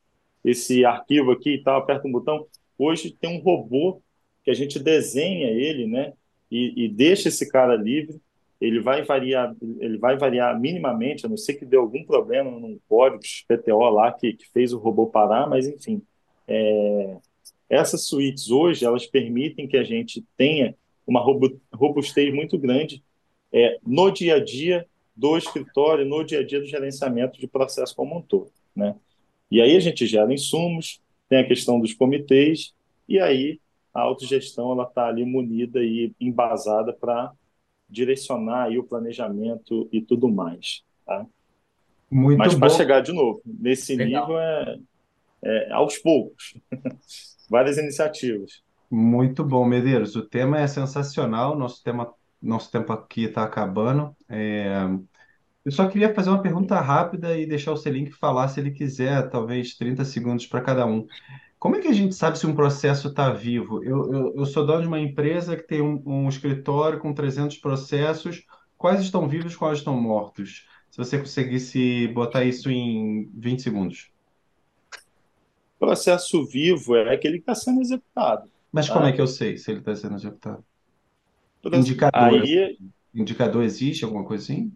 esse 0.44 0.84
arquivo 0.84 1.30
aqui 1.30 1.50
e 1.50 1.62
tal, 1.62 1.78
aperta 1.78 2.08
um 2.08 2.12
botão. 2.12 2.44
Hoje 2.76 3.12
tem 3.12 3.38
um 3.38 3.40
robô 3.40 4.02
que 4.48 4.52
a 4.52 4.54
gente 4.54 4.78
desenha 4.78 5.50
ele, 5.50 5.86
né? 5.86 6.14
E, 6.50 6.84
e 6.84 6.88
deixa 6.88 7.28
esse 7.28 7.46
cara 7.50 7.76
livre. 7.76 8.18
Ele 8.58 8.80
vai 8.80 9.02
variar, 9.02 9.54
ele 9.78 9.98
vai 9.98 10.16
variar 10.16 10.58
minimamente, 10.58 11.26
a 11.26 11.28
não 11.28 11.36
ser 11.36 11.54
que 11.54 11.66
dê 11.66 11.76
algum 11.76 12.02
problema 12.02 12.50
num 12.50 12.78
código 12.88 13.22
PTO 13.46 13.90
lá 13.90 14.10
que, 14.10 14.32
que 14.32 14.48
fez 14.48 14.72
o 14.72 14.78
robô 14.78 15.06
parar, 15.06 15.46
mas 15.46 15.68
enfim. 15.68 16.00
É, 16.46 17.18
essas 17.68 18.06
suítes 18.06 18.50
hoje, 18.50 18.86
elas 18.86 19.06
permitem 19.06 19.68
que 19.68 19.76
a 19.76 19.84
gente 19.84 20.24
tenha 20.34 20.74
uma 21.06 21.22
robustez 21.70 22.34
muito 22.34 22.56
grande 22.56 23.04
é, 23.52 23.78
no 23.86 24.10
dia 24.10 24.36
a 24.36 24.40
dia 24.42 24.86
do 25.14 25.36
escritório, 25.36 26.06
no 26.06 26.24
dia 26.24 26.40
a 26.40 26.46
dia 26.46 26.58
do 26.58 26.66
gerenciamento 26.66 27.38
de 27.38 27.46
processo 27.46 27.94
como 27.94 28.16
um 28.16 28.22
todo. 28.22 28.50
Né? 28.74 28.96
E 29.50 29.60
aí 29.60 29.76
a 29.76 29.80
gente 29.80 30.06
gera 30.06 30.32
insumos, 30.32 31.02
tem 31.28 31.38
a 31.38 31.46
questão 31.46 31.78
dos 31.78 31.92
comitês, 31.92 32.72
e 33.06 33.20
aí 33.20 33.60
a 33.98 34.02
autogestão 34.02 34.72
ela 34.72 34.84
está 34.84 35.06
ali 35.06 35.24
munida 35.24 35.80
e 35.82 36.12
embasada 36.20 36.92
para 36.92 37.32
direcionar 37.88 38.64
aí 38.64 38.78
o 38.78 38.84
planejamento 38.84 39.88
e 39.92 40.00
tudo 40.00 40.28
mais. 40.28 40.82
Tá? 41.06 41.26
Muito 42.10 42.38
Mas 42.38 42.54
para 42.54 42.68
chegar 42.68 43.00
de 43.00 43.12
novo 43.12 43.40
nesse 43.44 43.96
Legal. 43.96 44.26
nível 44.26 44.40
é, 44.40 44.78
é 45.42 45.72
aos 45.72 45.98
poucos. 45.98 46.54
várias 47.48 47.78
iniciativas. 47.78 48.62
Muito 48.90 49.44
bom, 49.44 49.64
Medeiros. 49.64 50.16
O 50.16 50.22
tema 50.22 50.60
é 50.60 50.66
sensacional. 50.66 51.56
Nosso 51.56 51.82
tema, 51.82 52.12
nosso 52.40 52.70
tempo 52.70 52.92
aqui 52.92 53.24
está 53.24 53.44
acabando. 53.44 54.14
É... 54.28 54.70
Eu 55.64 55.72
só 55.72 55.86
queria 55.86 56.14
fazer 56.14 56.30
uma 56.30 56.40
pergunta 56.40 56.80
rápida 56.80 57.36
e 57.36 57.46
deixar 57.46 57.72
o 57.72 57.76
Selink 57.76 58.10
falar, 58.12 58.48
se 58.48 58.58
ele 58.58 58.70
quiser, 58.70 59.28
talvez 59.28 59.76
30 59.76 60.04
segundos 60.04 60.46
para 60.46 60.62
cada 60.62 60.86
um. 60.86 61.06
Como 61.58 61.74
é 61.74 61.80
que 61.80 61.88
a 61.88 61.92
gente 61.92 62.14
sabe 62.14 62.38
se 62.38 62.46
um 62.46 62.54
processo 62.54 63.08
está 63.08 63.30
vivo? 63.30 63.82
Eu, 63.82 64.12
eu, 64.12 64.34
eu, 64.36 64.46
sou 64.46 64.64
dono 64.64 64.82
de 64.82 64.88
uma 64.88 65.00
empresa 65.00 65.56
que 65.56 65.64
tem 65.64 65.80
um, 65.82 66.00
um 66.06 66.28
escritório 66.28 67.00
com 67.00 67.12
300 67.12 67.56
processos. 67.56 68.44
Quais 68.76 69.00
estão 69.00 69.28
vivos, 69.28 69.56
quais 69.56 69.78
estão 69.78 70.00
mortos? 70.00 70.68
Se 70.90 70.98
você 70.98 71.18
conseguisse 71.18 72.06
botar 72.08 72.44
isso 72.44 72.70
em 72.70 73.28
20 73.34 73.62
segundos. 73.62 74.10
Processo 75.78 76.44
vivo 76.46 76.96
é 76.96 77.12
aquele 77.12 77.34
que 77.34 77.42
está 77.42 77.54
sendo 77.54 77.80
executado. 77.80 78.48
Mas 78.72 78.86
tá? 78.86 78.94
como 78.94 79.06
é 79.06 79.12
que 79.12 79.20
eu 79.20 79.26
sei 79.26 79.56
se 79.56 79.70
ele 79.70 79.80
está 79.80 79.94
sendo 79.96 80.14
executado? 80.14 80.64
Indicador. 81.64 82.42
Aí, 82.42 82.78
indicador 83.14 83.64
existe, 83.64 84.04
alguma 84.04 84.24
coisa 84.24 84.44
assim? 84.44 84.72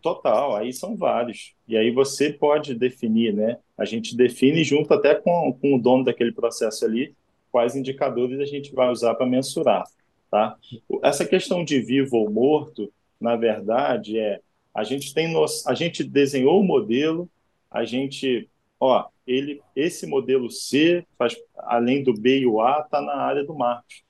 Total, 0.00 0.56
aí 0.56 0.72
são 0.72 0.96
vários. 0.96 1.54
E 1.66 1.76
aí 1.76 1.90
você 1.90 2.32
pode 2.32 2.74
definir, 2.74 3.34
né? 3.34 3.58
A 3.76 3.84
gente 3.84 4.16
define 4.16 4.62
junto 4.64 4.92
até 4.94 5.14
com, 5.14 5.56
com 5.60 5.74
o 5.74 5.80
dono 5.80 6.04
daquele 6.04 6.32
processo 6.32 6.84
ali 6.84 7.14
quais 7.50 7.74
indicadores 7.74 8.38
a 8.40 8.44
gente 8.44 8.74
vai 8.74 8.90
usar 8.90 9.14
para 9.14 9.26
mensurar, 9.26 9.84
tá? 10.30 10.56
Essa 11.02 11.24
questão 11.24 11.64
de 11.64 11.80
vivo 11.80 12.16
ou 12.16 12.30
morto, 12.30 12.92
na 13.20 13.36
verdade, 13.36 14.18
é 14.18 14.40
a 14.74 14.84
gente 14.84 15.12
tem 15.12 15.32
nos, 15.32 15.66
a 15.66 15.74
gente 15.74 16.04
desenhou 16.04 16.60
o 16.60 16.64
modelo, 16.64 17.28
a 17.70 17.84
gente, 17.84 18.48
ó, 18.78 19.06
ele, 19.26 19.60
esse 19.74 20.06
modelo 20.06 20.50
C, 20.50 21.04
faz, 21.18 21.36
além 21.56 22.02
do 22.02 22.14
B 22.14 22.40
e 22.40 22.46
o 22.46 22.60
A, 22.60 22.82
está 22.84 23.00
na 23.00 23.14
área 23.14 23.44
do 23.44 23.54
marketing. 23.54 24.04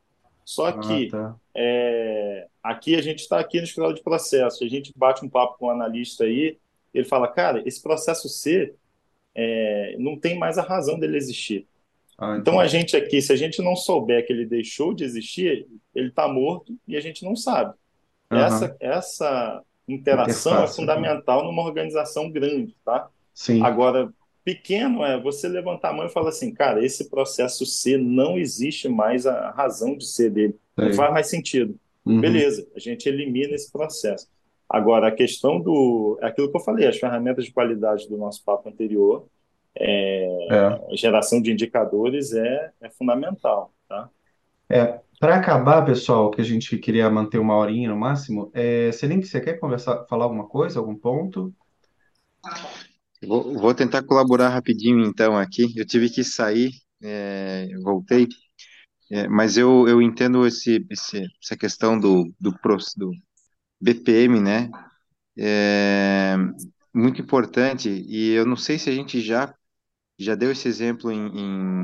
Só 0.48 0.68
ah, 0.68 0.78
que 0.78 1.08
tá. 1.08 1.36
é, 1.54 2.46
aqui 2.62 2.96
a 2.96 3.02
gente 3.02 3.18
está 3.18 3.38
aqui 3.38 3.58
no 3.58 3.64
escritório 3.64 3.94
de 3.94 4.02
processo, 4.02 4.64
a 4.64 4.66
gente 4.66 4.94
bate 4.96 5.22
um 5.22 5.28
papo 5.28 5.58
com 5.58 5.66
o 5.66 5.68
um 5.68 5.70
analista 5.70 6.24
aí, 6.24 6.56
ele 6.94 7.04
fala, 7.04 7.28
cara, 7.28 7.62
esse 7.66 7.82
processo 7.82 8.30
C 8.30 8.74
é, 9.34 9.94
não 9.98 10.18
tem 10.18 10.38
mais 10.38 10.56
a 10.56 10.62
razão 10.62 10.98
dele 10.98 11.18
existir. 11.18 11.68
Ah, 12.16 12.38
então 12.40 12.58
a 12.58 12.66
gente 12.66 12.96
aqui, 12.96 13.20
se 13.20 13.30
a 13.30 13.36
gente 13.36 13.60
não 13.60 13.76
souber 13.76 14.26
que 14.26 14.32
ele 14.32 14.46
deixou 14.46 14.94
de 14.94 15.04
existir, 15.04 15.68
ele 15.94 16.08
está 16.08 16.26
morto 16.26 16.74
e 16.88 16.96
a 16.96 17.00
gente 17.00 17.26
não 17.26 17.36
sabe. 17.36 17.74
Uhum. 18.32 18.38
Essa, 18.38 18.76
essa 18.80 19.62
interação 19.86 20.64
é 20.64 20.66
fundamental 20.66 21.44
numa 21.44 21.62
organização 21.62 22.30
grande, 22.30 22.74
tá? 22.82 23.10
Sim. 23.34 23.62
Agora, 23.62 24.10
Pequeno 24.48 25.04
é 25.04 25.20
você 25.20 25.46
levantar 25.46 25.90
a 25.90 25.92
mão 25.92 26.06
e 26.06 26.08
falar 26.08 26.30
assim, 26.30 26.54
cara, 26.54 26.82
esse 26.82 27.10
processo 27.10 27.66
C 27.66 27.98
não 27.98 28.38
existe 28.38 28.88
mais 28.88 29.26
a 29.26 29.50
razão 29.50 29.94
de 29.94 30.06
ser 30.06 30.30
dele. 30.30 30.56
Não 30.74 30.94
faz 30.94 31.12
mais 31.12 31.26
sentido. 31.26 31.78
Uhum. 32.02 32.18
Beleza, 32.18 32.66
a 32.74 32.78
gente 32.78 33.06
elimina 33.06 33.54
esse 33.54 33.70
processo. 33.70 34.26
Agora, 34.66 35.08
a 35.08 35.12
questão 35.12 35.60
do. 35.60 36.18
É 36.22 36.28
aquilo 36.28 36.50
que 36.50 36.56
eu 36.56 36.62
falei, 36.62 36.86
as 36.86 36.96
ferramentas 36.96 37.44
de 37.44 37.52
qualidade 37.52 38.08
do 38.08 38.16
nosso 38.16 38.42
papo 38.42 38.70
anterior, 38.70 39.26
é, 39.74 40.46
é. 40.50 40.96
geração 40.96 41.42
de 41.42 41.52
indicadores 41.52 42.32
é, 42.32 42.70
é 42.80 42.88
fundamental. 42.88 43.70
Tá? 43.86 44.08
É, 44.70 44.98
para 45.20 45.36
acabar, 45.36 45.84
pessoal, 45.84 46.30
que 46.30 46.40
a 46.40 46.44
gente 46.44 46.78
queria 46.78 47.10
manter 47.10 47.36
uma 47.38 47.54
horinha 47.54 47.90
no 47.90 47.98
máximo, 47.98 48.50
é, 48.54 48.90
Celine, 48.92 49.22
você 49.22 49.42
quer 49.42 49.60
conversar, 49.60 50.06
falar 50.06 50.24
alguma 50.24 50.46
coisa, 50.46 50.78
algum 50.78 50.94
ponto? 50.94 51.52
Vou, 53.26 53.54
vou 53.54 53.74
tentar 53.74 54.02
colaborar 54.04 54.48
rapidinho 54.50 55.04
então 55.04 55.36
aqui. 55.36 55.72
Eu 55.76 55.84
tive 55.86 56.08
que 56.10 56.22
sair, 56.24 56.70
é, 57.02 57.68
voltei, 57.82 58.28
é, 59.12 59.28
mas 59.28 59.56
eu, 59.58 59.88
eu 59.88 60.02
entendo 60.02 60.46
esse, 60.46 60.84
esse, 60.90 61.24
essa 61.42 61.56
questão 61.56 61.98
do, 62.00 62.24
do, 62.40 62.52
do 62.96 63.12
BPM, 63.80 64.40
né? 64.40 64.70
É 65.38 66.36
muito 66.94 67.20
importante 67.22 67.88
e 67.90 68.32
eu 68.32 68.46
não 68.46 68.56
sei 68.56 68.78
se 68.78 68.90
a 68.90 68.94
gente 68.94 69.20
já, 69.20 69.54
já 70.18 70.34
deu 70.34 70.50
esse 70.52 70.68
exemplo 70.68 71.12
em, 71.12 71.28
em, 71.28 71.82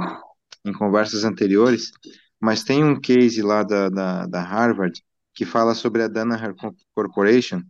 em 0.66 0.72
conversas 0.72 1.24
anteriores, 1.24 1.92
mas 2.40 2.64
tem 2.64 2.84
um 2.84 3.00
case 3.00 3.42
lá 3.42 3.62
da, 3.62 3.88
da, 3.88 4.26
da 4.26 4.42
Harvard 4.42 5.02
que 5.34 5.44
fala 5.44 5.74
sobre 5.74 6.02
a 6.02 6.08
Danaher 6.08 6.54
Corporation, 6.94 7.62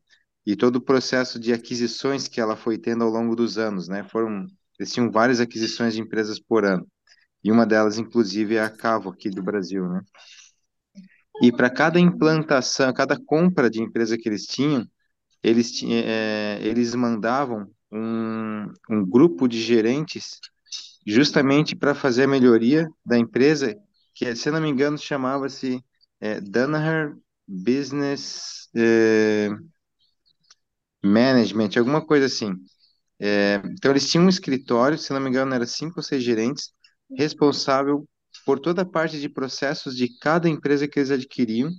e 0.47 0.55
todo 0.55 0.77
o 0.77 0.81
processo 0.81 1.39
de 1.39 1.53
aquisições 1.53 2.29
que 2.29 2.41
ela 2.41 2.57
foi 2.57 2.77
tendo 2.77 3.05
ao 3.05 3.11
longo 3.11 3.35
dos 3.35 3.57
anos, 3.57 3.89
né? 3.89 4.05
Foram, 4.05 4.47
eles 4.79 4.93
tinham 4.93 5.11
várias 5.11 5.41
aquisições 5.41 5.95
de 5.95 6.01
empresas 6.01 6.39
por 6.39 6.65
ano. 6.65 6.87
E 7.43 7.51
uma 7.51 7.67
delas, 7.67 7.99
inclusive, 7.99 8.57
é 8.57 8.63
a 8.63 8.71
Cavo 8.71 9.11
aqui 9.11 9.31
do 9.31 9.43
Brasil, 9.43 9.89
né? 9.89 10.03
E 11.43 11.51
para 11.51 11.71
cada 11.71 11.99
implantação, 11.99 12.93
cada 12.93 13.19
compra 13.19 13.71
de 13.71 13.83
empresa 13.83 14.17
que 14.17 14.29
eles 14.29 14.47
tinham, 14.47 14.87
eles, 15.43 15.83
é, 15.83 16.59
eles 16.63 16.95
mandavam 16.95 17.69
um, 17.91 18.67
um 18.89 19.05
grupo 19.05 19.49
de 19.49 19.61
gerentes 19.61 20.41
justamente 21.07 21.75
para 21.75 21.95
fazer 21.95 22.25
a 22.25 22.29
melhoria 22.29 22.89
da 23.05 23.19
empresa, 23.19 23.77
que, 24.15 24.35
se 24.37 24.51
não 24.51 24.61
me 24.61 24.69
engano, 24.69 24.99
chamava-se 24.99 25.83
é, 26.21 26.41
Danaher 26.41 27.17
Business... 27.47 28.69
É, 28.75 29.51
management, 31.05 31.71
alguma 31.77 32.05
coisa 32.05 32.27
assim. 32.27 32.53
É, 33.21 33.63
então, 33.67 33.91
eles 33.91 34.11
tinham 34.11 34.27
um 34.27 34.29
escritório, 34.29 34.99
se 34.99 35.13
não 35.13 35.21
me 35.21 35.29
engano, 35.29 35.55
era 35.55 35.67
cinco 35.67 35.95
ou 35.99 36.03
seis 36.03 36.23
gerentes, 36.23 36.73
responsável 37.17 38.09
por 38.45 38.59
toda 38.59 38.83
a 38.83 38.87
parte 38.87 39.21
de 39.21 39.29
processos 39.29 39.97
de 39.97 40.09
cada 40.19 40.49
empresa 40.49 40.89
que 40.89 40.99
eles 40.99 41.11
adquiriam 41.11 41.71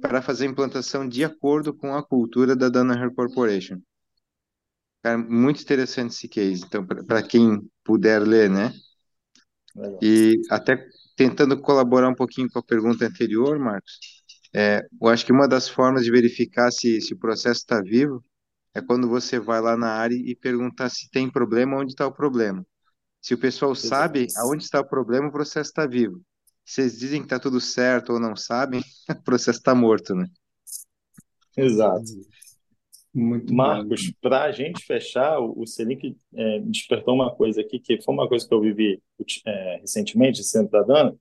para 0.00 0.22
fazer 0.22 0.46
a 0.46 0.50
implantação 0.50 1.08
de 1.08 1.24
acordo 1.24 1.74
com 1.74 1.94
a 1.94 2.02
cultura 2.02 2.54
da 2.54 2.68
Danaher 2.68 3.12
Corporation. 3.12 3.80
Cara, 5.02 5.18
muito 5.18 5.62
interessante 5.62 6.12
esse 6.12 6.28
case. 6.28 6.64
Então, 6.64 6.86
para 6.86 7.22
quem 7.22 7.60
puder 7.82 8.22
ler, 8.22 8.48
né? 8.48 8.72
Legal. 9.76 9.98
E 10.02 10.40
até 10.50 10.86
tentando 11.16 11.60
colaborar 11.60 12.08
um 12.08 12.14
pouquinho 12.14 12.48
com 12.50 12.58
a 12.58 12.62
pergunta 12.62 13.06
anterior, 13.06 13.58
Marcos, 13.58 13.98
é, 14.54 14.86
eu 15.00 15.08
acho 15.08 15.26
que 15.26 15.32
uma 15.32 15.48
das 15.48 15.68
formas 15.68 16.04
de 16.04 16.10
verificar 16.10 16.70
se, 16.70 17.00
se 17.00 17.12
o 17.12 17.18
processo 17.18 17.60
está 17.60 17.82
vivo 17.82 18.24
é 18.74 18.82
quando 18.82 19.08
você 19.08 19.38
vai 19.38 19.60
lá 19.60 19.76
na 19.76 19.92
área 19.92 20.16
e 20.16 20.34
perguntar 20.34 20.88
se 20.88 21.08
tem 21.10 21.30
problema, 21.30 21.76
onde 21.78 21.92
está 21.92 22.06
o 22.06 22.12
problema. 22.12 22.66
Se 23.20 23.32
o 23.32 23.38
pessoal 23.38 23.74
sabe 23.74 24.26
aonde 24.36 24.64
está 24.64 24.80
o 24.80 24.86
problema, 24.86 25.28
o 25.28 25.32
processo 25.32 25.70
está 25.70 25.86
vivo. 25.86 26.20
Se 26.64 26.80
eles 26.82 26.98
dizem 26.98 27.20
que 27.20 27.26
está 27.26 27.38
tudo 27.38 27.60
certo 27.60 28.14
ou 28.14 28.20
não 28.20 28.34
sabem, 28.34 28.80
o 29.08 29.22
processo 29.22 29.58
está 29.58 29.74
morto, 29.74 30.14
né? 30.14 30.26
Exato. 31.56 32.04
Muito 33.14 33.54
Marcos, 33.54 34.12
para 34.20 34.42
a 34.42 34.50
gente 34.50 34.84
fechar, 34.84 35.38
o, 35.38 35.62
o 35.62 35.66
Selink 35.66 36.16
é, 36.34 36.60
despertou 36.60 37.14
uma 37.14 37.32
coisa 37.32 37.60
aqui, 37.60 37.78
que 37.78 38.02
foi 38.02 38.12
uma 38.12 38.28
coisa 38.28 38.46
que 38.46 38.52
eu 38.52 38.60
vivi 38.60 39.00
é, 39.46 39.76
recentemente, 39.76 40.42
sendo 40.42 40.68
da 40.68 40.82
Dana. 40.82 41.16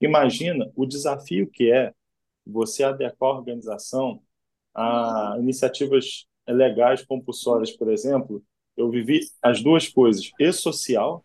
Imagina 0.00 0.70
o 0.76 0.86
desafio 0.86 1.50
que 1.50 1.72
é 1.72 1.92
você 2.46 2.84
adequar 2.84 3.32
a 3.32 3.38
organização 3.38 4.22
a 4.74 5.36
iniciativas 5.38 6.26
legais 6.52 7.04
compulsórias, 7.04 7.70
por 7.72 7.90
exemplo, 7.90 8.42
eu 8.76 8.90
vivi 8.90 9.20
as 9.42 9.62
duas 9.62 9.88
coisas, 9.88 10.30
e 10.38 10.52
social 10.52 11.24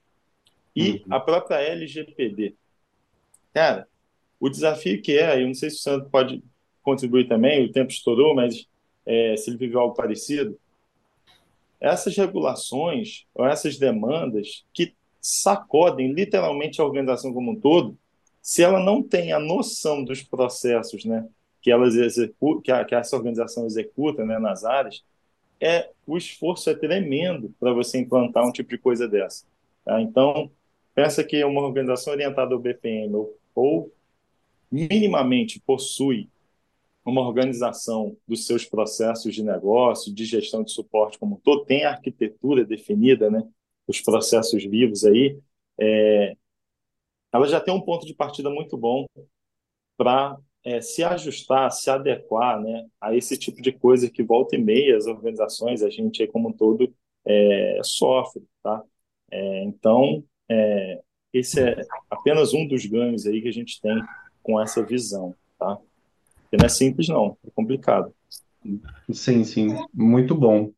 e 0.75 0.91
uhum. 0.91 1.03
a 1.09 1.19
própria 1.19 1.57
LGPD. 1.57 2.55
Cara, 3.53 3.87
o 4.39 4.49
desafio 4.49 5.01
que 5.01 5.17
é, 5.17 5.41
eu 5.41 5.47
não 5.47 5.53
sei 5.53 5.69
se 5.69 5.77
o 5.77 5.79
Sandro 5.79 6.09
pode 6.09 6.43
contribuir 6.81 7.27
também, 7.27 7.65
o 7.65 7.71
tempo 7.71 7.91
estourou, 7.91 8.33
mas 8.33 8.67
é, 9.05 9.35
se 9.35 9.49
ele 9.49 9.57
viveu 9.57 9.79
algo 9.79 9.95
parecido, 9.95 10.57
essas 11.79 12.15
regulações 12.15 13.25
ou 13.33 13.45
essas 13.45 13.77
demandas 13.77 14.65
que 14.73 14.93
sacodem 15.21 16.13
literalmente 16.13 16.79
a 16.79 16.85
organização 16.85 17.33
como 17.33 17.51
um 17.51 17.59
todo, 17.59 17.97
se 18.41 18.63
ela 18.63 18.79
não 18.79 19.03
tem 19.03 19.31
a 19.31 19.39
noção 19.39 20.03
dos 20.03 20.21
processos, 20.21 21.05
né, 21.05 21.27
que 21.61 21.71
elas 21.71 21.95
executam, 21.95 22.61
que, 22.61 22.71
a, 22.71 22.85
que 22.85 22.95
essa 22.95 23.15
organização 23.15 23.65
executa, 23.65 24.25
né, 24.25 24.39
nas 24.39 24.63
áreas, 24.63 25.03
é 25.59 25.91
o 26.07 26.17
esforço 26.17 26.69
é 26.69 26.75
tremendo 26.75 27.53
para 27.59 27.73
você 27.73 27.99
implantar 27.99 28.47
um 28.47 28.51
tipo 28.51 28.69
de 28.69 28.77
coisa 28.77 29.07
dessa. 29.07 29.45
Tá? 29.83 30.01
Então, 30.01 30.49
pensa 30.95 31.23
que 31.23 31.43
uma 31.43 31.61
organização 31.61 32.13
orientada 32.13 32.53
ao 32.53 32.59
BPM 32.59 33.13
ou, 33.13 33.37
ou 33.53 33.93
minimamente 34.71 35.59
possui 35.59 36.29
uma 37.03 37.21
organização 37.21 38.15
dos 38.27 38.45
seus 38.45 38.65
processos 38.65 39.33
de 39.33 39.43
negócio, 39.43 40.13
de 40.13 40.25
gestão 40.25 40.63
de 40.63 40.71
suporte 40.71 41.17
como 41.17 41.35
um 41.35 41.39
todo, 41.39 41.65
tem 41.65 41.83
a 41.83 41.91
arquitetura 41.91 42.63
definida, 42.63 43.29
né, 43.29 43.43
os 43.87 43.99
processos 44.01 44.63
vivos 44.63 45.03
aí, 45.03 45.39
é, 45.79 46.35
ela 47.31 47.47
já 47.47 47.59
tem 47.59 47.73
um 47.73 47.81
ponto 47.81 48.05
de 48.05 48.13
partida 48.13 48.49
muito 48.49 48.77
bom 48.77 49.05
para 49.97 50.37
é, 50.63 50.81
se 50.81 51.03
ajustar, 51.03 51.71
se 51.71 51.89
adequar 51.89 52.61
né, 52.61 52.85
a 52.99 53.15
esse 53.15 53.37
tipo 53.37 53.61
de 53.61 53.71
coisa 53.71 54.09
que 54.09 54.23
volta 54.23 54.55
e 54.55 54.61
meia 54.61 54.97
as 54.97 55.05
organizações, 55.05 55.81
a 55.81 55.89
gente 55.89 56.25
como 56.27 56.49
um 56.49 56.53
todo, 56.53 56.93
é, 57.25 57.79
sofre. 57.83 58.43
Tá? 58.61 58.83
É, 59.31 59.63
então, 59.63 60.23
é, 60.49 60.99
esse 61.33 61.61
é 61.61 61.81
apenas 62.09 62.53
um 62.53 62.67
dos 62.67 62.85
ganhos 62.85 63.25
aí 63.25 63.41
que 63.41 63.47
a 63.47 63.53
gente 63.53 63.79
tem 63.81 64.01
com 64.43 64.59
essa 64.59 64.83
visão. 64.83 65.33
Tá? 65.57 65.77
Porque 66.41 66.57
não 66.57 66.65
é 66.65 66.69
simples, 66.69 67.07
não, 67.07 67.37
é 67.45 67.49
complicado. 67.53 68.13
Sim, 69.11 69.43
sim, 69.43 69.75
muito 69.93 70.35
bom. 70.35 70.71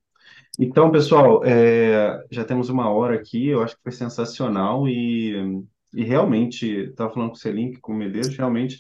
Então, 0.60 0.92
pessoal, 0.92 1.44
é, 1.44 2.24
já 2.30 2.44
temos 2.44 2.70
uma 2.70 2.90
hora 2.90 3.16
aqui, 3.16 3.48
eu 3.48 3.64
acho 3.64 3.76
que 3.76 3.84
foi 3.84 3.92
sensacional 3.92 4.88
e, 4.88 5.64
e 5.94 6.04
realmente, 6.04 6.68
estava 6.68 7.12
falando 7.12 7.30
com 7.30 7.36
o 7.36 7.40
Selim, 7.40 7.74
com 7.82 7.94
o 7.94 7.96
Medeiros, 7.96 8.36
realmente 8.38 8.80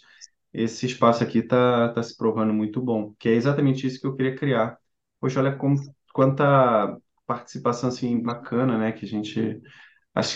esse 0.53 0.85
espaço 0.85 1.23
aqui 1.23 1.39
está 1.39 1.89
tá 1.89 2.03
se 2.03 2.15
provando 2.15 2.53
muito 2.53 2.81
bom, 2.81 3.13
que 3.19 3.29
é 3.29 3.33
exatamente 3.33 3.87
isso 3.87 3.99
que 3.99 4.07
eu 4.07 4.15
queria 4.15 4.35
criar. 4.35 4.77
Poxa, 5.19 5.39
olha 5.39 5.55
como, 5.55 5.75
quanta 6.13 6.97
participação 7.25 7.89
assim 7.89 8.21
bacana, 8.21 8.77
né, 8.77 8.91
que 8.91 9.05
a 9.05 9.07
gente 9.07 9.61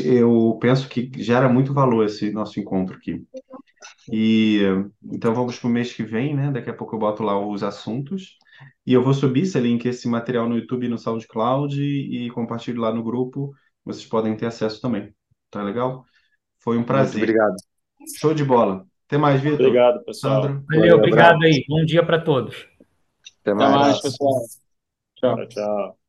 eu 0.03 0.57
penso 0.61 0.88
que 0.88 1.11
gera 1.18 1.49
muito 1.49 1.74
valor 1.74 2.05
esse 2.05 2.32
nosso 2.32 2.59
encontro 2.59 2.95
aqui. 2.95 3.26
E 4.11 4.61
então 5.03 5.34
vamos 5.34 5.59
para 5.59 5.68
o 5.68 5.72
mês 5.72 5.93
que 5.93 6.03
vem, 6.03 6.36
né? 6.36 6.51
Daqui 6.51 6.70
a 6.70 6.74
pouco 6.74 6.95
eu 6.95 6.99
boto 6.99 7.24
lá 7.24 7.38
os 7.38 7.63
assuntos 7.63 8.38
e 8.86 8.93
eu 8.93 9.03
vou 9.03 9.13
subir 9.13 9.41
esse 9.41 9.59
link, 9.59 9.86
esse 9.86 10.07
material 10.07 10.47
no 10.47 10.57
YouTube 10.57 10.88
no 10.88 10.97
SoundCloud 10.97 11.82
e, 11.82 12.28
e 12.28 12.32
compartilho 12.32 12.82
lá 12.82 12.93
no 12.93 13.03
grupo. 13.03 13.53
Vocês 13.84 14.05
podem 14.05 14.36
ter 14.38 14.45
acesso 14.45 14.82
também. 14.82 15.13
Tá 15.49 15.61
legal? 15.61 16.05
Foi 16.59 16.78
um 16.78 16.84
prazer. 16.84 17.20
Muito 17.20 17.30
obrigado. 17.30 17.55
Show 18.18 18.34
de 18.34 18.43
bola. 18.45 18.86
Até 19.08 19.18
mais, 19.18 19.41
Vitor. 19.41 19.60
Obrigado, 19.60 20.03
pessoal. 20.03 20.43
Sandro. 20.43 20.64
Valeu, 20.70 20.97
obrigado 20.97 21.43
aí. 21.43 21.64
Bom 21.68 21.86
dia 21.86 22.03
para 22.03 22.20
todos. 22.20 22.68
Até 23.41 23.53
mais, 23.53 23.70
Até 23.70 23.80
mais 23.80 24.01
pessoal. 24.01 24.41
Tchau. 25.16 25.47
tchau. 25.47 26.05